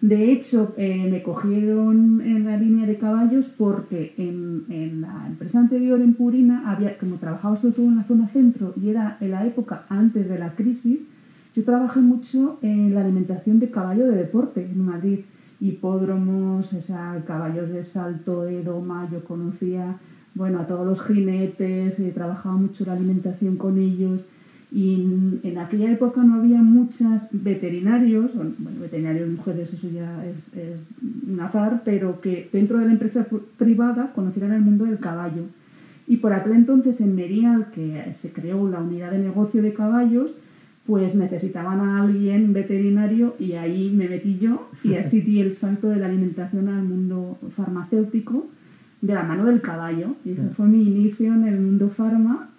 De 0.00 0.32
hecho, 0.32 0.74
eh, 0.76 1.08
me 1.10 1.22
cogieron 1.22 2.20
en 2.20 2.44
la 2.44 2.56
línea 2.56 2.86
de 2.86 2.96
caballos 2.96 3.46
porque 3.56 4.14
en, 4.18 4.64
en, 4.68 5.00
la 5.00 5.26
empresa 5.28 5.60
anterior, 5.60 6.00
en 6.00 6.14
Purina, 6.14 6.70
había, 6.70 6.98
como 6.98 7.16
trabajaba 7.16 7.56
sobre 7.56 7.74
todo 7.74 7.86
en 7.86 7.96
la 7.98 8.04
zona 8.04 8.28
centro 8.28 8.74
y 8.80 8.88
era 8.88 9.16
en 9.20 9.30
la 9.30 9.46
época 9.46 9.86
antes 9.88 10.28
de 10.28 10.38
la 10.40 10.54
crisis, 10.56 11.06
yo 11.54 11.64
trabajé 11.64 12.00
mucho 12.00 12.58
en 12.62 12.94
la 12.94 13.02
alimentación 13.02 13.58
de 13.60 13.70
caballo 13.70 14.06
de 14.06 14.16
deporte 14.16 14.62
en 14.62 14.84
Madrid, 14.84 15.20
hipódromos, 15.60 16.70
caballos 17.26 17.70
de 17.70 17.84
salto, 17.84 18.42
de 18.42 18.62
doma, 18.62 19.08
yo 19.10 19.22
conocía 19.24 19.96
bueno, 20.34 20.60
a 20.60 20.66
todos 20.66 20.86
los 20.86 21.02
jinetes, 21.02 21.98
he 22.00 22.10
trabajaba 22.10 22.56
mucho 22.56 22.84
la 22.86 22.94
alimentación 22.94 23.56
con 23.56 23.78
ellos 23.78 24.22
y 24.70 24.94
en, 25.42 25.58
aquella 25.58 25.92
época 25.92 26.22
no 26.24 26.36
había 26.36 26.62
muchas 26.62 27.28
veterinarios, 27.30 28.34
bueno, 28.34 28.52
veterinarios 28.80 29.28
mujeres, 29.28 29.74
eso 29.74 29.90
ya 29.90 30.24
es, 30.24 30.56
es 30.56 30.86
un 31.30 31.38
azar, 31.40 31.82
pero 31.84 32.22
que 32.22 32.48
dentro 32.50 32.78
de 32.78 32.86
la 32.86 32.92
empresa 32.92 33.26
privada 33.58 34.12
conocieran 34.14 34.52
el 34.52 34.62
mundo 34.62 34.86
del 34.86 34.98
caballo. 34.98 35.42
Y 36.08 36.16
por 36.16 36.32
aquel 36.32 36.52
entonces 36.52 37.02
en 37.02 37.14
Merial, 37.14 37.66
que 37.74 38.14
se 38.16 38.32
creó 38.32 38.66
la 38.68 38.80
unidad 38.80 39.10
de 39.10 39.18
negocio 39.18 39.60
de 39.60 39.74
caballos, 39.74 40.34
pues 40.92 41.14
necesitaban 41.14 41.80
a 41.80 42.02
alguien 42.02 42.52
veterinario 42.52 43.34
y 43.38 43.54
ahí 43.54 43.90
me 43.96 44.10
metí 44.10 44.38
yo 44.38 44.68
y 44.84 44.94
así 44.98 45.22
di 45.22 45.40
el 45.40 45.56
salto 45.56 45.88
de 45.88 45.96
la 45.96 46.04
alimentación 46.04 46.68
al 46.68 46.82
mundo 46.82 47.38
farmacéutico 47.56 48.44
de 49.00 49.14
la 49.14 49.22
mano 49.22 49.46
del 49.46 49.62
caballo. 49.62 50.08
Y 50.22 50.32
ese 50.32 50.50
fue 50.50 50.66
mi 50.66 50.82
inicio 50.82 51.32
en 51.32 51.48
el 51.48 51.58
mundo 51.58 51.88
farma, 51.88 52.50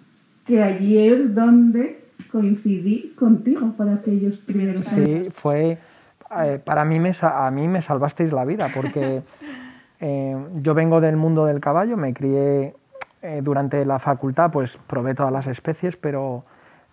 que 0.48 0.60
allí 0.60 0.98
es 0.98 1.32
donde 1.32 2.06
coincidí 2.32 3.12
contigo 3.14 3.72
para 3.76 3.94
aquellos 3.94 4.36
primeros 4.38 4.88
años. 4.88 5.06
Sí, 5.06 5.28
fue... 5.32 5.78
Eh, 6.42 6.58
para 6.64 6.84
mí 6.84 6.98
me, 6.98 7.12
a 7.22 7.50
mí 7.52 7.68
me 7.68 7.82
salvasteis 7.82 8.32
la 8.32 8.44
vida 8.44 8.68
porque 8.74 9.22
eh, 10.00 10.36
yo 10.60 10.74
vengo 10.74 11.00
del 11.00 11.16
mundo 11.16 11.46
del 11.46 11.60
caballo, 11.60 11.96
me 11.96 12.12
crié 12.12 12.74
eh, 13.22 13.42
durante 13.44 13.84
la 13.84 14.00
facultad, 14.00 14.50
pues 14.50 14.76
probé 14.88 15.14
todas 15.14 15.32
las 15.32 15.46
especies, 15.46 15.96
pero 15.96 16.44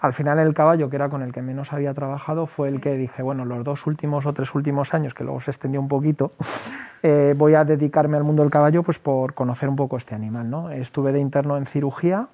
al 0.02 0.14
final 0.14 0.40
el 0.40 0.56
caballo, 0.56 0.90
que 0.90 0.96
era 0.96 1.10
con 1.10 1.22
el 1.22 1.32
que 1.32 1.44
menos 1.44 1.72
había 1.72 1.94
trabajado, 1.94 2.48
fue 2.48 2.70
el 2.70 2.82
que 2.82 2.96
dije, 2.96 3.22
bueno, 3.22 3.46
los 3.46 3.64
dos 3.64 3.86
últimos 3.86 4.26
o 4.26 4.34
tres 4.34 4.54
últimos 4.56 4.96
años, 4.96 5.14
que 5.14 5.24
luego 5.24 5.42
se 5.42 5.52
extendió 5.52 5.80
un 5.80 5.88
poquito, 5.88 6.32
eh, 7.04 7.36
voy 7.38 7.54
a 7.54 7.64
dedicarme 7.64 8.18
al 8.18 8.24
mundo 8.24 8.42
del 8.42 8.52
caballo 8.52 8.82
pues 8.82 8.98
por 8.98 9.36
conocer 9.36 9.70
un 9.70 9.76
poco 9.76 9.98
este 9.98 10.16
animal. 10.16 10.50
¿no? 10.50 10.72
Estuve 10.72 11.12
de 11.12 11.20
interno 11.20 11.56
en 11.56 11.68
cirugía 11.68 12.28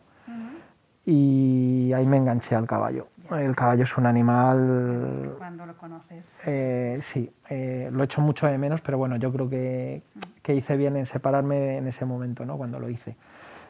y 1.05 1.91
ahí 1.93 2.05
me 2.05 2.17
enganché 2.17 2.55
al 2.55 2.65
caballo. 2.65 3.07
El 3.31 3.53
caballo 3.53 3.83
es 3.83 3.97
un 3.97 4.05
animal... 4.05 5.35
¿Cuándo 5.37 5.65
lo 5.65 5.73
conoces? 5.73 6.25
Eh, 6.45 6.99
sí, 7.01 7.29
eh, 7.49 7.89
lo 7.91 8.03
echo 8.03 8.21
mucho 8.21 8.47
de 8.47 8.57
menos, 8.57 8.79
pero 8.79 8.97
bueno, 8.97 9.17
yo 9.17 9.29
creo 9.33 9.49
que, 9.49 10.03
que 10.41 10.55
hice 10.55 10.77
bien 10.77 10.95
en 10.95 11.05
separarme 11.05 11.77
en 11.77 11.87
ese 11.87 12.05
momento, 12.05 12.45
¿no? 12.45 12.55
cuando 12.55 12.79
lo 12.79 12.89
hice. 12.89 13.17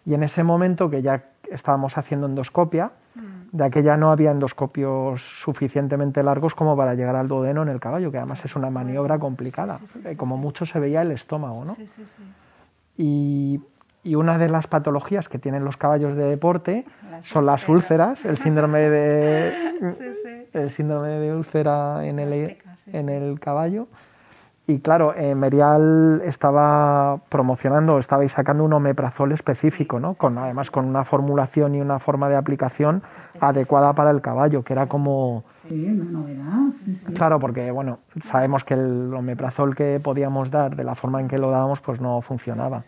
Y 0.05 0.13
en 0.13 0.21
ese 0.21 0.43
momento 0.43 0.91
que 0.91 1.01
ya 1.01 1.23
estábamos 1.51 1.97
haciendo 1.97 2.27
endoscopia, 2.27 2.91
de 3.51 3.63
aquella 3.63 3.97
no 3.97 4.11
había 4.11 4.31
endoscopios 4.31 5.21
suficientemente 5.21 6.23
largos 6.23 6.55
como 6.55 6.75
para 6.75 6.95
llegar 6.95 7.15
al 7.15 7.27
duodeno 7.27 7.61
en 7.63 7.69
el 7.69 7.79
caballo, 7.79 8.11
que 8.11 8.17
además 8.17 8.43
es 8.43 8.55
una 8.55 8.69
maniobra 8.69 9.19
complicada. 9.19 9.79
Eh, 10.05 10.15
como 10.15 10.37
mucho 10.37 10.65
se 10.65 10.79
veía 10.79 11.01
el 11.01 11.11
estómago, 11.11 11.65
¿no? 11.65 11.77
Y, 12.97 13.61
y, 14.03 14.15
una 14.15 14.37
de 14.37 14.49
las 14.49 14.67
patologías 14.67 15.29
que 15.29 15.37
tienen 15.37 15.63
los 15.63 15.77
caballos 15.77 16.15
de 16.15 16.25
deporte 16.25 16.85
son 17.23 17.45
las 17.45 17.69
úlceras, 17.69 18.25
el 18.25 18.37
síndrome 18.37 18.79
de, 18.79 20.47
el 20.53 20.71
síndrome 20.71 21.09
de 21.09 21.33
úlcera 21.35 22.05
en 22.05 22.19
el, 22.19 22.57
en 22.91 23.09
el 23.09 23.39
caballo. 23.39 23.87
Y 24.69 24.79
claro, 24.79 25.13
eh, 25.15 25.33
Merial 25.33 26.21
estaba 26.25 27.21
promocionando, 27.29 27.99
estabais 27.99 28.33
sacando 28.33 28.65
un 28.65 28.73
omeprazol 28.73 29.31
específico, 29.31 29.97
¿no? 29.97 30.15
Con, 30.15 30.37
además 30.37 30.69
con 30.69 30.83
una 30.83 31.05
formulación 31.05 31.73
y 31.75 31.79
una 31.79 31.99
forma 31.99 32.27
de 32.27 32.35
aplicación 32.35 33.01
adecuada 33.39 33.93
para 33.93 34.11
el 34.11 34.19
caballo, 34.19 34.63
que 34.63 34.73
era 34.73 34.87
como... 34.87 35.45
Sí, 35.69 35.85
una 35.85 36.03
novedad. 36.03 36.73
Claro, 37.15 37.39
porque 37.39 37.71
bueno, 37.71 37.99
sabemos 38.21 38.65
que 38.65 38.73
el 38.73 39.13
omeprazol 39.13 39.73
que 39.73 40.01
podíamos 40.03 40.51
dar 40.51 40.75
de 40.75 40.83
la 40.83 40.95
forma 40.95 41.21
en 41.21 41.29
que 41.29 41.37
lo 41.37 41.49
dábamos 41.49 41.79
pues 41.79 42.01
no 42.01 42.19
funcionaba. 42.21 42.83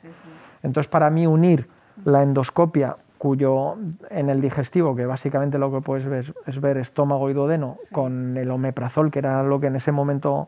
Entonces 0.61 0.89
para 0.89 1.09
mí 1.09 1.27
unir 1.27 1.69
la 2.03 2.23
endoscopia 2.23 2.97
cuyo 3.19 3.75
en 4.10 4.29
el 4.29 4.41
digestivo, 4.41 4.95
que 4.95 5.05
básicamente 5.05 5.60
lo 5.60 5.71
que 5.71 5.82
puedes 5.82 6.05
ver 6.05 6.34
es 6.47 6.62
ver 6.62 6.77
estómago 6.77 7.29
y 7.29 7.34
duodeno, 7.34 7.77
con 7.91 8.38
el 8.38 8.49
omeprazol, 8.49 9.12
que 9.12 9.19
era 9.19 9.43
lo 9.43 9.60
que 9.60 9.67
en 9.67 9.75
ese 9.75 9.91
momento 9.91 10.47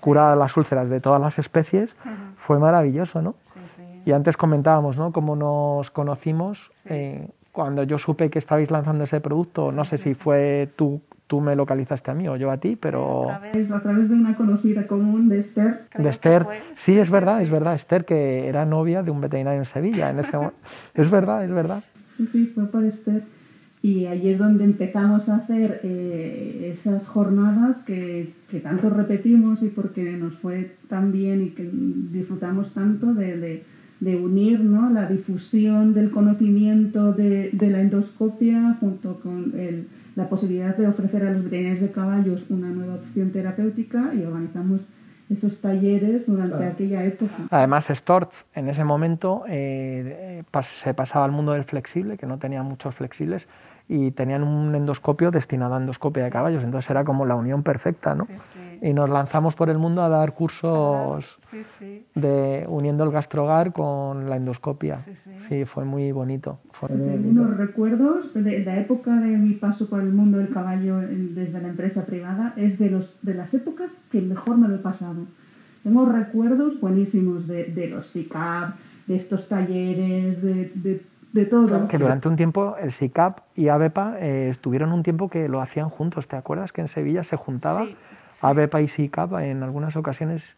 curaba 0.00 0.34
las 0.36 0.56
úlceras 0.56 0.88
de 0.88 1.00
todas 1.00 1.20
las 1.20 1.38
especies, 1.38 1.96
fue 2.36 2.58
maravilloso, 2.58 3.20
¿no? 3.20 3.34
Y 4.04 4.12
antes 4.12 4.36
comentábamos, 4.36 4.96
¿no? 4.96 5.12
Cómo 5.12 5.36
nos 5.36 5.90
conocimos 5.90 6.70
eh, 6.86 7.28
cuando 7.52 7.82
yo 7.82 7.98
supe 7.98 8.30
que 8.30 8.38
estabais 8.38 8.70
lanzando 8.70 9.04
ese 9.04 9.20
producto, 9.20 9.72
no 9.72 9.84
sé 9.84 9.98
si 9.98 10.14
fue 10.14 10.70
tú, 10.76 11.02
tú 11.26 11.40
me 11.40 11.54
localizaste 11.54 12.10
a 12.10 12.14
mí 12.14 12.28
o 12.28 12.36
yo 12.36 12.50
a 12.50 12.56
ti, 12.56 12.76
pero... 12.76 13.30
A 13.30 13.38
través, 13.38 13.70
a 13.70 13.80
través 13.80 14.08
de 14.08 14.14
una 14.14 14.36
conocida 14.36 14.86
común 14.86 15.28
de 15.28 15.38
Esther. 15.38 15.86
De 15.96 16.08
Esther, 16.08 16.46
sí, 16.76 16.98
es 16.98 17.10
verdad, 17.10 17.42
es 17.42 17.50
verdad, 17.50 17.74
Esther, 17.74 18.04
que 18.04 18.48
era 18.48 18.64
novia 18.64 19.02
de 19.02 19.10
un 19.10 19.20
veterinario 19.20 19.60
en 19.60 19.66
Sevilla 19.66 20.10
en 20.10 20.20
ese 20.20 20.36
Es 20.94 21.10
verdad, 21.10 21.44
es 21.44 21.52
verdad. 21.52 21.84
Sí, 22.16 22.26
sí, 22.30 22.52
fue 22.54 22.66
por 22.66 22.84
Esther. 22.84 23.22
Y 23.82 24.04
ahí 24.04 24.28
es 24.28 24.38
donde 24.38 24.64
empezamos 24.64 25.28
a 25.28 25.36
hacer 25.36 25.80
eh, 25.82 26.72
esas 26.72 27.06
jornadas 27.08 27.78
que, 27.78 28.32
que, 28.48 28.60
tanto 28.60 28.90
repetimos 28.90 29.62
y 29.64 29.68
porque 29.68 30.12
nos 30.12 30.34
fue 30.34 30.76
tan 30.88 31.10
bien 31.10 31.42
y 31.42 31.50
que 31.50 31.68
disfrutamos 32.12 32.72
tanto 32.74 33.12
de, 33.12 33.64
de, 33.98 34.16
unir 34.16 34.60
¿no? 34.60 34.88
la 34.90 35.08
difusión 35.08 35.94
del 35.94 36.10
conocimiento 36.10 37.12
de, 37.12 37.50
de 37.52 37.70
la 37.70 37.80
endoscopia 37.80 38.76
junto 38.78 39.18
con 39.20 39.52
el, 39.56 39.86
la 40.14 40.28
posibilidad 40.28 40.76
de 40.76 40.86
ofrecer 40.86 41.24
a 41.24 41.32
los 41.32 41.44
veterinarios 41.44 41.82
de 41.82 41.90
caballos 41.90 42.44
una 42.50 42.68
nueva 42.68 42.96
opción 42.96 43.30
terapéutica 43.30 44.12
y 44.14 44.22
organizamos 44.22 44.82
esos 45.32 45.60
talleres 45.60 46.26
durante 46.26 46.64
aquella 46.64 47.04
época. 47.04 47.32
Además, 47.50 47.88
Storz 47.90 48.46
en 48.54 48.68
ese 48.68 48.84
momento 48.84 49.44
eh, 49.48 50.42
se 50.62 50.94
pasaba 50.94 51.24
al 51.24 51.32
mundo 51.32 51.52
del 51.52 51.64
flexible, 51.64 52.16
que 52.16 52.26
no 52.26 52.38
tenía 52.38 52.62
muchos 52.62 52.94
flexibles, 52.94 53.48
y 53.88 54.10
tenían 54.12 54.42
un 54.42 54.74
endoscopio 54.74 55.30
destinado 55.30 55.74
a 55.74 55.78
endoscopia 55.78 56.24
de 56.24 56.30
caballos, 56.30 56.64
entonces 56.64 56.90
era 56.90 57.04
como 57.04 57.26
la 57.26 57.34
unión 57.34 57.62
perfecta, 57.62 58.14
¿no? 58.14 58.26
Y 58.80 58.92
nos 58.92 59.10
lanzamos 59.10 59.54
por 59.54 59.70
el 59.70 59.78
mundo 59.78 60.02
a 60.02 60.08
dar 60.08 60.34
cursos 60.34 61.38
de 62.14 62.66
uniendo 62.68 63.04
el 63.04 63.10
gastrogar 63.10 63.72
con 63.72 64.28
la 64.28 64.36
endoscopia. 64.36 64.98
Sí, 65.48 65.64
fue 65.64 65.84
muy 65.84 66.10
bonito. 66.12 66.58
Fue 66.72 66.88
unos 66.90 67.56
recuerdos 67.56 68.32
de, 68.34 68.64
la 68.64 68.78
época 68.78 69.14
de 69.16 69.36
mi 69.36 69.54
paso 69.54 69.88
por 69.88 70.00
el 70.00 70.12
mundo 70.12 70.38
del 70.38 70.50
caballo 70.50 70.98
desde 71.00 71.60
la 71.60 71.68
empresa 71.68 72.06
privada 72.06 72.54
es 72.56 72.78
de, 72.78 72.90
los, 72.90 73.16
de 73.22 73.34
las 73.34 73.52
épocas 73.54 73.90
que 74.10 74.20
mejor 74.20 74.58
me 74.58 74.68
lo 74.68 74.76
he 74.76 74.78
pasado. 74.78 75.26
Tengo 75.82 76.06
recuerdos 76.06 76.80
buenísimos 76.80 77.46
de, 77.48 77.64
de 77.64 77.88
los 77.88 78.06
SICAP, 78.06 78.76
de 79.06 79.16
estos 79.16 79.48
talleres, 79.48 80.40
de 80.42 80.70
de 80.74 81.00
todo. 81.50 81.88
Que 81.88 81.98
durante 81.98 82.28
un 82.28 82.36
tiempo 82.36 82.76
el 82.80 82.92
SICAP 82.92 83.40
y 83.56 83.68
ABEPA 83.68 84.18
eh, 84.20 84.48
estuvieron 84.50 84.92
un 84.92 85.02
tiempo 85.02 85.28
que 85.28 85.48
lo 85.48 85.60
hacían 85.60 85.88
juntos. 85.88 86.28
¿Te 86.28 86.36
acuerdas 86.36 86.72
que 86.72 86.80
en 86.80 86.88
Sevilla 86.88 87.24
se 87.24 87.36
juntaba 87.36 87.86
ABEPA 88.40 88.82
y 88.82 88.88
SICAP 88.88 89.32
en 89.40 89.62
algunas 89.62 89.96
ocasiones? 89.96 90.56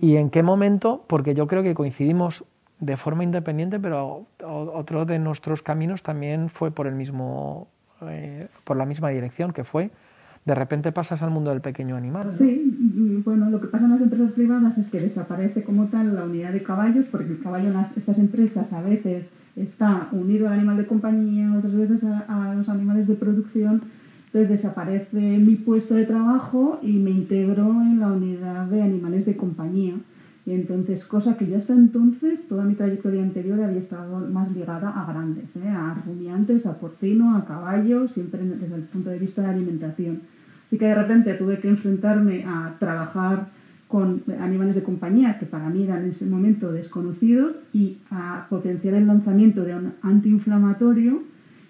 ¿Y 0.00 0.16
en 0.16 0.30
qué 0.30 0.42
momento? 0.42 1.04
Porque 1.06 1.34
yo 1.34 1.46
creo 1.46 1.62
que 1.62 1.74
coincidimos 1.74 2.44
de 2.80 2.96
forma 2.96 3.24
independiente, 3.24 3.80
pero 3.80 4.26
otro 4.44 5.04
de 5.04 5.18
nuestros 5.18 5.62
caminos 5.62 6.02
también 6.02 6.48
fue 6.48 6.70
por 6.70 6.86
el 6.86 6.94
mismo, 6.94 7.66
eh, 8.02 8.46
por 8.64 8.76
la 8.76 8.86
misma 8.86 9.08
dirección, 9.08 9.52
que 9.52 9.64
fue 9.64 9.90
de 10.44 10.54
repente 10.54 10.92
pasas 10.92 11.20
al 11.22 11.30
mundo 11.30 11.50
del 11.50 11.60
pequeño 11.60 11.96
animal. 11.96 12.32
Sí, 12.38 12.90
mm, 12.94 13.22
bueno, 13.22 13.50
lo 13.50 13.60
que 13.60 13.66
pasa 13.66 13.84
en 13.84 13.90
las 13.90 14.00
empresas 14.00 14.32
privadas 14.32 14.78
es 14.78 14.88
que 14.88 15.00
desaparece 15.00 15.62
como 15.62 15.88
tal 15.88 16.14
la 16.14 16.24
unidad 16.24 16.52
de 16.52 16.62
caballos, 16.62 17.06
porque 17.10 17.32
el 17.32 17.42
caballo 17.42 17.68
en 17.68 17.74
las, 17.74 17.96
estas 17.96 18.18
empresas 18.18 18.72
a 18.72 18.80
veces 18.80 19.28
está 19.62 20.08
unido 20.12 20.46
al 20.46 20.54
animal 20.54 20.76
de 20.76 20.86
compañía, 20.86 21.54
otras 21.56 21.74
veces 21.74 22.04
a, 22.04 22.54
los 22.56 22.68
animales 22.68 23.06
de 23.06 23.14
producción. 23.14 23.82
Entonces 24.26 24.50
desaparece 24.50 25.38
mi 25.38 25.56
puesto 25.56 25.94
de 25.94 26.04
trabajo 26.04 26.78
y 26.82 26.92
me 26.98 27.10
integro 27.10 27.70
en 27.82 28.00
la 28.00 28.08
unidad 28.08 28.66
de 28.66 28.82
animales 28.82 29.24
de 29.26 29.36
compañía. 29.36 29.94
Y 30.44 30.52
entonces, 30.52 31.04
cosa 31.04 31.36
que 31.36 31.46
yo 31.46 31.58
hasta 31.58 31.74
entonces, 31.74 32.48
toda 32.48 32.64
mi 32.64 32.74
trayectoria 32.74 33.22
anterior 33.22 33.60
había 33.60 33.80
estado 33.80 34.18
más 34.30 34.50
ligada 34.52 34.88
a 34.88 35.10
grandes, 35.12 35.54
¿eh? 35.56 35.68
a 35.68 36.02
rumiantes, 36.06 36.64
a 36.66 36.78
porcino, 36.78 37.36
a 37.36 37.44
caballo, 37.44 38.08
siempre 38.08 38.44
desde 38.44 38.74
el 38.74 38.82
punto 38.82 39.10
de 39.10 39.18
vista 39.18 39.42
de 39.42 39.48
alimentación. 39.48 40.22
Así 40.66 40.78
que 40.78 40.86
de 40.86 40.94
repente 40.94 41.34
tuve 41.34 41.58
que 41.60 41.68
enfrentarme 41.68 42.44
a 42.46 42.76
trabajar 42.78 43.48
con 43.88 44.22
animales 44.38 44.74
de 44.74 44.82
compañía 44.82 45.38
que 45.38 45.46
para 45.46 45.70
mí 45.70 45.82
eran 45.82 46.04
en 46.04 46.10
ese 46.10 46.26
momento 46.26 46.70
desconocidos 46.70 47.56
y 47.72 47.96
a 48.10 48.46
potenciar 48.50 48.94
el 48.94 49.06
lanzamiento 49.06 49.64
de 49.64 49.74
un 49.74 49.94
antiinflamatorio 50.02 51.22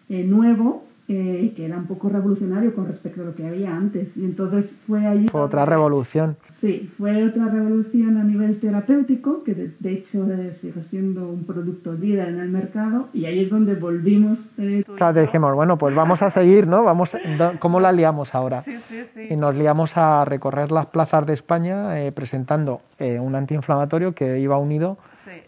eh, 0.09 0.25
nuevo 0.25 0.88
eh, 1.11 1.55
que 1.57 1.65
era 1.65 1.79
un 1.79 1.87
poco 1.87 2.11
revolucionario 2.11 2.75
con 2.75 2.87
respecto 2.87 3.23
a 3.23 3.25
lo 3.25 3.35
que 3.35 3.47
había 3.47 3.75
antes. 3.75 4.15
Y 4.17 4.25
entonces 4.25 4.71
fue 4.87 5.07
ahí... 5.07 5.27
Fue 5.29 5.41
otra 5.41 5.65
revolución. 5.65 6.37
Sí, 6.61 6.91
fue 6.99 7.25
otra 7.25 7.47
revolución 7.47 8.19
a 8.19 8.25
nivel 8.25 8.61
terapéutico, 8.61 9.43
que 9.43 9.55
de, 9.55 9.93
hecho 9.93 10.27
sigue 10.53 10.83
siendo 10.83 11.29
un 11.29 11.45
producto 11.45 11.95
líder 11.95 12.29
en 12.29 12.41
el 12.41 12.51
mercado, 12.51 13.09
y 13.15 13.25
ahí 13.25 13.45
es 13.45 13.51
donde 13.51 13.75
volvimos. 13.75 14.39
Eh, 14.59 14.85
claro, 14.97 15.21
dijimos, 15.21 15.55
bueno, 15.55 15.79
pues 15.79 15.95
vamos 15.95 16.21
a 16.23 16.31
seguir, 16.31 16.67
¿no? 16.67 16.83
Vamos, 16.85 17.17
¿Cómo 17.59 17.81
la 17.81 17.93
liamos 17.93 18.35
ahora? 18.35 18.61
Sí, 18.63 18.79
sí, 18.81 19.05
sí. 19.07 19.29
Y 19.31 19.37
nos 19.37 19.55
liamos 19.55 19.97
a 19.97 20.25
recorrer 20.25 20.73
las 20.73 20.87
plazas 20.87 21.27
de 21.27 21.35
España 21.35 22.01
eh, 22.01 22.13
presentando 22.13 22.81
eh, 22.99 23.19
un 23.19 23.35
antiinflamatorio 23.35 24.13
que 24.13 24.41
iba 24.41 24.59
unido 24.59 24.99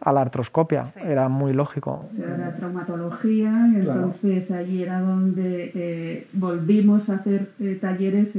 a 0.00 0.12
la 0.12 0.20
artroscopia. 0.22 0.86
Era 0.96 1.28
muy 1.28 1.52
lógico. 1.52 2.08
Era 2.18 2.36
la 2.36 2.56
traumatología, 2.56 3.68
y 3.72 3.76
entonces 3.76 4.50
allí 4.50 4.82
era 4.82 5.00
donde 5.00 6.26
volvimos 6.32 7.08
a 7.08 7.16
hacer 7.16 7.50
talleres 7.80 8.32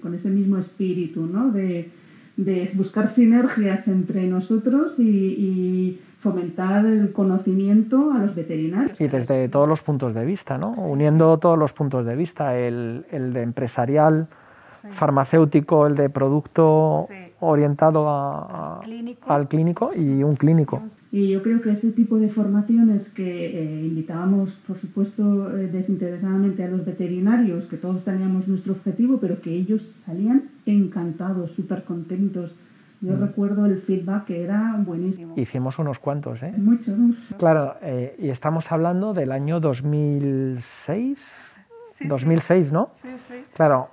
con 0.00 0.14
ese 0.14 0.30
mismo 0.30 0.58
espíritu, 0.58 1.26
¿no? 1.26 1.50
De, 1.50 1.90
de 2.36 2.70
buscar 2.74 3.08
sinergias 3.08 3.88
entre 3.88 4.26
nosotros 4.26 4.98
y, 4.98 6.00
fomentar 6.18 6.84
el 6.84 7.12
conocimiento 7.12 8.10
a 8.12 8.18
los 8.18 8.34
veterinarios. 8.34 9.00
Y 9.00 9.06
desde 9.06 9.48
todos 9.48 9.68
los 9.68 9.82
puntos 9.82 10.14
de 10.14 10.24
vista, 10.24 10.58
¿no? 10.58 10.72
Uniendo 10.72 11.38
todos 11.38 11.56
los 11.56 11.72
puntos 11.72 12.04
de 12.04 12.16
vista, 12.16 12.58
el, 12.58 13.06
el 13.12 13.32
de 13.32 13.42
empresarial, 13.42 14.26
farmacéutico, 14.90 15.86
el 15.86 15.96
de 15.96 16.10
producto 16.10 17.08
orientado 17.40 18.08
al 19.26 19.48
clínico 19.48 19.90
y 19.96 20.22
un 20.22 20.36
clínico. 20.36 20.82
Y 21.10 21.28
yo 21.28 21.42
creo 21.42 21.62
que 21.62 21.72
ese 21.72 21.92
tipo 21.92 22.18
de 22.18 22.28
formaciones 22.28 23.08
que 23.10 23.46
eh, 23.46 23.86
invitábamos, 23.86 24.50
por 24.66 24.76
supuesto, 24.76 25.56
eh, 25.56 25.68
desinteresadamente 25.68 26.64
a 26.64 26.68
los 26.68 26.84
veterinarios, 26.84 27.64
que 27.64 27.76
todos 27.76 28.04
teníamos 28.04 28.48
nuestro 28.48 28.74
objetivo, 28.74 29.18
pero 29.18 29.40
que 29.40 29.52
ellos 29.52 29.82
salían 30.04 30.50
encantados, 30.66 31.52
súper 31.52 31.84
contentos. 31.84 32.54
Yo 33.00 33.14
mm. 33.14 33.20
recuerdo 33.20 33.66
el 33.66 33.80
feedback 33.80 34.26
que 34.26 34.42
era 34.42 34.74
buenísimo. 34.84 35.34
Hicimos 35.36 35.78
unos 35.78 35.98
cuantos, 35.98 36.42
¿eh? 36.42 36.52
Muchos, 36.56 36.98
muchos. 36.98 37.36
Claro, 37.38 37.76
eh, 37.80 38.16
y 38.18 38.28
estamos 38.28 38.70
hablando 38.72 39.14
del 39.14 39.32
año 39.32 39.60
2006. 39.60 41.18
2006, 42.06 42.72
¿no? 42.72 42.90
Sí, 43.00 43.08
sí. 43.26 43.34
Claro, 43.54 43.88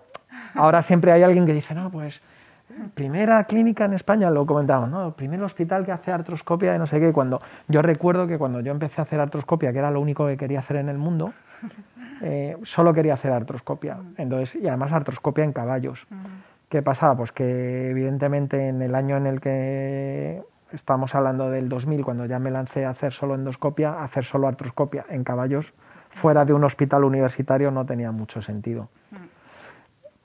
Ahora 0.55 0.81
siempre 0.81 1.11
hay 1.11 1.23
alguien 1.23 1.45
que 1.45 1.53
dice, 1.53 1.75
no, 1.75 1.89
pues 1.89 2.21
primera 2.93 3.43
clínica 3.43 3.85
en 3.85 3.93
España, 3.93 4.29
lo 4.29 4.45
comentamos, 4.45 4.89
¿no? 4.89 5.07
El 5.07 5.13
primer 5.13 5.41
hospital 5.43 5.85
que 5.85 5.91
hace 5.91 6.11
artroscopia 6.11 6.75
y 6.75 6.79
no 6.79 6.87
sé 6.87 6.99
qué. 6.99 7.11
Cuando, 7.11 7.41
yo 7.67 7.81
recuerdo 7.81 8.27
que 8.27 8.37
cuando 8.37 8.59
yo 8.61 8.71
empecé 8.71 9.01
a 9.01 9.03
hacer 9.03 9.19
artroscopia, 9.19 9.71
que 9.71 9.79
era 9.79 9.91
lo 9.91 10.01
único 10.01 10.25
que 10.27 10.37
quería 10.37 10.59
hacer 10.59 10.77
en 10.77 10.89
el 10.89 10.97
mundo, 10.97 11.33
eh, 12.21 12.57
solo 12.63 12.93
quería 12.93 13.13
hacer 13.13 13.31
artroscopia. 13.31 13.97
Entonces, 14.17 14.61
y 14.61 14.67
además 14.67 14.93
artroscopia 14.93 15.43
en 15.43 15.53
caballos. 15.53 16.07
¿Qué 16.69 16.81
pasaba? 16.81 17.15
Pues 17.15 17.31
que 17.31 17.91
evidentemente 17.91 18.69
en 18.69 18.81
el 18.81 18.95
año 18.95 19.17
en 19.17 19.27
el 19.27 19.39
que 19.39 20.41
estamos 20.71 21.13
hablando 21.13 21.49
del 21.49 21.69
2000, 21.69 22.03
cuando 22.03 22.25
ya 22.25 22.39
me 22.39 22.49
lancé 22.49 22.85
a 22.85 22.89
hacer 22.89 23.13
solo 23.13 23.35
endoscopia, 23.35 24.01
hacer 24.01 24.25
solo 24.25 24.47
artroscopia 24.47 25.05
en 25.09 25.23
caballos 25.23 25.73
fuera 26.09 26.45
de 26.45 26.53
un 26.53 26.63
hospital 26.63 27.03
universitario 27.03 27.71
no 27.71 27.85
tenía 27.85 28.11
mucho 28.11 28.41
sentido 28.41 28.87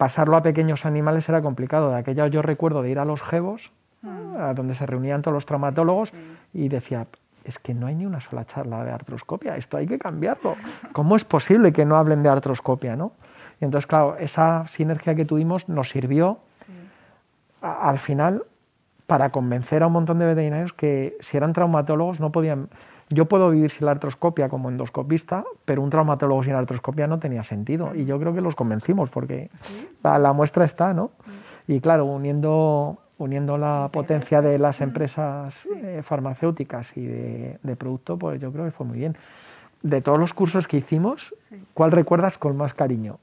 pasarlo 0.00 0.38
a 0.38 0.42
pequeños 0.42 0.86
animales 0.86 1.28
era 1.28 1.42
complicado. 1.42 1.90
De 1.90 1.98
aquella 1.98 2.26
yo 2.26 2.40
recuerdo 2.40 2.80
de 2.80 2.88
ir 2.88 2.98
a 2.98 3.04
los 3.04 3.20
Jebos, 3.20 3.70
mm. 4.00 4.34
a 4.34 4.54
donde 4.54 4.74
se 4.74 4.86
reunían 4.86 5.20
todos 5.20 5.34
los 5.34 5.44
traumatólogos, 5.44 6.14
y 6.54 6.70
decía, 6.70 7.06
es 7.44 7.58
que 7.58 7.74
no 7.74 7.86
hay 7.86 7.96
ni 7.96 8.06
una 8.06 8.22
sola 8.22 8.46
charla 8.46 8.82
de 8.82 8.92
artroscopia, 8.92 9.58
esto 9.58 9.76
hay 9.76 9.86
que 9.86 9.98
cambiarlo. 9.98 10.56
¿Cómo 10.92 11.16
es 11.16 11.24
posible 11.26 11.74
que 11.74 11.84
no 11.84 11.96
hablen 11.98 12.22
de 12.22 12.30
artroscopia? 12.30 12.96
¿no? 12.96 13.12
Y 13.60 13.66
entonces, 13.66 13.86
claro, 13.86 14.16
esa 14.16 14.66
sinergia 14.68 15.14
que 15.14 15.26
tuvimos 15.26 15.68
nos 15.68 15.90
sirvió 15.90 16.38
al 17.60 17.98
final 17.98 18.44
para 19.06 19.28
convencer 19.28 19.82
a 19.82 19.88
un 19.88 19.92
montón 19.92 20.18
de 20.18 20.24
veterinarios 20.24 20.72
que 20.72 21.18
si 21.20 21.36
eran 21.36 21.52
traumatólogos 21.52 22.20
no 22.20 22.32
podían 22.32 22.70
yo 23.10 23.26
puedo 23.26 23.50
vivir 23.50 23.70
sin 23.70 23.86
la 23.86 23.90
artroscopia 23.90 24.48
como 24.48 24.68
endoscopista, 24.68 25.44
pero 25.64 25.82
un 25.82 25.90
traumatólogo 25.90 26.44
sin 26.44 26.54
artroscopia 26.54 27.08
no 27.08 27.18
tenía 27.18 27.42
sentido. 27.42 27.94
Y 27.94 28.04
yo 28.04 28.18
creo 28.20 28.32
que 28.32 28.40
los 28.40 28.54
convencimos 28.54 29.10
porque 29.10 29.50
la, 30.02 30.32
muestra 30.32 30.64
está, 30.64 30.94
¿no? 30.94 31.10
Y 31.66 31.80
claro, 31.80 32.04
uniendo, 32.04 32.98
uniendo 33.18 33.58
la 33.58 33.90
potencia 33.92 34.40
de 34.40 34.58
las 34.58 34.80
empresas 34.80 35.66
eh, 35.74 36.02
farmacéuticas 36.04 36.96
y 36.96 37.04
de, 37.04 37.58
de, 37.62 37.76
producto, 37.76 38.16
pues 38.16 38.40
yo 38.40 38.52
creo 38.52 38.64
que 38.64 38.70
fue 38.70 38.86
muy 38.86 38.98
bien. 38.98 39.16
De 39.82 40.00
todos 40.02 40.18
los 40.18 40.32
cursos 40.32 40.68
que 40.68 40.76
hicimos, 40.76 41.34
¿cuál 41.74 41.90
recuerdas 41.90 42.38
con 42.38 42.56
más 42.56 42.74
cariño? 42.74 43.16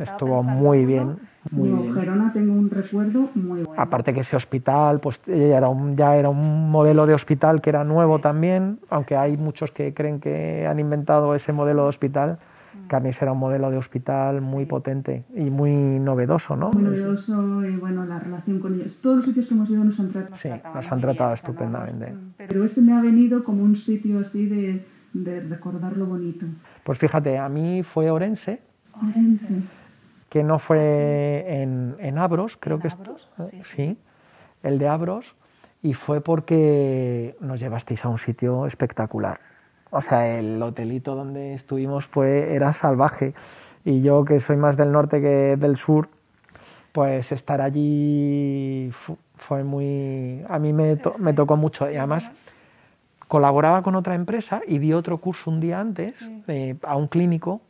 Estuvo 0.00 0.42
muy 0.44 0.84
bien. 0.84 1.18
Muy 1.50 1.70
bien. 1.70 1.94
Gerona 1.94 2.32
tengo 2.32 2.52
un 2.52 2.70
recuerdo 2.70 3.30
muy 3.34 3.62
bueno. 3.62 3.80
Aparte 3.80 4.12
que 4.12 4.20
ese 4.20 4.36
hospital, 4.36 5.00
pues 5.00 5.20
ya 5.26 5.56
era, 5.56 5.68
un, 5.68 5.96
ya 5.96 6.16
era 6.16 6.28
un 6.28 6.70
modelo 6.70 7.06
de 7.06 7.14
hospital 7.14 7.60
que 7.60 7.70
era 7.70 7.84
nuevo 7.84 8.18
también, 8.18 8.78
aunque 8.90 9.16
hay 9.16 9.36
muchos 9.36 9.70
que 9.70 9.94
creen 9.94 10.20
que 10.20 10.66
han 10.66 10.78
inventado 10.78 11.34
ese 11.34 11.52
modelo 11.52 11.82
de 11.84 11.88
hospital. 11.88 12.32
Mm. 12.32 12.86
Carnis 12.88 13.20
era 13.22 13.32
un 13.32 13.38
modelo 13.38 13.70
de 13.70 13.76
hospital 13.78 14.40
muy 14.40 14.66
potente 14.66 15.24
y 15.34 15.50
muy 15.50 15.72
novedoso, 15.72 16.56
¿no? 16.56 16.70
Muy 16.70 16.82
novedoso 16.82 17.64
y 17.64 17.76
bueno, 17.76 18.04
la 18.04 18.18
relación 18.18 18.60
con 18.60 18.74
ellos. 18.74 18.98
Todos 19.00 19.16
los 19.16 19.26
sitios 19.26 19.46
que 19.46 19.54
hemos 19.54 19.70
ido 19.70 19.84
nos 19.84 19.98
han 20.00 20.10
tratado. 20.10 20.36
Sí, 20.36 20.50
nos 20.74 20.92
han 20.92 21.00
tratado 21.00 21.34
estupendamente. 21.34 22.14
Pero 22.36 22.64
este 22.64 22.80
me 22.80 22.92
ha 22.92 23.00
venido 23.00 23.44
como 23.44 23.62
un 23.62 23.76
sitio 23.76 24.20
así 24.20 24.46
de 24.46 24.96
de 25.24 25.40
recordar 25.40 25.96
lo 25.96 26.06
bonito? 26.06 26.46
Pues 26.84 26.98
fíjate, 26.98 27.38
a 27.38 27.48
mí 27.48 27.82
fue 27.82 28.10
Orense. 28.10 28.60
Orense. 29.02 29.62
Que 30.28 30.42
no 30.42 30.58
fue 30.58 31.44
ah, 31.46 31.52
en, 31.52 31.96
en, 32.00 32.18
Abros, 32.18 32.56
creo 32.58 32.78
que 32.78 32.88
Abros? 32.88 33.30
Sí, 33.50 33.62
sí, 33.62 33.98
el 34.62 34.78
de 34.78 34.88
Abros, 34.88 35.36
y 35.82 35.94
fue 35.94 36.20
porque 36.20 37.36
nos 37.40 37.60
llevasteis 37.60 38.04
a 38.04 38.08
un 38.08 38.18
sitio 38.18 38.66
espectacular. 38.66 39.40
O 39.90 40.00
sea, 40.00 40.38
el 40.38 40.60
hotelito 40.62 41.14
donde 41.14 41.54
estuvimos 41.54 42.06
fue, 42.06 42.54
era 42.54 42.72
salvaje. 42.72 43.34
Y 43.84 44.02
yo, 44.02 44.24
que 44.24 44.40
soy 44.40 44.56
más 44.56 44.76
del 44.76 44.90
norte 44.90 45.20
que 45.20 45.56
del 45.56 45.76
sur, 45.76 46.08
pues 46.92 47.30
estar 47.30 47.60
allí 47.60 48.90
fue 49.36 49.62
muy... 49.62 50.44
A 50.48 50.58
mí 50.58 50.72
me, 50.72 50.98
me 51.18 51.32
tocó 51.32 51.56
mucho. 51.56 51.88
Y 51.90 51.96
además 51.96 52.32
colaboraba 53.28 53.82
con 53.82 53.94
otra 53.94 54.14
empresa 54.14 54.60
y 54.66 54.78
di 54.78 54.92
otro 54.92 55.18
curso 55.18 55.50
un 55.50 55.60
día 55.60 55.80
antes 55.80 56.28
eh, 56.48 56.76
a 56.82 56.96
un 56.96 57.08
clínico. 57.08 57.60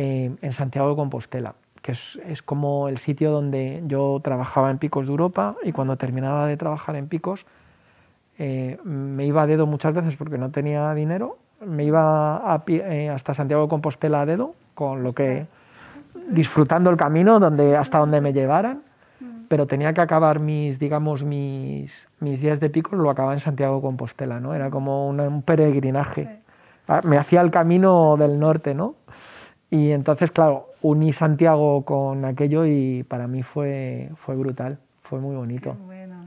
Eh, 0.00 0.30
en 0.40 0.52
Santiago 0.52 0.90
de 0.90 0.94
Compostela, 0.94 1.56
que 1.82 1.90
es, 1.90 2.42
como 2.44 2.88
el 2.88 2.98
sitio 2.98 3.32
donde 3.32 3.82
yo 3.88 4.20
trabajaba 4.22 4.70
en 4.70 4.78
Picos 4.78 5.06
de 5.06 5.10
Europa 5.10 5.56
y 5.64 5.72
cuando 5.72 5.96
terminaba 5.96 6.46
de 6.46 6.56
trabajar 6.56 6.94
en 6.94 7.08
Picos 7.08 7.46
eh, 8.38 8.78
me 8.84 9.26
iba 9.26 9.42
a 9.42 9.48
dedo 9.48 9.66
muchas 9.66 9.92
veces 9.94 10.14
porque 10.14 10.38
no 10.38 10.52
tenía 10.52 10.94
dinero, 10.94 11.38
me 11.66 11.82
iba 11.82 12.54
hasta 13.12 13.34
Santiago 13.34 13.64
de 13.64 13.68
Compostela 13.68 14.20
a 14.20 14.26
dedo, 14.26 14.54
con 14.76 15.02
lo 15.02 15.12
que 15.14 15.48
disfrutando 16.30 16.90
el 16.90 16.96
camino 16.96 17.40
donde, 17.40 17.76
hasta 17.76 17.98
donde 17.98 18.20
me 18.20 18.32
llevaran 18.32 18.82
pero 19.48 19.66
tenía 19.66 19.92
que 19.94 20.00
acabar 20.00 20.38
mis, 20.38 20.78
digamos, 20.78 21.24
mis, 21.24 22.08
mis 22.20 22.40
días 22.40 22.60
de 22.60 22.70
pico, 22.70 22.94
lo 22.94 23.10
acababa 23.10 23.32
en 23.32 23.40
Santiago 23.40 23.76
de 23.76 23.82
Compostela, 23.82 24.38
¿no? 24.38 24.54
Era 24.54 24.70
como 24.70 25.08
un 25.08 25.42
peregrinaje. 25.42 26.40
Ah, 26.86 27.00
me 27.02 27.16
hacía 27.16 27.40
el 27.40 27.50
camino 27.50 28.16
del 28.16 28.38
norte, 28.38 28.74
¿no? 28.74 28.94
Y 29.70 29.90
entonces, 29.90 30.30
claro, 30.30 30.66
uní 30.82 31.12
Santiago 31.12 31.84
con 31.84 32.24
aquello 32.24 32.64
y 32.66 33.02
para 33.02 33.26
mí 33.26 33.42
fue, 33.42 34.10
fue 34.16 34.34
brutal, 34.36 34.78
fue 35.02 35.20
muy 35.20 35.36
bonito. 35.36 35.76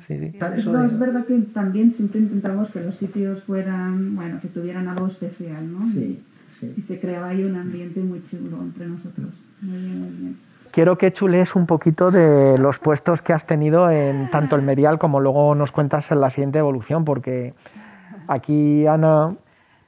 sí, 0.06 0.19
sí. 0.19 0.38
es 0.38 0.99
verdad 0.99 1.25
que 1.25 1.38
también 1.54 1.91
siempre 1.91 2.19
intentamos 2.19 2.69
que 2.69 2.82
los 2.82 2.95
sitios 2.97 3.43
fueran, 3.43 4.15
bueno, 4.15 4.39
que 4.41 4.47
tuvieran 4.47 4.88
algo 4.88 5.08
especial, 5.08 5.71
¿no? 5.71 5.88
Sí, 5.88 6.23
y, 6.62 6.80
y 6.80 6.82
se 6.84 6.99
creaba 6.99 7.30
ahí 7.30 7.43
un 7.43 7.56
ambiente 7.56 7.99
muy 8.01 8.21
chulo 8.23 8.62
entre 8.62 8.88
nosotros. 8.88 9.30
Muy 9.62 9.77
bien, 9.80 9.99
muy 10.01 10.10
bien. 10.10 10.38
quiero 10.71 10.97
que 10.97 11.12
chules 11.12 11.56
un 11.56 11.65
poquito 11.65 12.12
de 12.12 12.58
los 12.58 12.80
puestos 12.80 13.21
que 13.21 13.34
has 13.34 13.45
tenido 13.45 13.89
en 13.89 14.30
tanto 14.30 14.56
el 14.56 14.62
Medial 14.62 14.99
como 14.99 15.19
luego 15.19 15.56
nos 15.56 15.71
cuentas 15.71 16.12
en 16.12 16.21
la 16.21 16.30
siguiente 16.30 16.60
evolución, 16.60 17.06
porque 17.06 17.54
aquí, 18.27 18.88
Ana, 18.88 19.36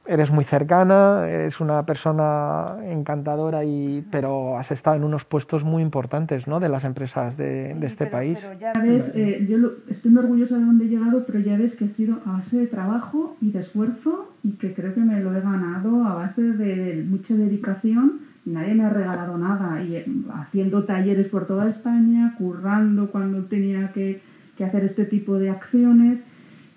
eres 0.05 0.31
muy 0.31 0.43
cercana, 0.43 1.27
eres 1.27 1.59
una 1.59 1.85
persona 1.85 2.75
encantadora, 2.83 3.63
y, 3.63 4.03
pero 4.11 4.57
has 4.57 4.71
estado 4.71 4.97
en 4.97 5.03
unos 5.03 5.25
puestos 5.25 5.63
muy 5.63 5.81
importantes 5.81 6.47
¿no? 6.47 6.59
de 6.59 6.69
las 6.69 6.83
empresas 6.83 7.37
de, 7.37 7.73
de 7.73 7.87
este 7.87 8.07
país. 8.07 8.39
Pero 8.41 8.59
ya 8.59 8.73
ves, 8.73 9.11
eh, 9.15 9.45
yo 9.49 9.57
estoy 9.87 10.11
muy 10.11 10.23
orgullosa 10.23 10.57
de 10.57 10.65
dónde 10.65 10.85
he 10.85 10.87
llegado, 10.89 11.25
pero 11.25 11.39
ya 11.39 11.57
ves 11.57 11.75
que 11.75 11.85
ha 11.85 11.89
sido 11.89 12.19
a 12.25 12.33
base 12.33 12.57
de 12.57 12.67
trabajo 12.67 13.37
y 13.41 13.51
de 13.51 13.59
esfuerzo 13.59 14.33
y 14.43 14.51
que 14.53 14.73
creo 14.73 14.93
que 14.93 15.01
me 15.01 15.19
lo 15.21 15.35
he 15.35 15.41
ganado 15.41 16.05
a 16.05 16.15
base 16.15 16.41
de 16.41 17.03
mucha 17.07 17.35
dedicación. 17.35 18.21
Nadie 18.45 18.73
me 18.73 18.83
ha 18.83 18.89
regalado 18.89 19.37
nada 19.37 19.81
y 19.81 19.95
eh, 19.95 20.05
haciendo 20.33 20.83
talleres 20.83 21.27
por 21.29 21.47
toda 21.47 21.69
España, 21.69 22.35
currando 22.37 23.09
cuando 23.09 23.45
tenía 23.45 23.93
que, 23.93 24.21
que 24.57 24.65
hacer 24.65 24.83
este 24.83 25.05
tipo 25.05 25.39
de 25.39 25.49
acciones 25.49 26.25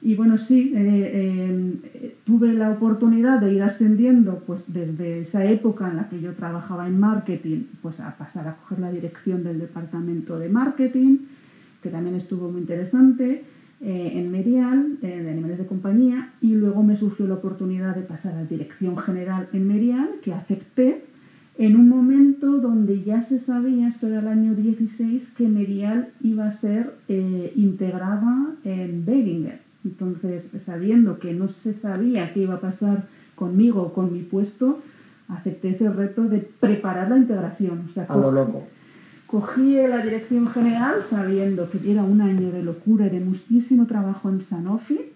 y 0.03 0.15
bueno, 0.15 0.39
sí, 0.39 0.73
eh, 0.75 1.11
eh, 1.15 2.17
tuve 2.25 2.53
la 2.53 2.71
oportunidad 2.71 3.41
de 3.41 3.55
ir 3.55 3.63
ascendiendo 3.63 4.43
pues 4.47 4.65
desde 4.69 5.21
esa 5.21 5.45
época 5.47 5.89
en 5.89 5.97
la 5.97 6.09
que 6.09 6.21
yo 6.21 6.35
trabajaba 6.35 6.87
en 6.87 7.01
marketing, 7.01 7.65
pues 7.83 8.01
a 8.01 8.17
pasar 8.17 8.47
a 8.47 8.57
coger 8.57 8.81
la 8.81 8.93
dirección 8.93 9.43
del 9.43 9.59
departamento 9.59 10.39
de 10.39 10.49
marketing, 10.49 11.19
que 11.83 11.89
también 11.89 12.15
estuvo 12.15 12.51
muy 12.51 12.61
interesante, 12.61 13.45
eh, 13.81 14.13
en 14.15 14.31
Merial, 14.31 14.99
de 15.01 15.31
animales 15.31 15.59
de 15.59 15.67
compañía, 15.67 16.33
y 16.41 16.55
luego 16.55 16.83
me 16.83 16.97
surgió 16.97 17.27
la 17.27 17.35
oportunidad 17.35 17.95
de 17.95 18.03
pasar 18.03 18.35
a 18.37 18.45
dirección 18.45 18.97
general 18.99 19.49
en 19.53 19.67
Merial, 19.67 20.09
que 20.23 20.33
acepté 20.33 21.05
en 21.59 21.75
un 21.75 21.89
momento 21.89 22.59
donde 22.59 23.03
ya 23.03 23.23
se 23.23 23.39
sabía, 23.39 23.89
esto 23.89 24.09
era 24.09 24.21
el 24.21 24.29
año 24.29 24.55
16, 24.55 25.33
que 25.37 25.49
Merial 25.49 26.11
iba 26.23 26.47
a 26.47 26.53
ser 26.53 26.95
integrada 27.09 28.55
en 28.65 29.05
Beringer. 29.07 29.66
Entonces, 29.87 30.45
sabiendo 30.65 31.19
que 31.19 31.33
no 31.33 31.49
se 31.49 31.73
sabía 31.73 32.33
qué 32.33 32.41
iba 32.41 32.55
a 32.55 32.61
pasar 32.61 33.05
conmigo 33.35 33.83
o 33.83 33.93
con 33.93 34.13
mi 34.13 34.23
puesto, 34.23 34.81
acepté 35.29 35.71
ese 35.71 35.91
reto 35.91 36.25
de 36.25 36.39
preparar 36.39 37.09
la 37.11 37.19
integración. 37.19 37.85
O 37.89 37.93
sea, 37.93 38.05
a 38.09 38.17
lo 38.17 38.33
loco. 38.33 38.65
Cogí 39.27 39.75
la 39.75 39.99
dirección 40.05 40.49
general 40.49 40.97
sabiendo 41.09 41.69
que 41.71 41.91
era 41.91 42.03
un 42.03 42.21
año 42.21 42.51
de 42.51 42.63
locura 42.63 43.07
y 43.07 43.11
de 43.11 43.21
muchísimo 43.21 43.87
trabajo 43.87 44.29
en 44.29 44.41
Sanofi 44.43 45.13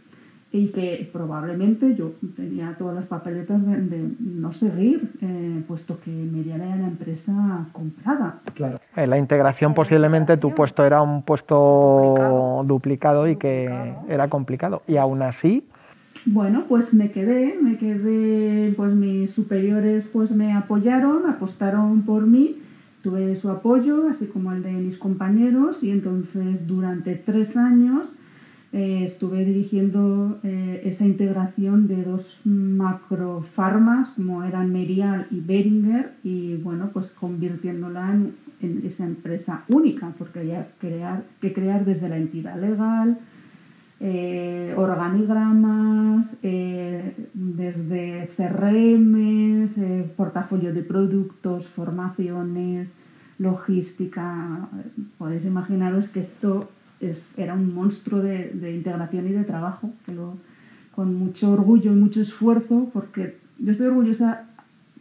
y 0.53 0.69
que 0.69 1.09
probablemente 1.13 1.95
yo 1.95 2.13
tenía 2.35 2.75
todas 2.77 2.97
las 2.97 3.07
papeletas 3.07 3.65
de, 3.65 4.11
no 4.19 4.53
seguir, 4.53 5.13
eh, 5.21 5.63
puesto 5.69 6.01
que 6.01 6.11
Merial 6.11 6.61
era 6.61 6.77
la 6.77 6.89
empresa 6.89 7.67
comprada. 7.73 8.41
Claro. 8.55 8.81
En 8.97 9.11
la 9.11 9.19
integración 9.19 9.75
posiblemente 9.75 10.37
tu 10.39 10.53
puesto 10.53 10.85
era 10.85 11.03
un 11.03 11.23
puesto 11.23 12.65
duplicado, 12.67 13.29
y 13.29 13.37
que 13.37 13.95
era 14.09 14.29
complicado. 14.29 14.83
Y 14.89 14.97
aún 14.97 15.23
así... 15.23 15.65
Bueno, 16.27 16.65
pues 16.69 16.93
me 16.93 17.13
quedé, 17.13 17.57
me 17.63 17.79
quedé, 17.79 18.75
pues 18.77 18.93
mis 18.93 19.31
superiores 19.31 20.05
pues 20.13 20.33
me 20.33 20.53
apoyaron, 20.53 21.27
apostaron 21.31 22.03
por 22.03 22.27
mí, 22.27 22.61
tuve 23.03 23.37
su 23.37 23.49
apoyo, 23.49 24.09
así 24.11 24.27
como 24.27 24.53
el 24.53 24.63
de 24.63 24.73
mis 24.73 24.99
compañeros, 24.99 25.83
y 25.83 25.91
entonces 25.91 26.67
durante 26.67 27.15
tres 27.15 27.57
años 27.57 28.13
eh, 28.73 29.03
estuve 29.05 29.45
dirigiendo 29.45 30.39
eh, 30.45 30.83
esa 30.85 31.05
integración 31.05 31.89
de 31.89 32.05
dos 32.05 32.39
macrofarmas 32.45 34.11
como 34.11 34.45
eran 34.45 34.73
Merial 34.73 35.27
y 35.33 35.41
Beringer 35.41 36.13
y 36.23 36.55
bueno 36.55 36.91
pues 36.93 37.11
convirtiéndola 37.11 38.13
en, 38.13 38.83
esa 38.87 39.07
empresa 39.07 39.65
única 39.69 40.13
porque 40.17 40.39
había 40.39 40.69
crear, 40.79 41.25
que 41.41 41.53
crear 41.53 41.85
desde 41.85 42.09
la 42.09 42.19
entidad 42.19 42.61
legal 42.61 43.19
eh, 43.99 44.73
organigramas 44.77 46.37
desde 46.41 48.31
CRM 48.37 49.69
portafolio 50.17 50.73
de 50.73 50.83
productos 50.83 51.67
formaciones 51.67 52.89
logística. 53.39 54.69
Podéis 55.19 55.45
imaginaros 55.45 56.09
que 56.09 56.21
esto 56.21 56.69
era 57.37 57.55
un 57.55 57.75
monstruo 57.75 58.21
de, 58.21 58.75
integración 58.75 59.27
y 59.29 59.33
de 59.33 59.45
trabajo, 59.45 59.91
que 60.05 60.15
con 60.95 61.15
mucho 61.15 61.53
orgullo 61.53 61.93
y 61.93 61.97
mucho 61.97 62.21
esfuerzo, 62.21 62.91
porque 62.93 63.39
yo 63.59 63.73
estoy 63.73 63.87
orgullosa 63.87 64.45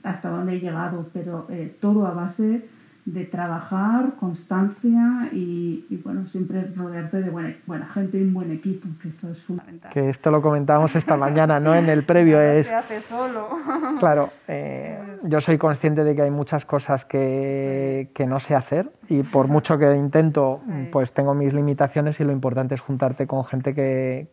hasta 0.03 0.29
donde 0.29 0.55
he 0.55 0.59
llegado, 0.59 1.09
pero 1.13 1.45
eh, 1.49 1.75
todo 1.81 2.07
a 2.07 2.13
base 2.13 2.65
de 3.13 3.25
trabajar, 3.25 4.15
constancia 4.19 5.29
y, 5.31 5.83
bueno, 6.03 6.27
siempre 6.27 6.71
rodearte 6.75 7.21
de 7.21 7.29
buena, 7.29 7.55
buena, 7.65 7.87
gente 7.87 8.19
y 8.19 8.23
un 8.23 8.33
buen 8.33 8.51
equipo, 8.51 8.87
que 9.01 9.09
eso 9.09 9.31
es 9.31 9.41
fundamental. 9.43 9.91
Que 9.91 10.09
esto 10.09 10.29
lo 10.29 10.41
comentábamos 10.41 10.95
esta 10.95 11.17
mañana, 11.17 11.59
¿no? 11.59 11.73
En 11.73 11.89
el 11.89 12.03
previo 12.03 12.37
no 12.37 12.43
es... 12.43 12.67
Se 12.67 12.75
hace 12.75 13.01
solo. 13.01 13.49
Claro, 13.99 14.29
eh, 14.47 14.97
yo 15.23 15.41
soy 15.41 15.57
consciente 15.57 16.03
de 16.03 16.15
que 16.15 16.21
hay 16.21 16.31
muchas 16.31 16.65
cosas 16.65 17.03
que, 17.05 18.11
que, 18.13 18.27
no 18.27 18.39
sé 18.39 18.55
hacer 18.55 18.91
y 19.09 19.23
por 19.23 19.47
mucho 19.47 19.77
que 19.77 19.93
intento, 19.95 20.61
pues 20.91 21.11
tengo 21.11 21.33
mis 21.33 21.53
limitaciones 21.53 22.19
y 22.19 22.23
lo 22.23 22.31
importante 22.31 22.75
es 22.75 22.81
juntarte 22.81 23.27
con 23.27 23.43
gente 23.43 23.73
que, 23.73 24.27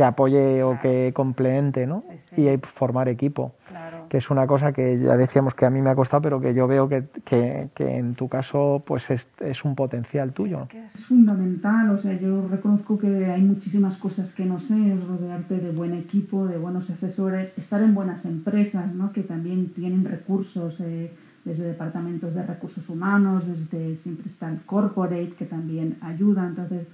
que 0.00 0.04
apoye 0.04 0.62
o 0.62 0.80
que 0.80 1.12
complemente, 1.12 1.86
¿no? 1.86 2.02
Y 2.34 2.48
formar 2.62 3.10
equipo. 3.10 3.52
Claro 3.68 4.08
que 4.08 4.16
es 4.16 4.30
una 4.30 4.46
cosa 4.46 4.72
que 4.72 4.98
ya 4.98 5.14
decíamos 5.18 5.52
que 5.54 5.66
a 5.66 5.70
mí 5.70 5.82
me 5.82 5.90
ha 5.90 5.94
costado, 5.94 6.22
pero 6.22 6.40
que 6.40 6.54
yo 6.54 6.66
veo 6.66 6.88
que, 6.88 7.04
que, 7.22 7.68
que 7.74 7.98
en 7.98 8.14
tu 8.14 8.26
caso 8.28 8.82
pues 8.84 9.10
es, 9.10 9.28
es, 9.38 9.62
un 9.62 9.76
potencial 9.76 10.32
tuyo. 10.32 10.62
Es, 10.62 10.68
que 10.68 10.84
es 10.86 11.06
fundamental, 11.06 11.90
o 11.90 11.98
sea, 11.98 12.18
yo 12.18 12.48
reconozco 12.48 12.98
que 12.98 13.26
hay 13.26 13.42
muchísimas 13.42 13.98
cosas 13.98 14.34
que 14.34 14.46
no 14.46 14.58
sé, 14.58 14.94
es 14.94 15.06
rodearte 15.06 15.58
de 15.58 15.70
buen 15.70 15.92
equipo, 15.92 16.46
de 16.46 16.56
buenos 16.56 16.88
asesores, 16.88 17.52
estar 17.58 17.82
en 17.82 17.94
buenas 17.94 18.24
empresas, 18.24 18.92
¿no? 18.94 19.12
que 19.12 19.22
también 19.22 19.68
tienen 19.74 20.04
recursos, 20.04 20.80
eh, 20.80 21.12
desde 21.44 21.64
departamentos 21.64 22.34
de 22.34 22.42
recursos 22.42 22.88
humanos, 22.88 23.44
desde 23.46 23.96
siempre 23.96 24.28
está 24.30 24.50
el 24.50 24.62
corporate, 24.62 25.34
que 25.38 25.44
también 25.44 25.98
ayuda, 26.00 26.46
entonces 26.46 26.86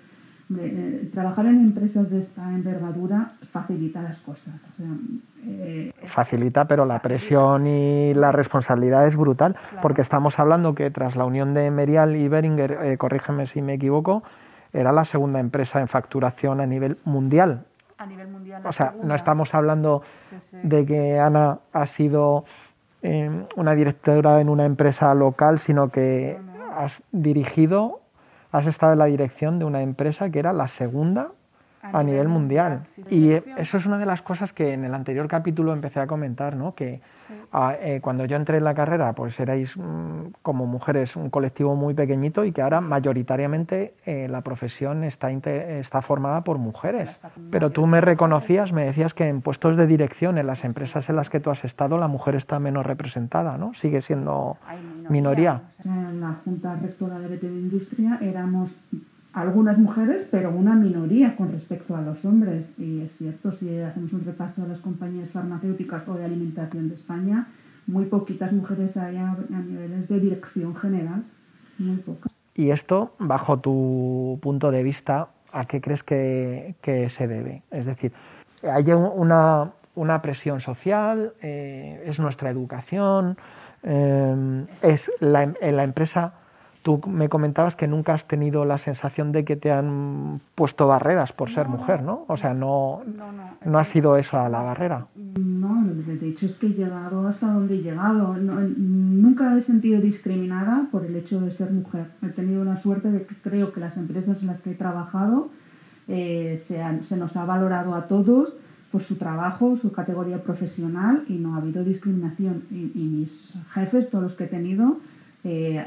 eh, 0.48 1.10
trabajar 1.12 1.46
en 1.46 1.56
empresas 1.56 2.08
de 2.08 2.18
esta 2.18 2.48
envergadura 2.52 3.30
facilita 3.50 4.00
las 4.02 4.18
cosas. 4.18 4.54
O 4.54 4.76
sea, 4.76 4.86
eh, 5.44 5.92
facilita, 6.06 6.66
pero 6.66 6.84
la 6.84 7.00
presión 7.00 7.66
y 7.66 8.14
la 8.14 8.30
responsabilidad 8.30 9.06
es 9.06 9.16
brutal, 9.16 9.54
claro. 9.54 9.78
porque 9.82 10.02
estamos 10.02 10.38
hablando 10.38 10.74
que 10.74 10.90
tras 10.90 11.16
la 11.16 11.24
unión 11.24 11.52
de 11.52 11.70
Merial 11.70 12.14
y 12.14 12.28
Beringer, 12.28 12.78
eh, 12.82 12.96
corrígeme 12.96 13.46
si 13.46 13.60
me 13.60 13.74
equivoco, 13.74 14.22
era 14.72 14.92
la 14.92 15.04
segunda 15.04 15.40
empresa 15.40 15.80
en 15.80 15.88
facturación 15.88 16.60
a 16.60 16.66
nivel 16.66 16.96
mundial. 17.04 17.64
A 17.98 18.06
nivel 18.06 18.28
mundial. 18.28 18.62
O 18.66 18.72
sea, 18.72 18.90
segunda. 18.90 19.08
no 19.08 19.14
estamos 19.16 19.54
hablando 19.54 20.02
sí, 20.30 20.36
sí. 20.50 20.56
de 20.62 20.86
que 20.86 21.18
Ana 21.18 21.58
ha 21.72 21.86
sido 21.86 22.44
eh, 23.02 23.46
una 23.56 23.74
directora 23.74 24.40
en 24.40 24.48
una 24.48 24.64
empresa 24.64 25.12
local, 25.14 25.58
sino 25.58 25.88
que 25.88 26.38
no, 26.40 26.66
no. 26.66 26.72
has 26.76 27.02
dirigido 27.10 28.00
has 28.52 28.66
estado 28.66 28.92
en 28.92 28.98
la 28.98 29.06
dirección 29.06 29.58
de 29.58 29.64
una 29.64 29.82
empresa 29.82 30.30
que 30.30 30.38
era 30.38 30.52
la 30.52 30.68
segunda 30.68 31.26
a, 31.82 32.00
a 32.00 32.02
nivel, 32.02 32.06
nivel, 32.06 32.28
mundial. 32.28 32.72
mundial 32.72 33.06
sí, 33.08 33.14
y 33.14 33.32
eso 33.60 33.76
es 33.76 33.86
una 33.86 33.98
de 33.98 34.06
las 34.06 34.22
cosas 34.22 34.52
que 34.52 34.72
en 34.72 34.84
el 34.84 34.94
anterior 34.94 35.28
capítulo 35.28 35.72
empecé 35.72 36.00
a 36.00 36.06
comentar, 36.06 36.56
¿no? 36.56 36.72
que 36.72 37.00
sí. 37.26 37.34
a, 37.52 37.74
eh, 37.80 38.00
cuando 38.00 38.24
yo 38.24 38.36
entré 38.36 38.58
en 38.58 38.64
la 38.64 38.74
carrera, 38.74 39.12
pues 39.12 39.38
erais 39.40 39.76
mmm, 39.76 40.32
como 40.42 40.66
mujeres 40.66 41.16
un 41.16 41.30
colectivo 41.30 41.74
muy 41.74 41.94
pequeñito 41.94 42.44
y 42.44 42.52
que 42.52 42.62
ahora 42.62 42.80
mayoritariamente 42.80 43.94
eh, 44.04 44.28
la 44.28 44.42
profesión 44.42 45.04
está, 45.04 45.30
está 45.30 46.02
formada 46.02 46.42
por 46.42 46.58
mujeres. 46.58 47.10
Pero 47.50 47.70
tú 47.70 47.86
me 47.86 48.00
reconocías, 48.00 48.72
me 48.72 48.84
decías 48.84 49.14
que 49.14 49.28
en 49.28 49.40
puestos 49.42 49.76
de 49.76 49.86
dirección, 49.86 50.38
en 50.38 50.46
las 50.46 50.64
empresas 50.64 51.08
en 51.08 51.16
las 51.16 51.30
que 51.30 51.40
tú 51.40 51.50
has 51.50 51.64
estado, 51.64 51.98
la 51.98 52.08
mujer 52.08 52.34
está 52.34 52.58
menos 52.58 52.86
representada, 52.86 53.56
¿no? 53.58 53.74
Sigue 53.74 54.00
siendo 54.02 54.56
minoría. 55.08 55.62
En 55.84 56.20
la 56.20 56.34
Junta 56.44 56.76
Rectora 56.76 57.18
de 57.18 57.28
BT 57.28 57.42
de 57.42 57.60
Industria 57.60 58.18
éramos 58.20 58.74
algunas 59.36 59.76
mujeres, 59.76 60.26
pero 60.30 60.50
una 60.50 60.74
minoría 60.74 61.36
con 61.36 61.52
respecto 61.52 61.94
a 61.94 62.00
los 62.00 62.24
hombres. 62.24 62.66
Y 62.78 63.02
es 63.02 63.18
cierto, 63.18 63.52
si 63.52 63.78
hacemos 63.80 64.10
un 64.14 64.24
repaso 64.24 64.62
a 64.62 64.66
las 64.66 64.78
compañías 64.78 65.28
farmacéuticas 65.28 66.08
o 66.08 66.14
de 66.14 66.24
alimentación 66.24 66.88
de 66.88 66.94
España, 66.94 67.46
muy 67.86 68.06
poquitas 68.06 68.50
mujeres 68.52 68.96
hay 68.96 69.18
a, 69.18 69.36
niveles 69.50 70.08
de 70.08 70.20
dirección 70.20 70.74
general, 70.74 71.22
muy 71.78 71.98
pocas. 71.98 72.40
Y 72.54 72.70
esto, 72.70 73.12
bajo 73.18 73.58
tu 73.58 74.38
punto 74.40 74.70
de 74.70 74.82
vista, 74.82 75.28
¿a 75.52 75.66
qué 75.66 75.82
crees 75.82 76.02
que, 76.02 76.74
que 76.80 77.10
se 77.10 77.28
debe? 77.28 77.62
Es 77.70 77.84
decir, 77.84 78.12
hay 78.62 78.90
una, 78.90 79.70
una 79.96 80.22
presión 80.22 80.62
social, 80.62 81.34
eh, 81.42 82.02
es 82.06 82.18
nuestra 82.18 82.48
educación, 82.48 83.36
eh, 83.82 84.64
es 84.80 85.12
la, 85.20 85.52
la 85.60 85.84
empresa 85.84 86.32
Tú 86.86 87.00
me 87.08 87.28
comentabas 87.28 87.74
que 87.74 87.88
nunca 87.88 88.14
has 88.14 88.28
tenido 88.28 88.64
la 88.64 88.78
sensación 88.78 89.32
de 89.32 89.44
que 89.44 89.56
te 89.56 89.72
han 89.72 90.40
puesto 90.54 90.86
barreras 90.86 91.32
por 91.32 91.50
ser 91.50 91.66
no, 91.66 91.78
mujer, 91.78 92.04
¿no? 92.04 92.24
O 92.28 92.36
sea, 92.36 92.54
no, 92.54 93.02
no, 93.04 93.32
no, 93.32 93.42
no 93.64 93.78
ha 93.80 93.82
sido 93.82 94.16
eso 94.16 94.38
a 94.38 94.48
la 94.48 94.62
barrera. 94.62 95.04
No, 95.36 95.84
de 95.84 96.28
hecho 96.28 96.46
es 96.46 96.56
que 96.58 96.68
he 96.68 96.74
llegado 96.74 97.26
hasta 97.26 97.48
donde 97.48 97.74
he 97.74 97.82
llegado. 97.82 98.36
nunca 98.36 99.58
he 99.58 99.62
sentido 99.62 100.00
discriminada 100.00 100.86
por 100.92 101.04
el 101.04 101.16
hecho 101.16 101.40
de 101.40 101.50
ser 101.50 101.72
mujer. 101.72 102.06
He 102.22 102.28
tenido 102.28 102.62
la 102.62 102.76
suerte 102.76 103.10
de 103.10 103.26
que 103.26 103.34
creo 103.34 103.72
que 103.72 103.80
las 103.80 103.96
empresas 103.96 104.40
en 104.42 104.46
las 104.46 104.60
que 104.62 104.70
he 104.70 104.74
trabajado 104.76 105.48
eh, 106.06 106.62
se, 106.64 107.16
nos 107.16 107.36
ha 107.36 107.44
valorado 107.44 107.96
a 107.96 108.02
todos 108.02 108.54
por 108.92 109.02
su 109.02 109.16
trabajo, 109.16 109.76
su 109.76 109.90
categoría 109.90 110.40
profesional 110.40 111.24
y 111.28 111.32
no 111.38 111.56
ha 111.56 111.58
habido 111.58 111.82
discriminación. 111.82 112.62
Y, 112.70 113.00
mis 113.00 113.54
jefes, 113.74 114.08
todos 114.08 114.22
los 114.22 114.36
que 114.36 114.44
he 114.44 114.46
tenido, 114.46 114.98
eh, 115.46 115.84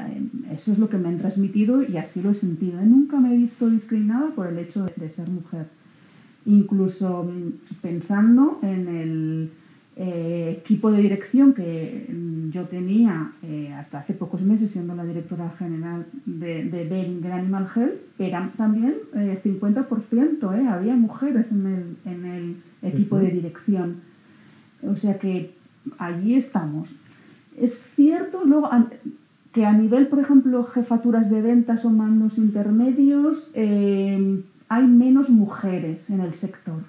eso 0.52 0.72
es 0.72 0.78
lo 0.78 0.88
que 0.88 0.98
me 0.98 1.08
han 1.08 1.18
transmitido 1.18 1.82
y 1.82 1.96
así 1.96 2.22
lo 2.22 2.30
he 2.30 2.34
sentido. 2.34 2.80
Nunca 2.80 3.20
me 3.20 3.34
he 3.34 3.36
visto 3.36 3.68
discriminada 3.68 4.30
por 4.34 4.46
el 4.48 4.58
hecho 4.58 4.86
de 4.96 5.08
ser 5.08 5.28
mujer 5.28 5.66
incluso 6.46 7.24
mm, 7.24 7.76
pensando 7.80 8.58
en 8.62 8.88
el 8.88 9.50
eh, 9.96 10.56
equipo 10.58 10.90
de 10.90 11.02
dirección 11.02 11.52
que 11.52 12.06
mm, 12.08 12.50
yo 12.50 12.64
tenía 12.64 13.32
eh, 13.42 13.72
hasta 13.74 13.98
hace 13.98 14.14
pocos 14.14 14.40
meses 14.42 14.70
siendo 14.70 14.94
la 14.94 15.04
directora 15.04 15.50
general 15.58 16.06
de, 16.24 16.64
de 16.64 16.84
Bering 16.84 17.24
Animal 17.26 17.68
Health, 17.74 18.00
eran 18.18 18.50
también 18.52 18.94
50%, 19.14 20.58
eh, 20.58 20.68
había 20.68 20.94
mujeres 20.94 21.52
en 21.52 21.66
el, 21.66 21.96
en 22.04 22.24
el 22.24 22.56
equipo 22.82 23.18
de 23.18 23.30
dirección. 23.30 23.96
O 24.86 24.96
sea 24.96 25.18
que 25.18 25.54
allí 25.98 26.34
estamos. 26.34 26.88
Es 27.58 27.82
cierto 27.94 28.42
luego, 28.44 28.70
que 29.52 29.66
a 29.66 29.72
nivel, 29.72 30.06
por 30.06 30.20
ejemplo, 30.20 30.64
jefaturas 30.64 31.30
de 31.30 31.42
ventas 31.42 31.84
o 31.84 31.90
mandos 31.90 32.38
intermedios, 32.38 33.50
hay 33.54 34.86
menos 34.86 35.28
mujeres 35.28 36.08
en 36.08 36.20
el 36.20 36.34
sector. 36.34 36.82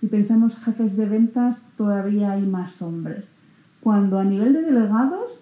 Si 0.00 0.06
pensamos 0.06 0.56
jefes 0.58 0.96
de 0.96 1.06
ventas, 1.06 1.62
todavía 1.76 2.32
hay 2.32 2.42
más 2.42 2.80
hombres. 2.82 3.24
Cuando 3.80 4.18
a 4.18 4.24
nivel 4.24 4.52
de 4.52 4.62
delegados, 4.62 5.38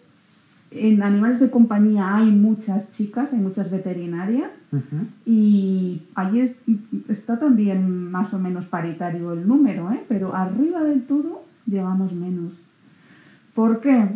en 0.71 1.03
animales 1.03 1.41
de 1.41 1.51
compañía 1.51 2.17
hay 2.17 2.31
muchas 2.31 2.93
chicas, 2.93 3.33
hay 3.33 3.39
muchas 3.39 3.71
veterinarias 3.71 4.51
y 5.25 6.03
allí 6.15 6.53
está 7.09 7.39
también 7.39 8.11
más 8.11 8.35
o 8.35 8.39
menos 8.39 8.67
paritario 8.67 9.33
el 9.33 9.47
número, 9.47 9.91
¿eh? 9.93 10.03
pero 10.09 10.35
arriba 10.35 10.83
del 10.83 11.03
todo 11.03 11.45
llevamos 11.67 12.13
menos. 12.13 12.53
¿Por 13.55 13.81
qué? 13.81 14.09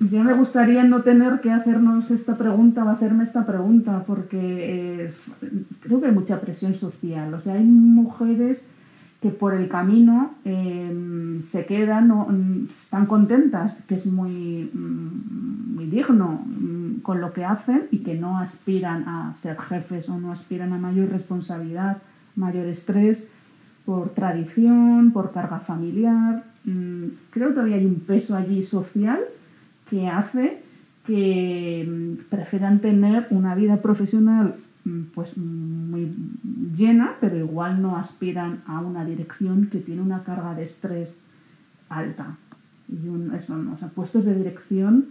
Yo 0.00 0.24
me 0.24 0.32
gustaría 0.32 0.82
no 0.82 1.02
tener 1.02 1.40
que 1.42 1.52
hacernos 1.52 2.10
esta 2.10 2.38
pregunta 2.38 2.82
o 2.82 2.88
hacerme 2.88 3.24
esta 3.24 3.44
pregunta, 3.44 4.02
porque 4.06 4.38
eh, 4.40 5.14
creo 5.80 6.00
que 6.00 6.06
hay 6.06 6.14
mucha 6.14 6.40
presión 6.40 6.74
social. 6.74 7.34
O 7.34 7.40
sea, 7.42 7.54
hay 7.54 7.64
mujeres 7.64 8.64
que 9.20 9.28
por 9.28 9.52
el 9.52 9.68
camino 9.68 10.30
em, 10.46 11.42
se 11.42 11.66
quedan, 11.66 12.10
o, 12.12 12.28
mm, 12.30 12.68
están 12.70 13.04
contentas, 13.04 13.82
que 13.86 13.96
es 13.96 14.06
muy, 14.06 14.70
mm, 14.72 15.74
muy 15.74 15.84
digno 15.84 16.46
mm, 16.46 17.00
con 17.02 17.20
lo 17.20 17.34
que 17.34 17.44
hacen 17.44 17.82
y 17.90 17.98
que 17.98 18.14
no 18.14 18.38
aspiran 18.38 19.06
a 19.06 19.34
ser 19.42 19.58
jefes 19.58 20.08
o 20.08 20.18
no 20.18 20.32
aspiran 20.32 20.72
a 20.72 20.78
mayor 20.78 21.10
responsabilidad, 21.10 21.98
mayor 22.36 22.66
estrés 22.68 23.26
por 23.84 24.14
tradición, 24.14 25.10
por 25.12 25.30
carga 25.30 25.58
familiar. 25.58 26.42
Creo 27.30 27.48
que 27.48 27.54
todavía 27.54 27.76
hay 27.76 27.84
un 27.84 28.00
peso 28.00 28.34
allí 28.34 28.64
social 28.64 29.18
que 29.90 30.08
hace 30.08 30.62
que 31.06 31.86
mm, 31.86 32.30
prefieran 32.30 32.78
tener 32.80 33.26
una 33.30 33.54
vida 33.54 33.82
profesional 33.82 34.54
mm, 34.84 35.02
pues 35.14 35.36
muy 35.36 36.10
llena, 36.76 37.16
pero 37.20 37.36
igual 37.36 37.82
no 37.82 37.96
aspiran 37.96 38.62
a 38.66 38.80
una 38.80 39.04
dirección 39.04 39.66
que 39.66 39.78
tiene 39.78 40.02
una 40.02 40.22
carga 40.22 40.54
de 40.54 40.64
estrés 40.64 41.18
alta. 41.88 42.36
Y 42.88 43.08
un, 43.08 43.34
eso, 43.34 43.54
puestos 43.94 44.24
de 44.24 44.34
dirección 44.34 45.06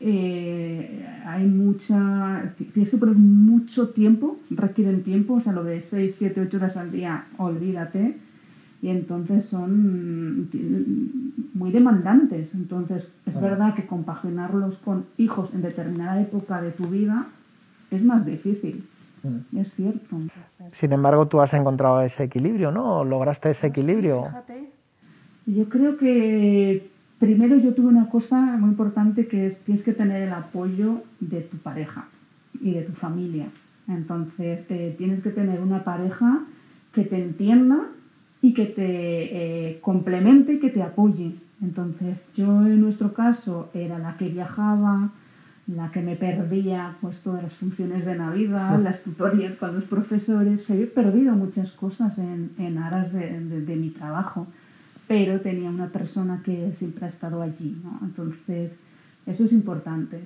eh, 0.00 1.06
hay 1.24 1.46
mucha, 1.46 2.52
tienes 2.72 2.90
que 2.90 2.96
poner 2.96 3.14
mucho 3.14 3.90
tiempo, 3.90 4.40
requieren 4.50 5.04
tiempo, 5.04 5.34
o 5.34 5.40
sea, 5.40 5.52
lo 5.52 5.62
de 5.62 5.82
6, 5.82 6.16
7, 6.18 6.40
8 6.40 6.56
horas 6.56 6.76
al 6.76 6.90
día, 6.90 7.26
olvídate 7.36 8.18
y 8.82 8.88
entonces 8.88 9.46
son 9.46 10.50
muy 11.54 11.70
demandantes. 11.70 12.52
Entonces 12.52 13.06
es 13.24 13.40
verdad 13.40 13.74
que 13.74 13.86
compaginarlos 13.86 14.76
con 14.78 15.06
hijos 15.16 15.54
en 15.54 15.62
determinada 15.62 16.20
época 16.20 16.60
de 16.60 16.72
tu 16.72 16.88
vida 16.88 17.28
es 17.92 18.04
más 18.04 18.26
difícil. 18.26 18.84
Mm. 19.22 19.56
Es 19.58 19.72
cierto. 19.74 20.16
Sin 20.72 20.92
embargo, 20.92 21.28
tú 21.28 21.40
has 21.40 21.54
encontrado 21.54 22.00
ese 22.02 22.24
equilibrio, 22.24 22.72
¿no? 22.72 23.04
¿Lograste 23.04 23.50
ese 23.50 23.68
equilibrio? 23.68 24.24
Yo 25.46 25.68
creo 25.68 25.96
que 25.96 26.90
primero 27.20 27.56
yo 27.56 27.74
tuve 27.74 27.86
una 27.86 28.08
cosa 28.08 28.40
muy 28.40 28.70
importante 28.70 29.28
que 29.28 29.46
es 29.46 29.60
tienes 29.60 29.84
que 29.84 29.92
tener 29.92 30.22
el 30.22 30.32
apoyo 30.32 31.02
de 31.20 31.40
tu 31.42 31.56
pareja 31.58 32.08
y 32.60 32.72
de 32.72 32.82
tu 32.82 32.92
familia. 32.92 33.46
Entonces 33.86 34.66
eh, 34.70 34.92
tienes 34.98 35.22
que 35.22 35.30
tener 35.30 35.60
una 35.60 35.84
pareja 35.84 36.40
que 36.92 37.04
te 37.04 37.22
entienda 37.22 37.86
y 38.42 38.52
que 38.52 38.66
te 38.66 39.70
eh, 39.70 39.78
complemente 39.80 40.54
y 40.54 40.58
que 40.58 40.70
te 40.70 40.82
apoye. 40.82 41.36
Entonces, 41.62 42.26
yo 42.34 42.66
en 42.66 42.80
nuestro 42.80 43.14
caso 43.14 43.70
era 43.72 43.98
la 44.00 44.16
que 44.16 44.28
viajaba, 44.28 45.10
la 45.68 45.92
que 45.92 46.02
me 46.02 46.16
perdía 46.16 46.96
pues 47.00 47.20
todas 47.20 47.44
las 47.44 47.52
funciones 47.52 48.04
de 48.04 48.16
Navidad, 48.16 48.80
las 48.82 49.02
tutorías 49.02 49.56
con 49.56 49.76
los 49.76 49.84
profesores. 49.84 50.68
he 50.68 50.86
perdido 50.86 51.36
muchas 51.36 51.70
cosas 51.70 52.18
en, 52.18 52.50
en 52.58 52.78
aras 52.78 53.12
de, 53.12 53.40
de, 53.40 53.76
mi 53.76 53.90
trabajo, 53.90 54.48
pero 55.06 55.40
tenía 55.40 55.70
una 55.70 55.86
persona 55.86 56.42
que 56.44 56.72
siempre 56.74 57.06
ha 57.06 57.10
estado 57.10 57.42
allí. 57.42 57.80
¿no? 57.84 58.00
Entonces, 58.02 58.76
eso 59.24 59.44
es 59.44 59.52
importante. 59.52 60.20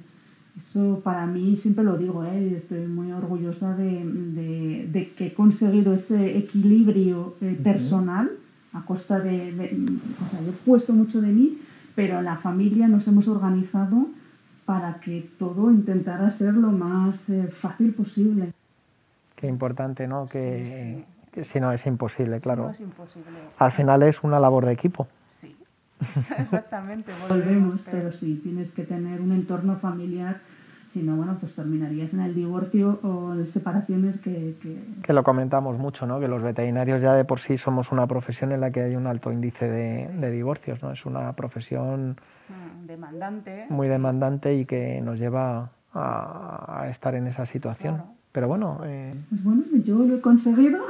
Eso 0.56 1.00
para 1.04 1.26
mí, 1.26 1.56
siempre 1.56 1.84
lo 1.84 1.98
digo, 1.98 2.24
¿eh? 2.24 2.54
estoy 2.56 2.86
muy 2.86 3.12
orgullosa 3.12 3.76
de, 3.76 4.86
de, 4.90 5.12
que 5.12 5.26
he 5.26 5.34
conseguido 5.34 5.92
ese 5.92 6.38
equilibrio 6.38 7.34
eh, 7.42 7.58
personal 7.62 8.30
a 8.72 8.82
costa 8.82 9.20
de, 9.20 9.52
O 9.52 10.30
sea, 10.30 10.40
yo 10.40 10.50
he 10.50 10.64
puesto 10.64 10.92
mucho 10.94 11.20
de 11.20 11.28
mí, 11.28 11.58
pero 11.94 12.22
la 12.22 12.36
familia 12.36 12.88
nos 12.88 13.06
hemos 13.06 13.28
organizado 13.28 14.06
para 14.64 14.94
que 15.00 15.30
todo 15.38 15.70
intentara 15.70 16.30
ser 16.30 16.54
lo 16.54 16.72
más 16.72 17.28
eh, 17.28 17.48
fácil 17.48 17.92
posible. 17.92 18.52
Qué 19.34 19.46
importante, 19.48 20.08
¿no? 20.08 20.26
Que, 20.26 21.04
si 21.42 21.60
no 21.60 21.70
es 21.70 21.86
imposible, 21.86 22.40
claro. 22.40 22.70
es 22.70 22.80
imposible. 22.80 23.30
Al 23.58 23.72
final 23.72 24.02
es 24.02 24.24
una 24.24 24.40
labor 24.40 24.64
de 24.64 24.72
equipo. 24.72 25.06
Exactamente. 26.38 27.12
Volvemos, 27.28 27.80
pero 27.90 28.12
sí, 28.12 28.40
tienes 28.42 28.72
que 28.72 28.84
tener 28.84 29.20
un 29.20 29.32
entorno 29.32 29.76
familiar 29.76 30.40
si 30.96 31.02
no, 31.02 31.14
bueno, 31.14 31.36
pues 31.38 31.54
terminarías 31.54 32.14
en 32.14 32.20
el 32.20 32.34
divorcio 32.34 32.98
o 33.02 33.34
en 33.34 33.46
separaciones 33.46 34.18
que, 34.18 34.56
que... 35.02 35.12
lo 35.12 35.22
comentamos 35.24 35.76
mucho, 35.76 36.06
¿no? 36.06 36.20
Que 36.20 36.26
los 36.26 36.42
veterinarios 36.42 37.02
ya 37.02 37.12
de 37.12 37.26
por 37.26 37.38
sí 37.38 37.58
somos 37.58 37.92
una 37.92 38.06
profesión 38.06 38.50
en 38.52 38.62
la 38.62 38.70
que 38.70 38.80
hay 38.80 38.96
un 38.96 39.06
alto 39.06 39.30
índice 39.30 39.68
de, 39.68 40.08
de 40.08 40.30
divorcios, 40.30 40.82
¿no? 40.82 40.92
Es 40.92 41.04
una 41.04 41.34
profesión... 41.34 42.16
Mm, 42.48 42.86
demandante. 42.86 43.66
Muy 43.68 43.88
demandante 43.88 44.54
y 44.54 44.64
que 44.64 45.02
nos 45.02 45.18
lleva 45.18 45.70
a, 45.92 46.80
a 46.80 46.88
estar 46.88 47.14
en 47.14 47.26
esa 47.26 47.44
situación. 47.44 48.15
Pero 48.36 48.48
bueno... 48.48 48.78
Eh... 48.84 49.14
Pues 49.30 49.42
bueno, 49.42 49.62
yo 49.82 50.04
lo 50.04 50.16
he 50.16 50.20
conseguido. 50.20 50.84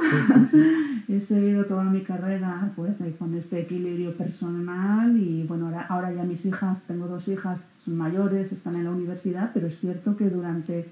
he 1.07 1.21
seguido 1.21 1.63
toda 1.63 1.85
mi 1.85 2.01
carrera 2.01 2.73
pues 2.75 2.97
con 3.17 3.33
este 3.35 3.61
equilibrio 3.61 4.17
personal 4.17 5.17
y 5.17 5.45
bueno, 5.47 5.67
ahora, 5.67 5.85
ahora 5.87 6.11
ya 6.11 6.23
mis 6.23 6.45
hijas, 6.45 6.77
tengo 6.87 7.07
dos 7.07 7.25
hijas, 7.29 7.65
son 7.85 7.95
mayores, 7.95 8.51
están 8.51 8.75
en 8.75 8.83
la 8.83 8.91
universidad, 8.91 9.51
pero 9.53 9.67
es 9.67 9.79
cierto 9.79 10.17
que 10.17 10.29
durante 10.29 10.89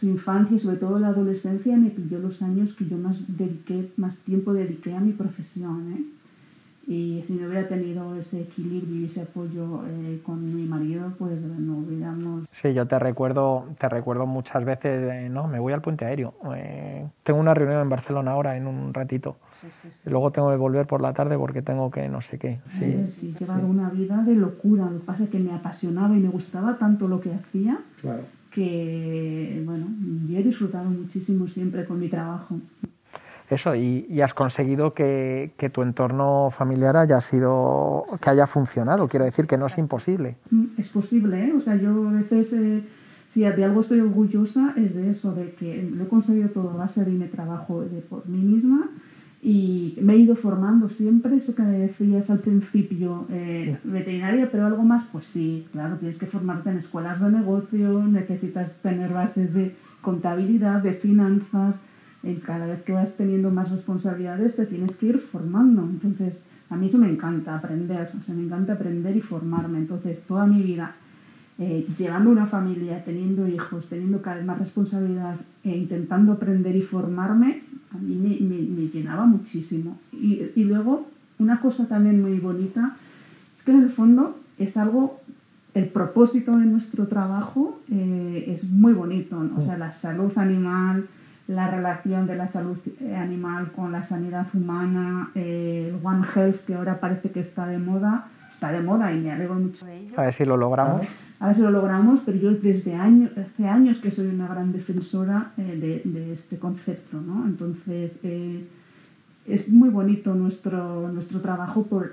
su 0.00 0.06
infancia 0.06 0.56
y 0.56 0.60
sobre 0.60 0.78
todo 0.78 0.98
la 0.98 1.08
adolescencia 1.08 1.76
me 1.76 1.90
pidió 1.90 2.20
los 2.20 2.40
años 2.40 2.74
que 2.74 2.86
yo 2.86 2.96
más 2.96 3.18
dediqué, 3.28 3.90
más 3.98 4.16
tiempo 4.16 4.54
dediqué 4.54 4.94
a 4.94 5.00
mi 5.00 5.12
profesión. 5.12 5.92
¿eh? 5.92 6.04
Y 6.86 7.22
si 7.24 7.34
no 7.34 7.46
hubiera 7.46 7.68
tenido 7.68 8.16
ese 8.16 8.40
equilibrio 8.40 9.02
y 9.02 9.04
ese 9.04 9.22
apoyo 9.22 9.82
eh, 9.86 10.20
con 10.24 10.54
mi 10.54 10.64
marido, 10.64 11.12
pues 11.16 11.40
no 11.42 11.78
hubiéramos... 11.78 12.44
Sí, 12.50 12.74
yo 12.74 12.86
te 12.86 12.98
recuerdo, 12.98 13.66
te 13.78 13.88
recuerdo 13.88 14.26
muchas 14.26 14.64
veces, 14.64 15.30
no, 15.30 15.46
me 15.46 15.60
voy 15.60 15.72
al 15.72 15.80
puente 15.80 16.04
aéreo. 16.04 16.34
Eh, 16.56 17.06
tengo 17.22 17.38
una 17.38 17.54
reunión 17.54 17.82
en 17.82 17.88
Barcelona 17.88 18.32
ahora, 18.32 18.56
en 18.56 18.66
un 18.66 18.92
ratito. 18.92 19.36
Sí, 19.52 19.68
sí, 19.80 19.88
sí. 19.92 20.10
luego 20.10 20.32
tengo 20.32 20.50
que 20.50 20.56
volver 20.56 20.86
por 20.86 21.00
la 21.00 21.12
tarde 21.12 21.38
porque 21.38 21.62
tengo 21.62 21.90
que 21.90 22.08
no 22.08 22.20
sé 22.20 22.38
qué. 22.38 22.58
Sí, 22.68 23.06
sí, 23.06 23.36
llevar 23.38 23.64
una 23.64 23.88
vida 23.90 24.22
de 24.24 24.34
locura. 24.34 24.90
Lo 24.90 24.98
que 24.98 25.06
pasa 25.06 25.24
es 25.24 25.30
que 25.30 25.38
me 25.38 25.52
apasionaba 25.52 26.16
y 26.16 26.20
me 26.20 26.28
gustaba 26.30 26.78
tanto 26.78 27.06
lo 27.06 27.20
que 27.20 27.32
hacía 27.32 27.78
que, 28.52 29.62
bueno, 29.64 29.86
yo 30.28 30.38
he 30.38 30.42
disfrutado 30.42 30.90
muchísimo 30.90 31.48
siempre 31.48 31.84
con 31.84 31.98
mi 31.98 32.08
trabajo 32.08 32.60
eso, 33.54 33.74
y, 33.74 34.20
has 34.20 34.34
conseguido 34.34 34.94
que, 34.94 35.52
tu 35.72 35.82
entorno 35.82 36.50
familiar 36.50 36.96
haya 36.96 37.20
sido, 37.20 38.04
que 38.20 38.30
haya 38.30 38.46
funcionado. 38.46 39.08
Quiero 39.08 39.24
decir 39.24 39.46
que 39.46 39.56
no 39.56 39.66
es 39.66 39.78
imposible. 39.78 40.36
Mm, 40.50 40.64
es 40.78 40.88
posible, 40.88 41.46
¿eh? 41.46 41.52
O 41.56 41.60
sea, 41.60 41.76
yo 41.76 42.08
a 42.08 42.12
veces, 42.12 42.52
eh, 42.52 42.82
si 43.28 43.40
de 43.40 43.64
algo 43.64 43.80
estoy 43.80 44.00
orgullosa, 44.00 44.74
es 44.76 44.94
de 44.94 45.10
eso, 45.10 45.32
de 45.32 45.52
que 45.54 45.82
lo 45.82 46.04
he 46.04 46.08
conseguido 46.08 46.50
todo 46.50 46.70
a 46.70 46.76
base 46.76 47.04
de 47.04 47.10
mi 47.10 47.26
trabajo 47.26 47.82
de 47.82 48.00
por 48.00 48.26
mí 48.28 48.38
misma 48.38 48.90
y 49.42 49.98
me 50.00 50.12
he 50.14 50.18
ido 50.18 50.36
formando 50.36 50.88
siempre, 50.88 51.36
eso 51.36 51.52
que 51.52 51.62
me 51.62 51.72
decías 51.72 52.30
al 52.30 52.38
principio, 52.38 53.26
eh, 53.28 53.76
veterinaria, 53.82 54.48
pero 54.50 54.66
algo 54.66 54.84
más, 54.84 55.04
pues 55.10 55.26
sí, 55.26 55.66
claro, 55.72 55.96
tienes 55.96 56.16
que 56.16 56.26
formarte 56.26 56.70
en 56.70 56.78
escuelas 56.78 57.20
de 57.20 57.28
negocio, 57.28 58.04
necesitas 58.04 58.76
tener 58.82 59.12
bases 59.12 59.52
de 59.52 59.74
contabilidad, 60.00 60.80
de 60.80 60.92
finanzas, 60.92 61.74
en 62.22 62.36
cada 62.36 62.66
vez 62.66 62.82
que 62.82 62.92
vas 62.92 63.14
teniendo 63.16 63.50
más 63.50 63.70
responsabilidades 63.70 64.56
te 64.56 64.66
tienes 64.66 64.96
que 64.96 65.06
ir 65.06 65.18
formando. 65.18 65.82
Entonces, 65.82 66.40
a 66.70 66.76
mí 66.76 66.86
eso 66.86 66.98
me 66.98 67.10
encanta 67.10 67.56
aprender, 67.56 68.10
o 68.18 68.24
sea, 68.24 68.34
me 68.34 68.44
encanta 68.44 68.74
aprender 68.74 69.16
y 69.16 69.20
formarme. 69.20 69.78
Entonces, 69.78 70.22
toda 70.22 70.46
mi 70.46 70.62
vida, 70.62 70.94
eh, 71.58 71.86
llevando 71.98 72.30
una 72.30 72.46
familia, 72.46 73.04
teniendo 73.04 73.46
hijos, 73.46 73.86
teniendo 73.86 74.22
cada 74.22 74.36
vez 74.36 74.46
más 74.46 74.58
responsabilidad 74.58 75.36
e 75.64 75.76
intentando 75.76 76.32
aprender 76.32 76.74
y 76.76 76.82
formarme, 76.82 77.62
a 77.92 77.98
mí 77.98 78.14
me, 78.14 78.86
llenaba 78.88 79.26
muchísimo. 79.26 79.98
Y, 80.12 80.50
y, 80.54 80.64
luego, 80.64 81.06
una 81.38 81.60
cosa 81.60 81.86
también 81.86 82.22
muy 82.22 82.38
bonita 82.38 82.96
es 83.54 83.62
que 83.62 83.72
en 83.72 83.82
el 83.82 83.90
fondo 83.90 84.38
es 84.58 84.76
algo, 84.76 85.20
el 85.74 85.86
propósito 85.86 86.56
de 86.56 86.66
nuestro 86.66 87.06
trabajo 87.06 87.80
eh, 87.90 88.44
es 88.48 88.64
muy 88.64 88.92
bonito, 88.92 89.38
o 89.58 89.64
sea, 89.64 89.76
la 89.76 89.92
salud 89.92 90.32
animal, 90.36 91.06
la 91.54 91.70
relación 91.70 92.26
de 92.26 92.36
la 92.36 92.48
salud 92.48 92.78
eh, 93.00 93.14
animal 93.14 93.72
con 93.72 93.92
la 93.92 94.02
sanidad 94.02 94.46
humana, 94.54 95.30
el 95.34 95.98
One 96.02 96.26
Health 96.34 96.64
que 96.66 96.74
ahora 96.74 96.98
parece 97.00 97.30
que 97.30 97.40
está 97.40 97.66
de 97.66 97.78
moda, 97.78 98.26
está 98.48 98.72
de 98.72 98.80
moda 98.80 99.12
y 99.12 99.20
me 99.20 99.30
alegro 99.30 99.54
mucho 99.54 99.84
de 99.84 99.98
ello. 99.98 100.14
A 100.16 100.22
ver 100.22 100.34
si 100.34 100.44
lo 100.44 100.56
logramos. 100.56 101.06
A 101.40 101.48
ver 101.48 101.56
si 101.56 101.62
lo 101.62 101.70
logramos, 101.70 102.20
pero 102.24 102.38
yo 102.38 102.52
desde 102.52 102.94
años, 102.94 103.30
hace 103.36 103.66
años 103.66 103.98
que 103.98 104.10
soy 104.10 104.28
una 104.28 104.46
gran 104.46 104.72
defensora 104.72 105.50
eh, 105.58 106.02
de, 106.04 106.32
este 106.32 106.58
concepto, 106.58 107.20
¿no? 107.20 107.44
Entonces, 107.44 108.12
eh, 108.22 108.64
es 109.46 109.68
muy 109.68 109.88
bonito 109.88 110.34
nuestro, 110.34 111.10
nuestro 111.12 111.40
trabajo 111.40 111.82
por, 111.82 112.12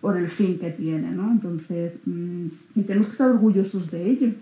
por 0.00 0.16
el 0.16 0.28
fin 0.28 0.58
que 0.58 0.70
tiene, 0.70 1.10
¿no? 1.10 1.30
Entonces, 1.30 1.94
mm, 2.06 2.46
y 2.74 2.82
tenemos 2.82 3.08
que 3.08 3.12
estar 3.12 3.30
orgullosos 3.30 3.90
de 3.90 4.10
ello. 4.10 4.32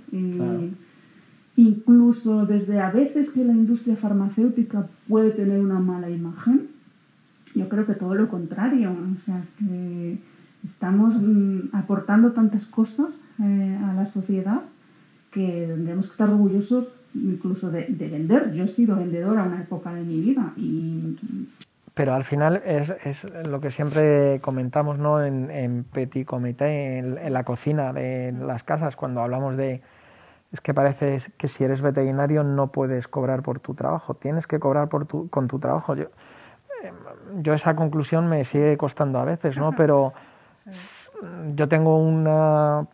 Incluso 1.62 2.44
desde 2.44 2.80
a 2.80 2.90
veces 2.90 3.30
que 3.30 3.44
la 3.44 3.52
industria 3.52 3.94
farmacéutica 3.94 4.88
puede 5.08 5.30
tener 5.30 5.60
una 5.60 5.78
mala 5.78 6.10
imagen, 6.10 6.66
yo 7.54 7.68
creo 7.68 7.86
que 7.86 7.94
todo 7.94 8.16
lo 8.16 8.28
contrario, 8.28 8.90
o 8.90 9.24
sea, 9.24 9.44
que 9.60 10.18
estamos 10.64 11.14
mm, 11.22 11.68
aportando 11.72 12.32
tantas 12.32 12.64
cosas 12.64 13.22
eh, 13.40 13.78
a 13.80 13.94
la 13.94 14.06
sociedad 14.06 14.62
que 15.30 15.66
tendremos 15.68 16.06
que 16.06 16.12
estar 16.12 16.30
orgullosos 16.30 16.88
incluso 17.14 17.70
de, 17.70 17.86
vender. 17.88 18.52
Yo 18.52 18.64
he 18.64 18.68
sido 18.68 18.96
vendedora 18.96 19.44
una 19.44 19.60
época 19.60 19.94
de 19.94 20.02
mi 20.02 20.20
vida 20.20 20.52
y... 20.56 21.16
Pero 21.94 22.14
al 22.14 22.24
final 22.24 22.60
es, 22.64 22.90
es 23.04 23.22
lo 23.46 23.60
que 23.60 23.70
siempre 23.70 24.40
comentamos 24.40 24.98
¿no? 24.98 25.22
en, 25.22 25.48
en 25.50 25.84
Petit 25.84 26.26
Comité, 26.26 26.98
en, 26.98 27.18
en 27.18 27.32
la 27.32 27.44
cocina 27.44 27.92
de 27.92 28.32
las 28.32 28.64
casas, 28.64 28.96
cuando 28.96 29.20
hablamos 29.20 29.56
de, 29.56 29.80
es 30.52 30.60
que 30.60 30.74
parece 30.74 31.20
que 31.36 31.48
si 31.48 31.64
eres 31.64 31.80
veterinario 31.80 32.44
no 32.44 32.68
puedes 32.68 33.08
cobrar 33.08 33.42
por 33.42 33.60
tu 33.60 33.74
trabajo, 33.74 34.14
tienes 34.14 34.46
que 34.46 34.60
cobrar 34.60 34.88
por 34.88 35.06
tu, 35.06 35.28
con 35.30 35.48
tu 35.48 35.58
trabajo. 35.58 35.94
Yo, 35.94 36.06
yo 37.40 37.54
esa 37.54 37.74
conclusión 37.74 38.28
me 38.28 38.44
sigue 38.44 38.76
costando 38.76 39.18
a 39.18 39.24
veces, 39.24 39.56
¿no? 39.56 39.72
Pero 39.72 40.12
yo 41.54 41.68
tengo 41.68 41.96
una 41.98 42.86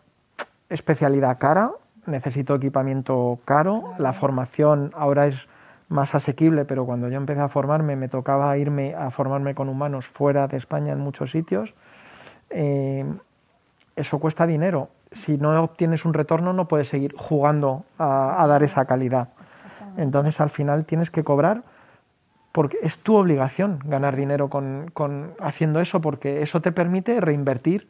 especialidad 0.68 1.38
cara, 1.38 1.72
necesito 2.06 2.54
equipamiento 2.54 3.38
caro, 3.44 3.94
la 3.98 4.12
formación 4.12 4.92
ahora 4.94 5.26
es 5.26 5.48
más 5.88 6.14
asequible, 6.14 6.64
pero 6.64 6.84
cuando 6.84 7.08
yo 7.08 7.16
empecé 7.16 7.40
a 7.40 7.48
formarme 7.48 7.96
me 7.96 8.08
tocaba 8.08 8.56
irme 8.58 8.94
a 8.94 9.10
formarme 9.10 9.54
con 9.54 9.68
humanos 9.68 10.06
fuera 10.06 10.46
de 10.46 10.58
España 10.58 10.92
en 10.92 11.00
muchos 11.00 11.30
sitios. 11.30 11.74
Eh, 12.50 13.04
eso 13.96 14.18
cuesta 14.20 14.46
dinero 14.46 14.90
si 15.12 15.38
no 15.38 15.62
obtienes 15.62 16.04
un 16.04 16.14
retorno 16.14 16.52
no 16.52 16.68
puedes 16.68 16.88
seguir 16.88 17.14
jugando 17.16 17.84
a, 17.98 18.46
dar 18.48 18.62
esa 18.62 18.84
calidad. 18.84 19.28
Entonces 19.96 20.40
al 20.40 20.50
final 20.50 20.84
tienes 20.84 21.10
que 21.10 21.24
cobrar 21.24 21.62
porque 22.52 22.78
es 22.82 22.98
tu 22.98 23.16
obligación 23.16 23.80
ganar 23.84 24.16
dinero 24.16 24.48
con, 24.48 25.34
haciendo 25.40 25.80
eso, 25.80 26.00
porque 26.00 26.42
eso 26.42 26.60
te 26.60 26.72
permite 26.72 27.20
reinvertir 27.20 27.88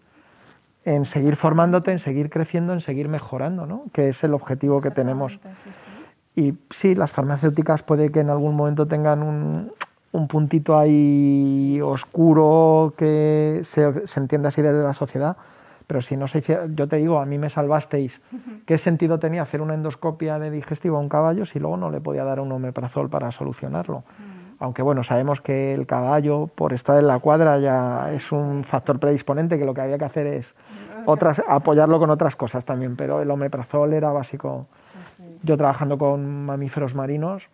en 0.85 1.05
seguir 1.05 1.37
formándote, 1.37 1.93
en 1.93 1.99
seguir 1.99 2.31
creciendo, 2.31 2.73
en 2.73 2.81
seguir 2.81 3.09
mejorando, 3.09 3.67
¿no? 3.67 3.85
que 3.93 4.09
es 4.09 4.25
el 4.25 4.35
objetivo 4.35 4.81
que 4.81 4.91
tenemos. 4.91 5.39
Y 6.35 6.55
sí, 6.71 6.95
las 6.95 7.11
farmacéuticas 7.11 7.83
puede 7.83 8.11
que 8.11 8.21
en 8.21 8.31
algún 8.31 8.57
momento 8.57 8.87
tengan 8.87 9.23
un, 9.23 9.73
puntito 10.29 10.77
ahí 10.77 11.81
oscuro 11.83 12.93
que 12.97 13.61
se, 13.65 14.07
se 14.07 14.21
entienda 14.21 14.49
así 14.49 14.63
desde 14.63 14.83
la 14.83 14.93
sociedad, 14.93 15.37
pero 15.89 16.03
si 16.03 16.19
no 16.19 16.29
se 16.29 16.41
hiciera, 16.41 16.67
yo 16.69 16.87
te 16.87 16.97
digo, 16.97 17.19
a 17.19 17.25
mí 17.25 17.39
me 17.39 17.49
salvasteis, 17.49 18.21
¿qué 18.67 18.77
sentido 18.77 19.19
tenía 19.19 19.41
hacer 19.41 19.63
una 19.63 19.73
endoscopia 19.73 20.39
de 20.39 20.51
digestivo 20.51 20.99
a 20.99 21.01
un 21.01 21.09
caballo 21.09 21.47
si 21.47 21.59
luego 21.59 21.79
no 21.79 21.91
le 21.91 21.99
podía 21.99 22.25
dar 22.25 22.41
un 22.41 22.53
omeprazol 22.53 23.09
para 23.09 23.33
solucionarlo? 23.33 24.01
Mm. 24.01 24.49
Aunque 24.61 24.83
bueno, 24.83 25.03
sabemos 25.03 25.41
que 25.41 25.73
el 25.73 25.87
caballo, 25.87 26.47
por 26.55 26.75
estar 26.75 26.99
en 26.99 27.07
la 27.07 27.19
cuadra, 27.21 27.59
ya 27.59 28.13
es 28.13 28.31
un 28.33 28.65
factor 28.65 29.01
predisponente, 29.01 29.59
que 29.59 29.65
lo 29.65 29.73
que 29.73 29.81
había 29.81 29.97
que 29.97 30.05
hacer 30.05 30.27
es 30.27 30.55
otras, 31.07 31.41
apoyarlo 31.49 31.99
con 31.99 32.11
otras 32.11 32.37
cosas 32.37 32.67
también, 32.67 32.95
pero 32.95 33.23
el 33.23 33.31
omeprazol 33.31 33.95
era 33.95 34.13
básico. 34.13 34.67
Yo 35.43 35.57
trabajando 35.57 35.97
con 35.97 36.45
mamíferos 36.45 36.95
marinos, 36.95 37.49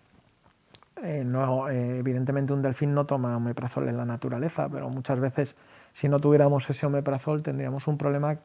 eh, 1.04 1.22
no, 1.24 1.68
eh, 1.68 1.98
evidentemente 1.98 2.52
un 2.52 2.62
delfín 2.62 2.94
no 2.94 3.04
toma 3.04 3.36
omeprazol 3.36 3.88
en 3.88 3.96
la 3.96 4.04
naturaleza, 4.04 4.68
pero 4.68 4.88
muchas 4.88 5.20
veces 5.20 5.54
si 5.94 6.08
no 6.08 6.18
tuviéramos 6.18 6.68
ese 6.68 6.84
omeprazol 6.84 7.42
tendríamos 7.42 7.86
un 7.86 7.96
problema, 7.96 8.36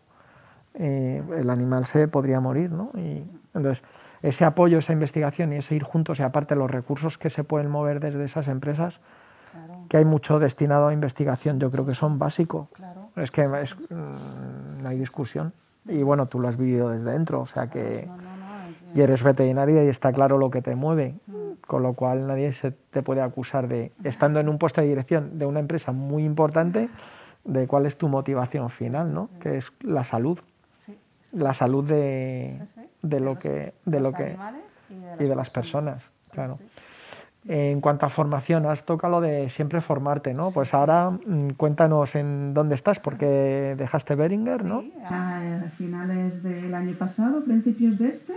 eh, 0.76 1.22
el 1.36 1.50
animal 1.50 1.86
se 1.86 2.08
podría 2.08 2.40
morir, 2.40 2.72
¿no? 2.72 2.92
Y 2.96 3.24
entonces, 3.54 3.84
ese 4.22 4.46
apoyo, 4.46 4.78
esa 4.78 4.94
investigación 4.94 5.52
y 5.54 5.58
ese 5.58 5.76
ir 5.76 5.84
juntos, 5.84 6.20
y 6.20 6.24
aparte 6.24 6.56
los 6.56 6.70
recursos 6.70 7.18
que 7.18 7.30
se 7.30 7.44
pueden 7.44 7.70
mover 7.70 8.00
desde 8.00 8.24
esas 8.24 8.48
empresas, 8.48 9.00
que 9.90 9.98
hay 9.98 10.06
mucho 10.06 10.38
destinado 10.38 10.88
a 10.88 10.94
investigación, 10.94 11.60
yo 11.60 11.72
creo 11.72 11.86
que 11.86 11.96
son 11.96 12.20
básicos. 12.20 12.70
Es 13.16 13.32
que 13.32 13.48
mm, 13.48 14.84
no 14.84 14.90
hay 14.90 15.00
discusión. 15.00 15.52
Y 15.86 16.04
bueno, 16.04 16.28
tú 16.28 16.40
lo 16.40 16.48
has 16.48 16.58
vivido 16.58 16.90
desde 16.90 17.12
dentro, 17.12 17.42
o 17.42 17.48
sea 17.48 17.68
que... 17.68 18.08
y 18.94 19.02
eres 19.02 19.24
veterinaria 19.24 19.84
y 19.84 19.88
está 19.88 20.14
claro 20.14 20.38
lo 20.38 20.52
que 20.52 20.62
te 20.62 20.76
mueve, 20.76 21.16
mm. 21.26 21.66
con 21.66 21.82
lo 21.82 21.94
cual 21.94 22.28
nadie 22.28 22.54
se 22.54 22.72
te 22.72 23.02
puede 23.02 23.22
acusar 23.22 23.68
de, 23.68 23.92
estando 24.04 24.40
en 24.40 24.50
un 24.50 24.60
puesto 24.60 24.82
de 24.82 24.88
dirección 24.88 25.40
de 25.40 25.48
una 25.48 25.60
empresa 25.60 25.92
muy 25.92 26.24
importante, 26.24 26.90
de 27.44 27.68
cuál 27.68 27.86
es 27.86 27.98
tu 27.98 28.08
motivación 28.08 28.70
final, 28.70 29.14
¿no? 29.14 29.30
Que 29.40 29.58
es 29.58 29.72
la 29.82 30.04
salud. 30.04 30.40
La 31.32 31.54
salud 31.54 31.88
de, 31.88 32.60
de 33.02 33.20
lo 33.20 33.38
que 33.38 33.74
de 33.86 34.00
lo 34.00 34.12
que 34.12 34.36
y 35.20 35.24
de 35.24 35.36
las 35.36 35.50
personas, 35.50 36.04
claro. 36.32 36.58
En 37.48 37.80
cuanto 37.80 38.06
a 38.06 38.10
formación, 38.10 38.66
has 38.66 38.86
tocado 38.86 39.14
lo 39.14 39.22
de 39.22 39.50
siempre 39.50 39.80
formarte, 39.80 40.34
¿no? 40.34 40.52
Pues 40.52 40.74
ahora 40.74 41.12
mm, 41.12 41.52
cuéntanos 41.56 42.16
en 42.16 42.54
dónde 42.54 42.76
estás, 42.76 43.00
porque 43.00 43.76
dejaste 43.78 44.16
Beringer, 44.16 44.66
¿no? 44.66 44.84
a 45.06 45.64
finales 45.78 46.44
del 46.44 46.74
año 46.74 46.94
pasado, 46.96 47.44
principios 47.44 47.98
de 47.98 48.10
este, 48.10 48.34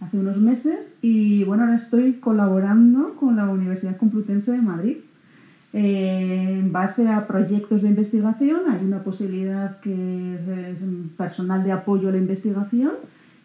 hace 0.00 0.16
unos 0.16 0.38
meses, 0.38 0.92
y 1.02 1.44
bueno, 1.44 1.64
ahora 1.64 1.76
estoy 1.76 2.14
colaborando 2.14 3.14
con 3.14 3.36
la 3.36 3.44
Universidad 3.44 3.96
Complutense 3.96 4.50
de 4.52 4.60
Madrid 4.60 4.96
eh, 5.72 6.41
en 6.72 6.80
base 6.80 7.06
a 7.06 7.26
proyectos 7.26 7.82
de 7.82 7.88
investigación 7.88 8.60
hay 8.66 8.82
una 8.82 9.04
posibilidad 9.04 9.78
que 9.80 10.34
es, 10.36 10.40
personal 11.18 11.62
de 11.64 11.70
apoyo 11.70 12.08
a 12.08 12.12
la 12.12 12.16
investigación 12.16 12.92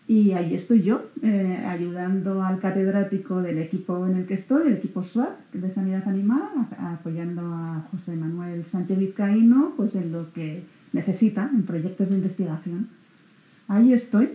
y 0.07 0.32
ahí 0.32 0.55
estoy 0.55 0.82
yo, 0.82 1.01
eh, 1.21 1.61
ayudando 1.67 2.41
al 2.41 2.59
catedrático 2.59 3.41
del 3.41 3.57
equipo 3.57 4.07
en 4.07 4.15
el 4.15 4.25
que 4.25 4.36
estoy, 4.36 4.67
el 4.67 4.73
equipo 4.75 5.03
SWAT 5.03 5.36
de 5.51 5.69
Sanidad 5.69 6.07
Animal, 6.07 6.47
apoyando 6.80 7.41
a 7.53 7.86
José 7.91 8.15
Manuel 8.15 8.65
Sánchez 8.65 8.97
Vizcaíno 8.97 9.73
pues 9.75 9.95
en 9.95 10.13
lo 10.13 10.32
que 10.32 10.63
necesita 10.93 11.49
en 11.53 11.63
proyectos 11.63 12.09
de 12.09 12.15
investigación. 12.15 12.88
Ahí 13.67 13.91
estoy. 13.91 14.30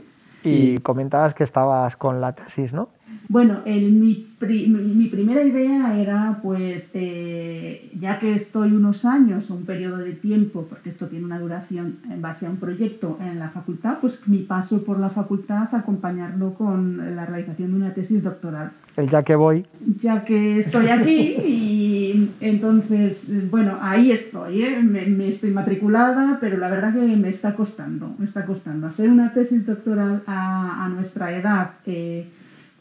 Y 0.45 0.79
comentabas 0.79 1.35
que 1.35 1.45
estabas 1.45 1.97
con 1.97 2.21
la 2.21 2.33
tesis, 2.35 2.73
¿no? 2.73 2.89
Bueno, 3.29 3.61
el, 3.65 3.93
mi, 3.93 4.29
mi, 4.41 5.07
primera 5.07 5.43
idea 5.43 5.99
era, 5.99 6.41
pues, 6.43 6.91
eh, 6.93 7.91
ya 7.99 8.19
que 8.19 8.35
estoy 8.35 8.73
unos 8.73 9.05
años, 9.05 9.49
un 9.51 9.65
periodo 9.65 9.99
de 9.99 10.13
tiempo, 10.13 10.67
porque 10.69 10.91
esto 10.91 11.07
tiene 11.07 11.25
una 11.25 11.39
duración 11.39 11.99
en 12.11 12.21
base 12.21 12.47
a 12.47 12.51
un 12.51 12.57
proyecto 12.57 13.19
en 13.21 13.39
la 13.39 13.51
facultad, 13.51 13.99
pues 14.01 14.21
mi 14.27 14.39
paso 14.39 14.83
por 14.85 14.99
la 14.99 15.11
facultad, 15.11 15.75
acompañarlo 15.75 16.55
con 16.55 17.17
la 17.17 17.25
realización 17.25 17.71
de 17.71 17.77
una 17.77 17.95
tesis 17.95 18.23
doctoral. 18.23 18.73
El 18.97 19.09
ya 19.09 19.23
que 19.23 19.35
voy. 19.35 19.65
Ya 20.01 20.25
que 20.25 20.59
estoy 20.59 20.89
aquí 20.89 21.37
y 21.47 22.31
entonces, 22.41 23.51
bueno, 23.51 23.79
ahí 23.81 24.11
estoy, 24.11 24.63
¿eh? 24.63 24.83
me, 24.83 25.29
estoy 25.29 25.51
matriculada, 25.51 26.39
pero 26.41 26.59
la 26.59 26.69
verdad 26.69 26.93
que 26.93 27.01
me 27.01 27.29
está 27.29 27.55
costando, 27.55 28.15
me 28.19 28.27
está 28.27 28.45
costando. 28.45 28.87
Hacer 28.87 29.09
una 29.09 29.33
tesis 29.33 29.65
doctoral 29.65 30.23
a, 30.27 30.91
nuestra 30.95 31.37
edad. 31.37 31.71
Eh, 31.87 32.29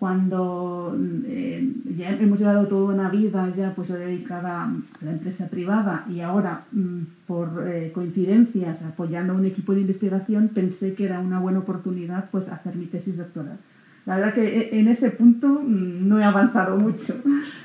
cuando 0.02 0.98
eh, 1.28 1.74
ya 1.96 2.10
hemos 2.10 2.40
llevado 2.40 2.66
toda 2.66 2.96
una 2.96 3.08
vida 3.10 3.54
ya 3.56 3.76
pues 3.76 3.90
dedicada 3.90 4.64
a 4.64 4.72
la 5.06 5.12
empresa 5.12 5.48
privada 5.48 6.06
y 6.10 6.22
ahora 6.22 6.62
mm, 6.72 7.02
por 7.28 7.68
eh, 7.68 7.92
coincidencias 7.94 8.82
apoyando 8.82 9.34
a 9.34 9.36
un 9.36 9.46
equipo 9.46 9.76
de 9.76 9.82
investigación 9.82 10.48
pensé 10.48 10.96
que 10.96 11.06
era 11.06 11.20
una 11.20 11.40
buena 11.40 11.60
oportunidad 11.60 12.32
pues 12.32 12.48
hacer 12.48 12.78
mi 12.78 12.88
tesis 12.88 13.16
doctoral. 13.16 13.60
La 14.06 14.16
verdad 14.16 14.34
que 14.34 14.60
eh, 14.60 14.80
en 14.80 14.88
ese 14.88 15.12
punto 15.12 15.48
mm, 15.48 16.08
no 16.08 16.20
he 16.20 16.24
avanzado 16.24 16.78
mucho, 16.78 17.14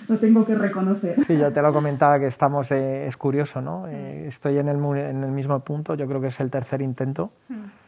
lo 0.09 0.17
tengo 0.19 0.45
que 0.45 0.55
reconocer. 0.55 1.25
Sí, 1.25 1.37
yo 1.37 1.53
te 1.53 1.63
lo 1.63 1.73
comentaba 1.73 2.19
que 2.19 2.27
estamos, 2.27 2.71
es 2.73 3.17
curioso, 3.17 3.61
¿no? 3.61 3.87
estoy 3.87 4.59
en 4.59 4.69
el, 4.69 4.77
en 4.99 5.25
el 5.25 5.31
mismo 5.31 5.59
punto, 5.61 5.95
yo 5.95 6.07
creo 6.07 6.21
que 6.21 6.29
es 6.29 6.41
el 6.41 6.51
tercer 6.51 6.83
intento. 6.83 7.31
Mm 7.49 7.87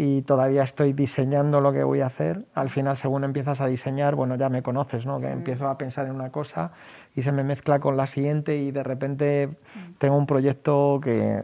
y 0.00 0.22
todavía 0.22 0.62
estoy 0.62 0.92
diseñando 0.92 1.60
lo 1.60 1.72
que 1.72 1.82
voy 1.82 2.02
a 2.02 2.06
hacer. 2.06 2.44
Al 2.54 2.68
final, 2.68 2.96
según 2.96 3.24
empiezas 3.24 3.60
a 3.60 3.66
diseñar, 3.66 4.14
bueno, 4.14 4.36
ya 4.36 4.48
me 4.48 4.62
conoces, 4.62 5.06
¿no? 5.06 5.18
Que 5.18 5.28
empiezo 5.28 5.66
a 5.66 5.76
pensar 5.76 6.06
en 6.06 6.14
una 6.14 6.30
cosa 6.30 6.70
y 7.16 7.22
se 7.22 7.32
me 7.32 7.42
mezcla 7.42 7.78
con 7.78 7.96
la 7.96 8.06
siguiente 8.06 8.56
y 8.56 8.70
de 8.70 8.82
repente 8.82 9.48
mm. 9.48 9.92
tengo 9.98 10.16
un 10.16 10.26
proyecto 10.26 11.00
que 11.02 11.38
eh, 11.38 11.42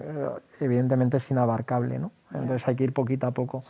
evidentemente 0.61 1.17
es 1.17 1.31
inabarcable, 1.31 1.99
¿no? 1.99 2.13
Entonces 2.35 2.67
hay 2.69 2.77
que 2.77 2.85
ir 2.85 2.93
poquito 2.93 3.27
a 3.27 3.31
poco. 3.31 3.63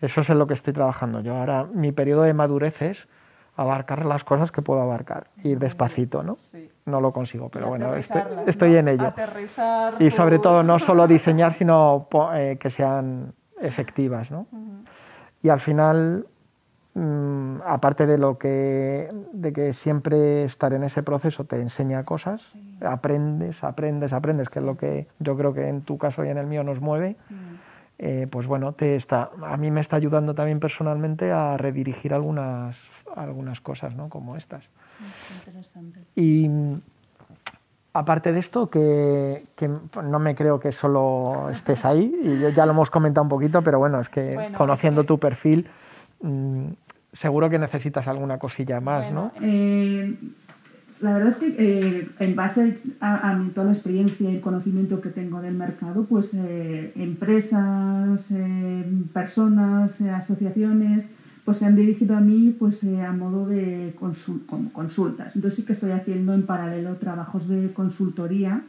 Eso 0.00 0.20
es 0.20 0.30
en 0.30 0.38
lo 0.38 0.46
que 0.46 0.54
estoy 0.54 0.72
trabajando 0.72 1.20
yo. 1.20 1.36
Ahora, 1.36 1.64
mi 1.64 1.92
periodo 1.92 2.22
de 2.22 2.34
madurez 2.34 2.80
es 2.82 3.08
abarcar 3.56 4.06
las 4.06 4.24
cosas 4.24 4.50
que 4.50 4.62
puedo 4.62 4.80
abarcar, 4.80 5.26
ir 5.42 5.58
despacito, 5.58 6.22
¿no? 6.22 6.38
No 6.86 7.00
lo 7.00 7.12
consigo, 7.12 7.48
pero 7.48 7.68
bueno, 7.68 7.94
estoy, 7.94 8.22
estoy 8.46 8.76
en 8.76 8.88
ello. 8.88 9.12
y 9.98 10.10
sobre 10.10 10.38
todo 10.38 10.62
no 10.62 10.78
solo 10.78 11.06
diseñar, 11.08 11.52
sino 11.52 12.08
eh, 12.34 12.56
que 12.58 12.70
sean 12.70 13.34
efectivas. 13.60 14.30
¿no? 14.30 14.46
Y 15.42 15.50
al 15.50 15.60
final, 15.60 16.26
mm, 16.94 17.56
aparte 17.66 18.06
de 18.06 18.18
lo 18.18 18.38
que, 18.38 19.10
de 19.32 19.52
que 19.52 19.72
siempre 19.74 20.44
estar 20.44 20.72
en 20.72 20.84
ese 20.84 21.02
proceso 21.02 21.44
te 21.44 21.60
enseña 21.60 22.04
cosas, 22.04 22.56
aprendes, 22.80 23.62
aprendes, 23.64 24.12
aprendes, 24.12 24.48
que 24.48 24.58
es 24.58 24.64
lo 24.64 24.76
que 24.76 25.06
yo 25.18 25.36
creo 25.36 25.52
que 25.52 25.68
en 25.68 25.82
tu 25.82 25.98
caso 25.98 26.24
y 26.24 26.28
en 26.28 26.38
el 26.38 26.46
mío 26.46 26.64
nos 26.64 26.80
mueve. 26.80 27.16
Eh, 27.98 28.26
pues 28.30 28.46
bueno, 28.46 28.72
te 28.72 28.96
está, 28.96 29.30
a 29.42 29.56
mí 29.56 29.70
me 29.70 29.80
está 29.80 29.96
ayudando 29.96 30.34
también 30.34 30.58
personalmente 30.58 31.30
a 31.30 31.56
redirigir 31.56 32.12
algunas, 32.12 32.76
algunas 33.14 33.60
cosas, 33.60 33.94
¿no? 33.94 34.08
Como 34.08 34.36
estas. 34.36 34.68
Interesante. 35.46 36.00
Y 36.16 36.48
Aparte 37.94 38.32
de 38.32 38.40
esto, 38.40 38.70
que, 38.70 39.42
no 40.02 40.18
me 40.18 40.34
creo 40.34 40.58
que 40.58 40.72
solo 40.72 41.50
estés 41.50 41.84
ahí, 41.84 42.10
y 42.22 42.54
ya 42.54 42.64
lo 42.64 42.72
hemos 42.72 42.88
comentado 42.88 43.22
un 43.22 43.28
poquito, 43.28 43.60
pero 43.60 43.78
bueno, 43.78 44.00
es 44.00 44.08
que 44.08 44.50
conociendo 44.56 45.04
tu 45.04 45.18
perfil, 45.18 45.68
mm, 46.22 46.68
seguro 47.12 47.50
que 47.50 47.58
necesitas 47.58 48.08
alguna 48.08 48.38
cosilla 48.38 48.80
más, 48.80 49.12
¿no? 49.12 49.30
Eh, 49.42 50.16
la 51.02 51.14
verdad 51.14 51.30
es 51.30 51.36
que 51.36 51.56
eh, 51.58 52.08
en 52.20 52.36
base 52.36 52.78
a, 53.00 53.38
toda 53.54 53.66
la 53.66 53.72
experiencia 53.72 54.30
y 54.30 54.36
el 54.36 54.40
conocimiento 54.40 55.00
que 55.00 55.10
tengo 55.10 55.40
del 55.40 55.54
mercado, 55.54 56.04
pues 56.04 56.32
eh, 56.32 56.92
empresas, 56.94 58.28
personas, 59.12 60.00
asociaciones, 60.00 61.06
pues 61.44 61.58
se 61.58 61.66
han 61.66 61.74
dirigido 61.74 62.16
a 62.16 62.20
mí 62.20 62.54
pues 62.56 62.84
eh, 62.84 63.02
a 63.02 63.12
modo 63.12 63.46
de 63.46 63.94
como 64.46 64.72
consultas. 64.72 65.34
Entonces 65.34 65.58
sí 65.58 65.64
que 65.64 65.72
estoy 65.72 65.90
haciendo 65.90 66.34
en 66.34 66.44
paralelo 66.44 66.94
trabajos 66.96 67.48
de 67.48 67.72
consultoría 67.72 68.62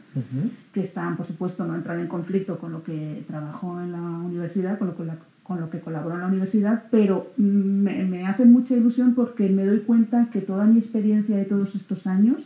que 0.72 0.80
están, 0.80 1.16
por 1.16 1.26
supuesto, 1.26 1.64
no 1.64 1.76
entran 1.76 2.00
en 2.00 2.08
conflicto 2.08 2.58
con 2.58 2.72
lo 2.72 2.82
que 2.82 3.24
trabajo 3.28 3.80
en 3.80 3.92
la 3.92 4.02
universidad, 4.02 4.76
con 4.78 4.88
lo 4.88 4.96
que, 4.96 5.04
con 5.44 5.60
lo 5.60 5.70
que 5.70 5.78
colaboro 5.78 6.16
en 6.16 6.22
la 6.22 6.26
universidad, 6.26 6.84
pero 6.90 7.30
me, 7.36 8.02
me, 8.04 8.26
hace 8.26 8.44
mucha 8.44 8.74
ilusión 8.74 9.14
porque 9.14 9.48
me 9.48 9.64
doy 9.64 9.80
cuenta 9.80 10.28
que 10.32 10.40
toda 10.40 10.64
mi 10.64 10.78
experiencia 10.78 11.36
de 11.36 11.44
todos 11.44 11.76
estos 11.76 12.06
años 12.08 12.42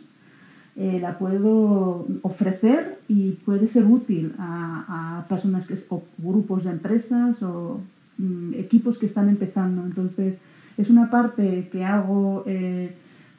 eh, 0.77 0.99
la 1.01 1.19
puedo 1.19 2.07
ofrecer 2.23 2.99
y 3.09 3.33
puede 3.45 3.69
ser 3.69 3.87
útil 3.87 4.35
a, 4.39 5.25
personas 5.29 5.67
que, 5.67 5.79
o 5.89 6.03
grupos 6.19 6.65
de 6.65 6.71
empresas 6.71 7.43
o 7.43 7.81
Mm, 8.19 8.55
equipos 8.55 8.99
que 8.99 9.07
están 9.07 9.29
empezando. 9.29 9.85
Entonces, 9.85 10.39
es 10.77 10.91
una 10.91 11.09
parte 11.11 11.69
que 11.71 11.85
hago 11.85 12.43
eh, 12.47 12.93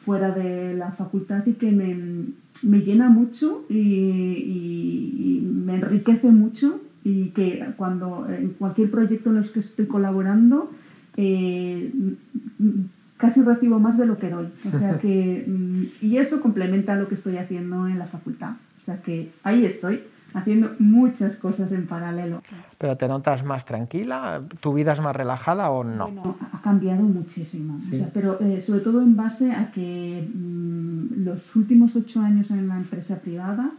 fuera 0.05 0.31
de 0.31 0.73
la 0.73 0.91
facultad 0.93 1.45
y 1.45 1.53
que 1.53 1.71
me, 1.71 2.79
llena 2.79 3.09
mucho 3.09 3.65
y, 3.69 5.41
me 5.43 5.75
enriquece 5.75 6.29
mucho 6.31 6.81
y 7.03 7.29
que 7.29 7.65
cuando 7.77 8.27
en 8.29 8.49
cualquier 8.49 8.91
proyecto 8.91 9.29
en 9.29 9.37
los 9.37 9.51
que 9.51 9.61
estoy 9.61 9.85
colaborando 9.85 10.71
eh, 11.17 11.91
casi 13.17 13.41
recibo 13.41 13.79
más 13.79 13.97
de 13.97 14.05
lo 14.05 14.15
que 14.15 14.29
doy. 14.29 14.47
O 14.73 14.77
sea 14.77 14.97
que, 14.97 15.45
mm, 15.45 16.05
y 16.05 16.17
eso 16.17 16.41
complementa 16.41 16.95
lo 16.95 17.07
que 17.07 17.15
estoy 17.15 17.37
haciendo 17.37 17.87
en 17.87 17.99
la 17.99 18.05
facultad. 18.05 18.53
O 18.81 18.85
sea 18.85 19.01
que 19.01 19.29
ahí 19.43 19.65
estoy 19.65 20.03
haciendo 20.33 20.71
muchas 20.79 21.35
cosas 21.37 21.71
en 21.71 21.85
paralelo. 21.87 22.41
¿Pero 22.77 22.95
te 22.95 23.07
notas 23.07 23.43
más 23.43 23.65
tranquila? 23.65 24.39
¿Tu 24.61 24.73
vida 24.73 24.93
es 24.93 25.01
más 25.01 25.15
relajada 25.15 25.69
o 25.69 25.83
no? 25.83 26.05
Bueno, 26.05 26.37
ha 26.53 26.61
cambiado 26.61 27.01
muchísimo, 27.01 27.77
pero 28.13 28.39
eh, 28.39 28.61
sobre 28.61 28.79
todo 28.79 29.01
en 29.01 29.15
base 29.15 29.51
a 29.51 29.71
que 29.71 30.27
mm, 30.33 31.23
los 31.23 31.55
últimos 31.55 31.95
ocho 31.95 32.21
años 32.21 32.49
en 32.51 32.67
la 32.67 32.77
empresa 32.77 33.17
privada, 33.17 33.71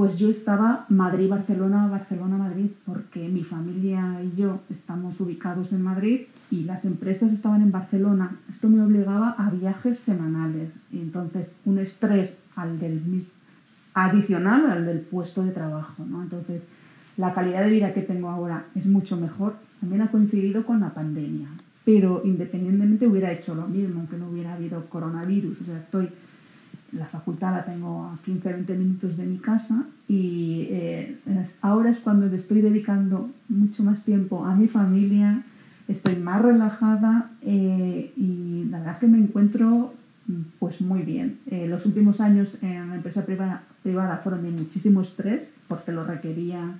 pues 0.00 0.16
yo 0.16 0.30
estaba 0.30 0.86
Madrid-Barcelona, 0.88 1.86
Barcelona-Madrid, 1.88 2.70
porque 2.86 3.28
mi 3.28 3.44
familia 3.44 4.18
y 4.24 4.34
yo 4.34 4.60
estamos 4.70 5.20
ubicados 5.20 5.74
en 5.74 5.82
Madrid 5.82 6.22
y 6.50 6.64
las 6.64 6.86
empresas 6.86 7.30
estaban 7.34 7.60
en 7.60 7.70
Barcelona. 7.70 8.34
Esto 8.50 8.70
me 8.70 8.82
obligaba 8.82 9.32
a 9.32 9.50
viajes 9.50 9.98
semanales. 9.98 10.70
Y 10.90 11.00
entonces, 11.00 11.54
un 11.66 11.80
estrés 11.80 12.38
al 12.56 12.80
del 12.80 13.26
adicional 13.92 14.70
al 14.70 14.86
del 14.86 15.00
puesto 15.00 15.42
de 15.42 15.50
trabajo. 15.50 16.02
¿no? 16.08 16.22
Entonces, 16.22 16.62
la 17.18 17.34
calidad 17.34 17.62
de 17.62 17.70
vida 17.70 17.92
que 17.92 18.00
tengo 18.00 18.30
ahora 18.30 18.64
es 18.74 18.86
mucho 18.86 19.18
mejor. 19.18 19.56
También 19.80 20.00
ha 20.00 20.10
coincidido 20.10 20.64
con 20.64 20.80
la 20.80 20.94
pandemia, 20.94 21.48
pero 21.84 22.22
independientemente 22.24 23.06
hubiera 23.06 23.32
hecho 23.32 23.54
lo 23.54 23.68
mismo, 23.68 24.00
aunque 24.00 24.16
no 24.16 24.30
hubiera 24.30 24.54
habido 24.54 24.82
coronavirus. 24.88 25.60
O 25.60 25.64
sea, 25.66 25.76
estoy, 25.76 26.08
la 26.92 27.04
facultad 27.04 27.52
la 27.52 27.64
tengo 27.64 28.04
a 28.04 28.16
15-20 28.26 28.76
minutos 28.76 29.16
de 29.16 29.24
mi 29.24 29.38
casa 29.38 29.84
y 30.08 30.66
eh, 30.70 31.18
ahora 31.62 31.90
es 31.90 31.98
cuando 31.98 32.26
le 32.26 32.36
estoy 32.36 32.60
dedicando 32.60 33.30
mucho 33.48 33.84
más 33.84 34.02
tiempo 34.02 34.44
a 34.44 34.54
mi 34.54 34.66
familia, 34.66 35.42
estoy 35.88 36.16
más 36.16 36.42
relajada 36.42 37.30
eh, 37.42 38.12
y 38.16 38.66
la 38.70 38.78
verdad 38.78 38.94
es 38.94 39.00
que 39.00 39.06
me 39.06 39.18
encuentro 39.18 39.94
pues 40.58 40.80
muy 40.80 41.02
bien. 41.02 41.38
Eh, 41.50 41.66
los 41.68 41.86
últimos 41.86 42.20
años 42.20 42.56
en 42.62 42.88
la 42.90 42.96
empresa 42.96 43.24
privada, 43.24 43.62
privada 43.82 44.20
fueron 44.22 44.42
de 44.42 44.50
muchísimo 44.50 45.02
estrés 45.02 45.42
porque 45.68 45.92
lo 45.92 46.04
requería 46.04 46.74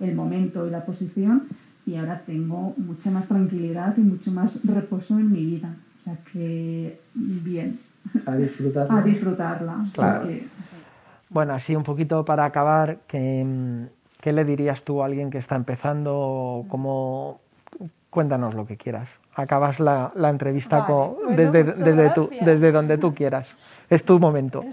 el 0.00 0.14
momento 0.14 0.66
y 0.66 0.70
la 0.70 0.84
posición 0.84 1.44
y 1.86 1.96
ahora 1.96 2.22
tengo 2.26 2.74
mucha 2.78 3.10
más 3.10 3.28
tranquilidad 3.28 3.94
y 3.96 4.00
mucho 4.00 4.30
más 4.30 4.62
reposo 4.64 5.18
en 5.18 5.32
mi 5.32 5.44
vida. 5.44 5.74
O 6.00 6.04
sea 6.04 6.18
que 6.32 6.98
bien. 7.14 7.78
A 8.26 8.36
disfrutarla. 8.36 8.98
A 8.98 9.02
disfrutarla. 9.02 9.84
Bueno, 11.30 11.54
así 11.54 11.74
un 11.74 11.82
poquito 11.82 12.24
para 12.24 12.44
acabar, 12.44 12.98
¿qué, 13.08 13.86
¿qué, 14.20 14.32
le 14.32 14.44
dirías 14.44 14.82
tú 14.82 15.02
a 15.02 15.06
alguien 15.06 15.30
que 15.30 15.38
está 15.38 15.56
empezando? 15.56 16.60
¿Cómo, 16.68 17.40
cuéntanos 18.14 18.54
lo 18.54 18.64
que 18.64 18.76
quieras. 18.76 19.08
Acabas 19.34 19.80
la, 19.80 20.12
la 20.14 20.30
entrevista 20.30 20.86
con, 20.86 21.36
desde, 21.36 21.64
desde, 21.64 22.10
tu, 22.10 22.30
desde 22.44 22.70
donde 22.70 22.96
tú 22.96 23.12
quieras. 23.12 23.48
Es 23.90 24.04
tu 24.04 24.20
momento. 24.20 24.64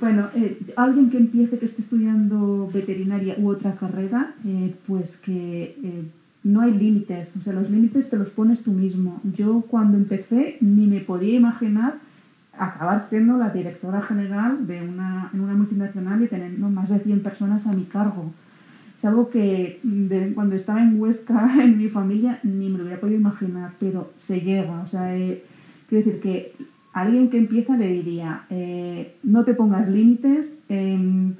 Bueno, 0.00 0.28
eh, 0.34 0.58
alguien 0.76 1.08
que 1.08 1.16
empiece, 1.16 1.58
que 1.58 1.66
esté 1.66 1.82
estudiando 1.82 2.68
veterinaria 2.74 3.36
u 3.38 3.48
otra 3.48 3.72
carrera, 3.76 4.34
eh, 4.44 4.74
pues 4.86 5.16
que 5.18 5.76
eh, 5.82 6.04
no 6.42 6.60
hay 6.62 6.72
límites. 6.72 7.36
O 7.36 7.40
sea, 7.40 7.52
los 7.52 7.70
límites 7.70 8.10
te 8.10 8.16
los 8.16 8.30
pones 8.30 8.62
tú 8.64 8.72
mismo. 8.72 9.20
Yo 9.22 9.62
cuando 9.70 9.96
empecé 9.96 10.56
ni 10.60 10.86
me 10.88 10.98
podía 10.98 11.36
imaginar 11.36 11.94
acabar 12.58 13.06
siendo 13.08 13.38
la 13.38 13.50
directora 13.50 14.02
general 14.02 14.66
de 14.66 14.82
una, 14.82 15.30
en 15.32 15.40
una 15.40 15.54
multinacional 15.54 16.22
y 16.22 16.28
teniendo 16.28 16.68
más 16.68 16.88
de 16.88 16.98
100 16.98 17.22
personas 17.22 17.66
a 17.66 17.72
mi 17.72 17.84
cargo. 17.84 18.30
Es 18.96 19.04
algo 19.04 19.30
que 19.30 19.80
cuando 20.34 20.54
estaba 20.54 20.82
en 20.82 21.00
Huesca, 21.00 21.50
en 21.62 21.78
mi 21.78 21.88
familia, 21.88 22.38
ni 22.42 22.68
me 22.68 22.78
lo 22.78 22.84
hubiera 22.84 23.00
podido 23.00 23.18
imaginar, 23.18 23.72
pero 23.80 24.10
se 24.16 24.40
llega. 24.40 24.82
O 24.82 24.86
sea, 24.86 25.16
eh, 25.16 25.42
quiero 25.88 26.04
decir 26.04 26.20
que 26.20 26.52
alguien 26.92 27.28
que 27.28 27.38
empieza 27.38 27.76
le 27.76 27.88
diría, 27.88 28.44
eh, 28.50 29.16
no 29.22 29.44
te 29.44 29.54
pongas 29.54 29.88
límites, 29.88 30.54
em, 30.68 31.34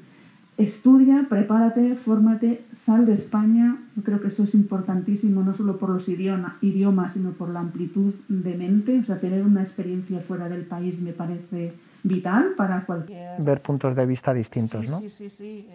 estudia, 0.57 1.25
prepárate, 1.29 1.95
fórmate, 1.95 2.63
sal 2.73 3.05
de 3.05 3.13
España. 3.13 3.77
Yo 3.95 4.03
creo 4.03 4.21
que 4.21 4.27
eso 4.27 4.43
es 4.43 4.53
importantísimo, 4.53 5.43
no 5.43 5.55
solo 5.55 5.77
por 5.77 5.89
los 5.89 6.07
idioma, 6.07 6.57
idiomas, 6.61 7.13
sino 7.13 7.31
por 7.31 7.49
la 7.49 7.59
amplitud 7.59 8.13
de 8.27 8.55
mente. 8.55 8.99
O 8.99 9.03
sea, 9.03 9.19
tener 9.19 9.43
una 9.43 9.61
experiencia 9.61 10.19
fuera 10.21 10.49
del 10.49 10.65
país 10.65 11.01
me 11.01 11.11
parece 11.11 11.73
vital 12.03 12.53
para 12.55 12.85
cualquier... 12.85 13.41
Ver 13.41 13.61
puntos 13.61 13.95
de 13.95 14.05
vista 14.05 14.33
distintos, 14.33 14.87
¿no? 14.89 14.99
Sí, 14.99 15.09
sí, 15.09 15.29
sí. 15.29 15.67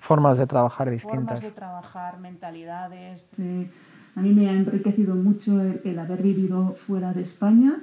formas 0.00 0.38
de 0.38 0.46
trabajar 0.46 0.90
distintas. 0.90 1.24
Formas 1.24 1.42
de 1.42 1.50
trabajar, 1.50 2.20
mentalidades. 2.20 3.26
a 4.14 4.20
mí 4.20 4.34
me 4.34 4.48
ha 4.48 4.52
enriquecido 4.52 5.14
mucho 5.14 5.60
el, 5.60 5.98
haber 5.98 6.22
vivido 6.22 6.76
fuera 6.86 7.12
de 7.12 7.22
España 7.22 7.76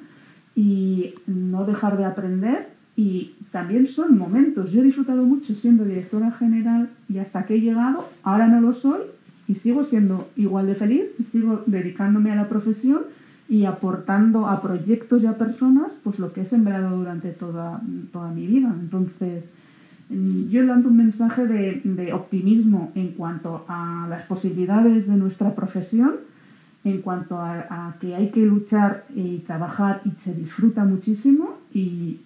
y 0.56 1.16
no 1.26 1.66
dejar 1.66 1.98
de 1.98 2.06
aprender 2.06 2.70
y 2.96 3.35
también 3.56 3.88
son 3.88 4.18
momentos. 4.18 4.70
Yo 4.74 4.82
he 4.82 4.84
disfrutado 4.84 5.24
mucho 5.24 5.54
siendo 5.54 5.86
directora 5.86 6.30
general 6.30 6.90
y 7.08 7.20
hasta 7.20 7.46
que 7.46 7.56
he 7.56 7.62
llegado, 7.62 8.06
ahora 8.22 8.48
no 8.48 8.60
lo 8.60 8.74
soy 8.74 9.00
y 9.48 9.56
sigo 9.56 9.86
siendo 9.86 10.28
igual 10.36 10.68
de 10.68 10.76
feliz, 10.76 11.04
sigo 11.32 11.64
dedicándome 11.66 12.34
a 12.34 12.36
la 12.36 12.50
profesión 12.50 13.04
y 13.48 13.64
aportando 13.64 14.48
a 14.48 14.62
proyectos 14.62 15.24
y 15.24 15.28
a 15.28 15.38
personas 15.38 15.94
pues 16.04 16.20
lo 16.20 16.34
que 16.34 16.42
he 16.42 16.46
sembrado 16.46 16.98
durante 16.98 17.30
toda, 17.30 17.80
toda 18.12 18.30
mi 18.30 18.46
vida. 18.46 18.76
Entonces, 18.78 19.46
mm, 20.10 20.50
yo 20.50 20.62
lanzo 20.64 20.90
un 20.90 20.98
mensaje 20.98 21.48
de, 21.48 21.80
de 21.86 22.12
optimismo 22.12 22.92
en 22.94 23.12
cuanto 23.12 23.64
a 23.70 24.06
las 24.10 24.24
posibilidades 24.24 25.08
de 25.08 25.16
nuestra 25.16 25.56
profesión, 25.56 26.16
en 26.84 27.00
cuanto 27.00 27.40
a, 27.40 27.96
que 28.02 28.16
hay 28.16 28.32
que 28.32 28.46
luchar 28.46 29.06
y 29.16 29.38
trabajar 29.38 30.02
y 30.04 30.12
se 30.12 30.34
disfruta 30.34 30.84
muchísimo 30.84 31.58
y 31.74 32.20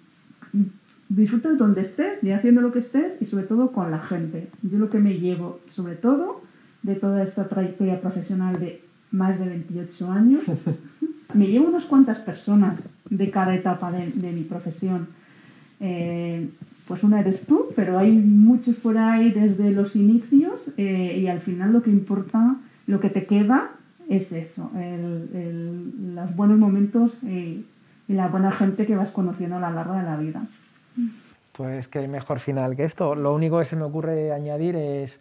disfruta 1.10 1.54
donde 1.54 1.82
estés 1.82 2.24
y 2.24 2.32
haciendo 2.32 2.62
lo 2.62 2.72
que 2.72 2.80
estés 2.80 3.22
y 3.22 3.26
sobre 3.26 3.46
todo 3.46 3.72
con 3.72 3.92
la 3.92 4.00
gente. 4.00 4.48
Yo 4.62 4.78
lo 4.78 4.90
que 4.90 5.00
me 5.00 5.20
llevo 5.20 5.60
sobre 5.70 5.96
todo 5.96 6.42
de 6.84 6.96
toda 6.96 7.24
esta 7.24 7.48
trayectoria 7.48 8.00
profesional 8.00 8.60
de 8.60 8.82
más 9.12 9.40
de 9.40 9.50
28 9.50 10.12
años, 10.12 10.44
me 11.34 11.48
llevo 11.48 11.70
unas 11.70 11.86
cuantas 11.86 12.20
personas 12.20 12.76
de 13.10 13.32
cada 13.32 13.56
etapa 13.56 13.92
de, 13.92 14.32
mi 14.32 14.44
profesión. 14.44 15.08
Eh, 15.80 16.50
pues 16.88 17.04
una 17.04 17.20
eres 17.20 17.46
tú, 17.46 17.68
pero 17.76 18.00
hay 18.00 18.12
muchos 18.12 18.76
por 18.76 18.98
ahí 18.98 19.32
desde 19.32 19.72
los 19.72 19.96
inicios 19.96 20.72
eh, 20.78 21.20
y 21.22 21.28
al 21.28 21.40
final 21.40 21.72
lo 21.72 21.84
que 21.84 21.92
importa, 21.92 22.56
lo 22.88 23.00
que 23.00 23.10
te 23.10 23.26
queda 23.26 23.72
es 24.10 24.32
eso, 24.32 24.72
los 26.16 26.36
buenos 26.36 26.58
momentos 26.58 27.24
y, 27.24 27.66
la 28.08 28.28
buena 28.28 28.52
gente 28.52 28.88
que 28.88 28.96
vas 28.96 29.12
conociendo 29.12 29.58
a 29.58 29.60
lo 29.60 29.70
largo 29.70 29.94
de 29.94 30.02
la 30.02 30.18
vida. 30.18 30.42
Pues 31.60 31.90
qué 31.90 32.08
mejor 32.08 32.40
final 32.40 32.78
que 32.78 32.86
esto. 32.86 33.16
Lo 33.16 33.34
único 33.34 33.60
que 33.60 33.66
se 33.66 33.76
me 33.76 33.84
ocurre 33.84 34.32
añadir 34.32 34.78
es, 34.78 35.20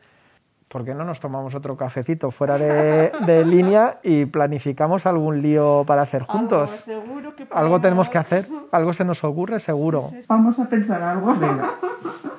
¿por 0.69 0.85
qué 0.85 0.95
no 0.95 1.03
nos 1.05 1.19
tomamos 1.19 1.53
otro 1.57 1.77
cafecito 1.77 2.31
fuera 2.31 2.57
de, 2.57 3.45
línea 3.45 3.99
y 4.05 4.25
planificamos 4.25 5.05
algún 5.05 5.43
lío 5.43 5.83
para 5.85 6.03
hacer 6.03 6.23
juntos? 6.23 6.87
Algo, 6.87 7.03
seguro 7.03 7.35
que 7.35 7.49
algo 7.51 7.81
tenemos 7.81 8.09
que 8.09 8.19
hacer, 8.19 8.47
algo 8.71 8.93
se 8.93 9.05
nos 9.05 9.25
ocurre 9.25 9.59
seguro. 9.59 10.11
Vamos 10.29 10.57
a 10.61 10.69
pensar 10.69 11.03
algo. 11.03 11.35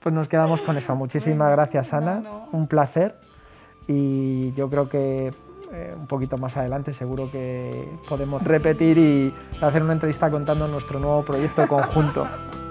Pues 0.01 0.15
nos 0.15 0.29
quedamos 0.29 0.61
con 0.61 0.77
eso. 0.77 0.95
Muchísimas 0.95 1.51
gracias, 1.51 1.91
Ana. 1.91 2.23
Un 2.53 2.67
placer. 2.67 3.15
Y 3.85 4.53
yo 4.53 4.69
creo 4.69 4.87
que 4.87 5.33
eh, 5.73 5.93
un 5.93 6.07
poquito 6.07 6.37
más 6.37 6.55
adelante 6.55 6.93
seguro 6.93 7.29
que 7.29 7.89
podemos 8.07 8.41
repetir 8.45 8.97
y 8.97 9.33
hacer 9.61 9.83
una 9.83 9.91
entrevista 9.91 10.31
contando 10.31 10.69
nuestro 10.69 11.01
nuevo 11.01 11.25
proyecto 11.25 11.67
conjunto. 11.67 12.25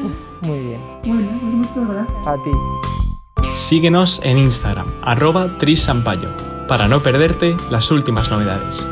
Muy 0.42 0.58
bien. 0.58 0.80
Bueno, 1.04 1.28
pues 1.40 1.54
muchas 1.54 1.88
gracias. 1.88 2.26
A 2.26 2.34
ti. 2.42 2.50
Síguenos 3.54 4.20
en 4.24 4.38
Instagram, 4.38 4.86
arroba 5.02 5.58
trisampayo, 5.58 6.30
para 6.68 6.88
no 6.88 7.02
perderte 7.02 7.56
las 7.70 7.90
últimas 7.90 8.30
novedades. 8.30 8.86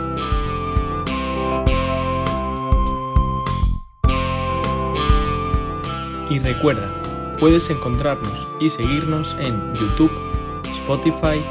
Y 6.31 6.39
recuerda, 6.41 6.93
puedes 7.41 7.71
encontrarnos 7.71 8.49
y 8.61 8.69
seguirnos 8.69 9.35
en 9.41 9.75
YouTube, 9.75 10.13
Spotify, 10.65 11.43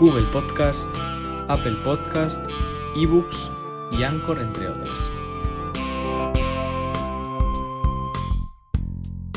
Google 0.00 0.26
Podcasts, 0.32 0.88
Apple 1.48 1.76
Podcast, 1.84 2.44
eBooks 2.96 3.50
y 3.92 4.02
Anchor, 4.02 4.40
entre 4.40 4.68
otras. 4.68 5.17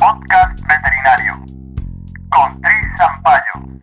Podcast 0.01 0.59
Veterinario 0.65 1.45
con 2.31 2.59
Tris 2.59 2.97
Sampaio. 2.97 3.81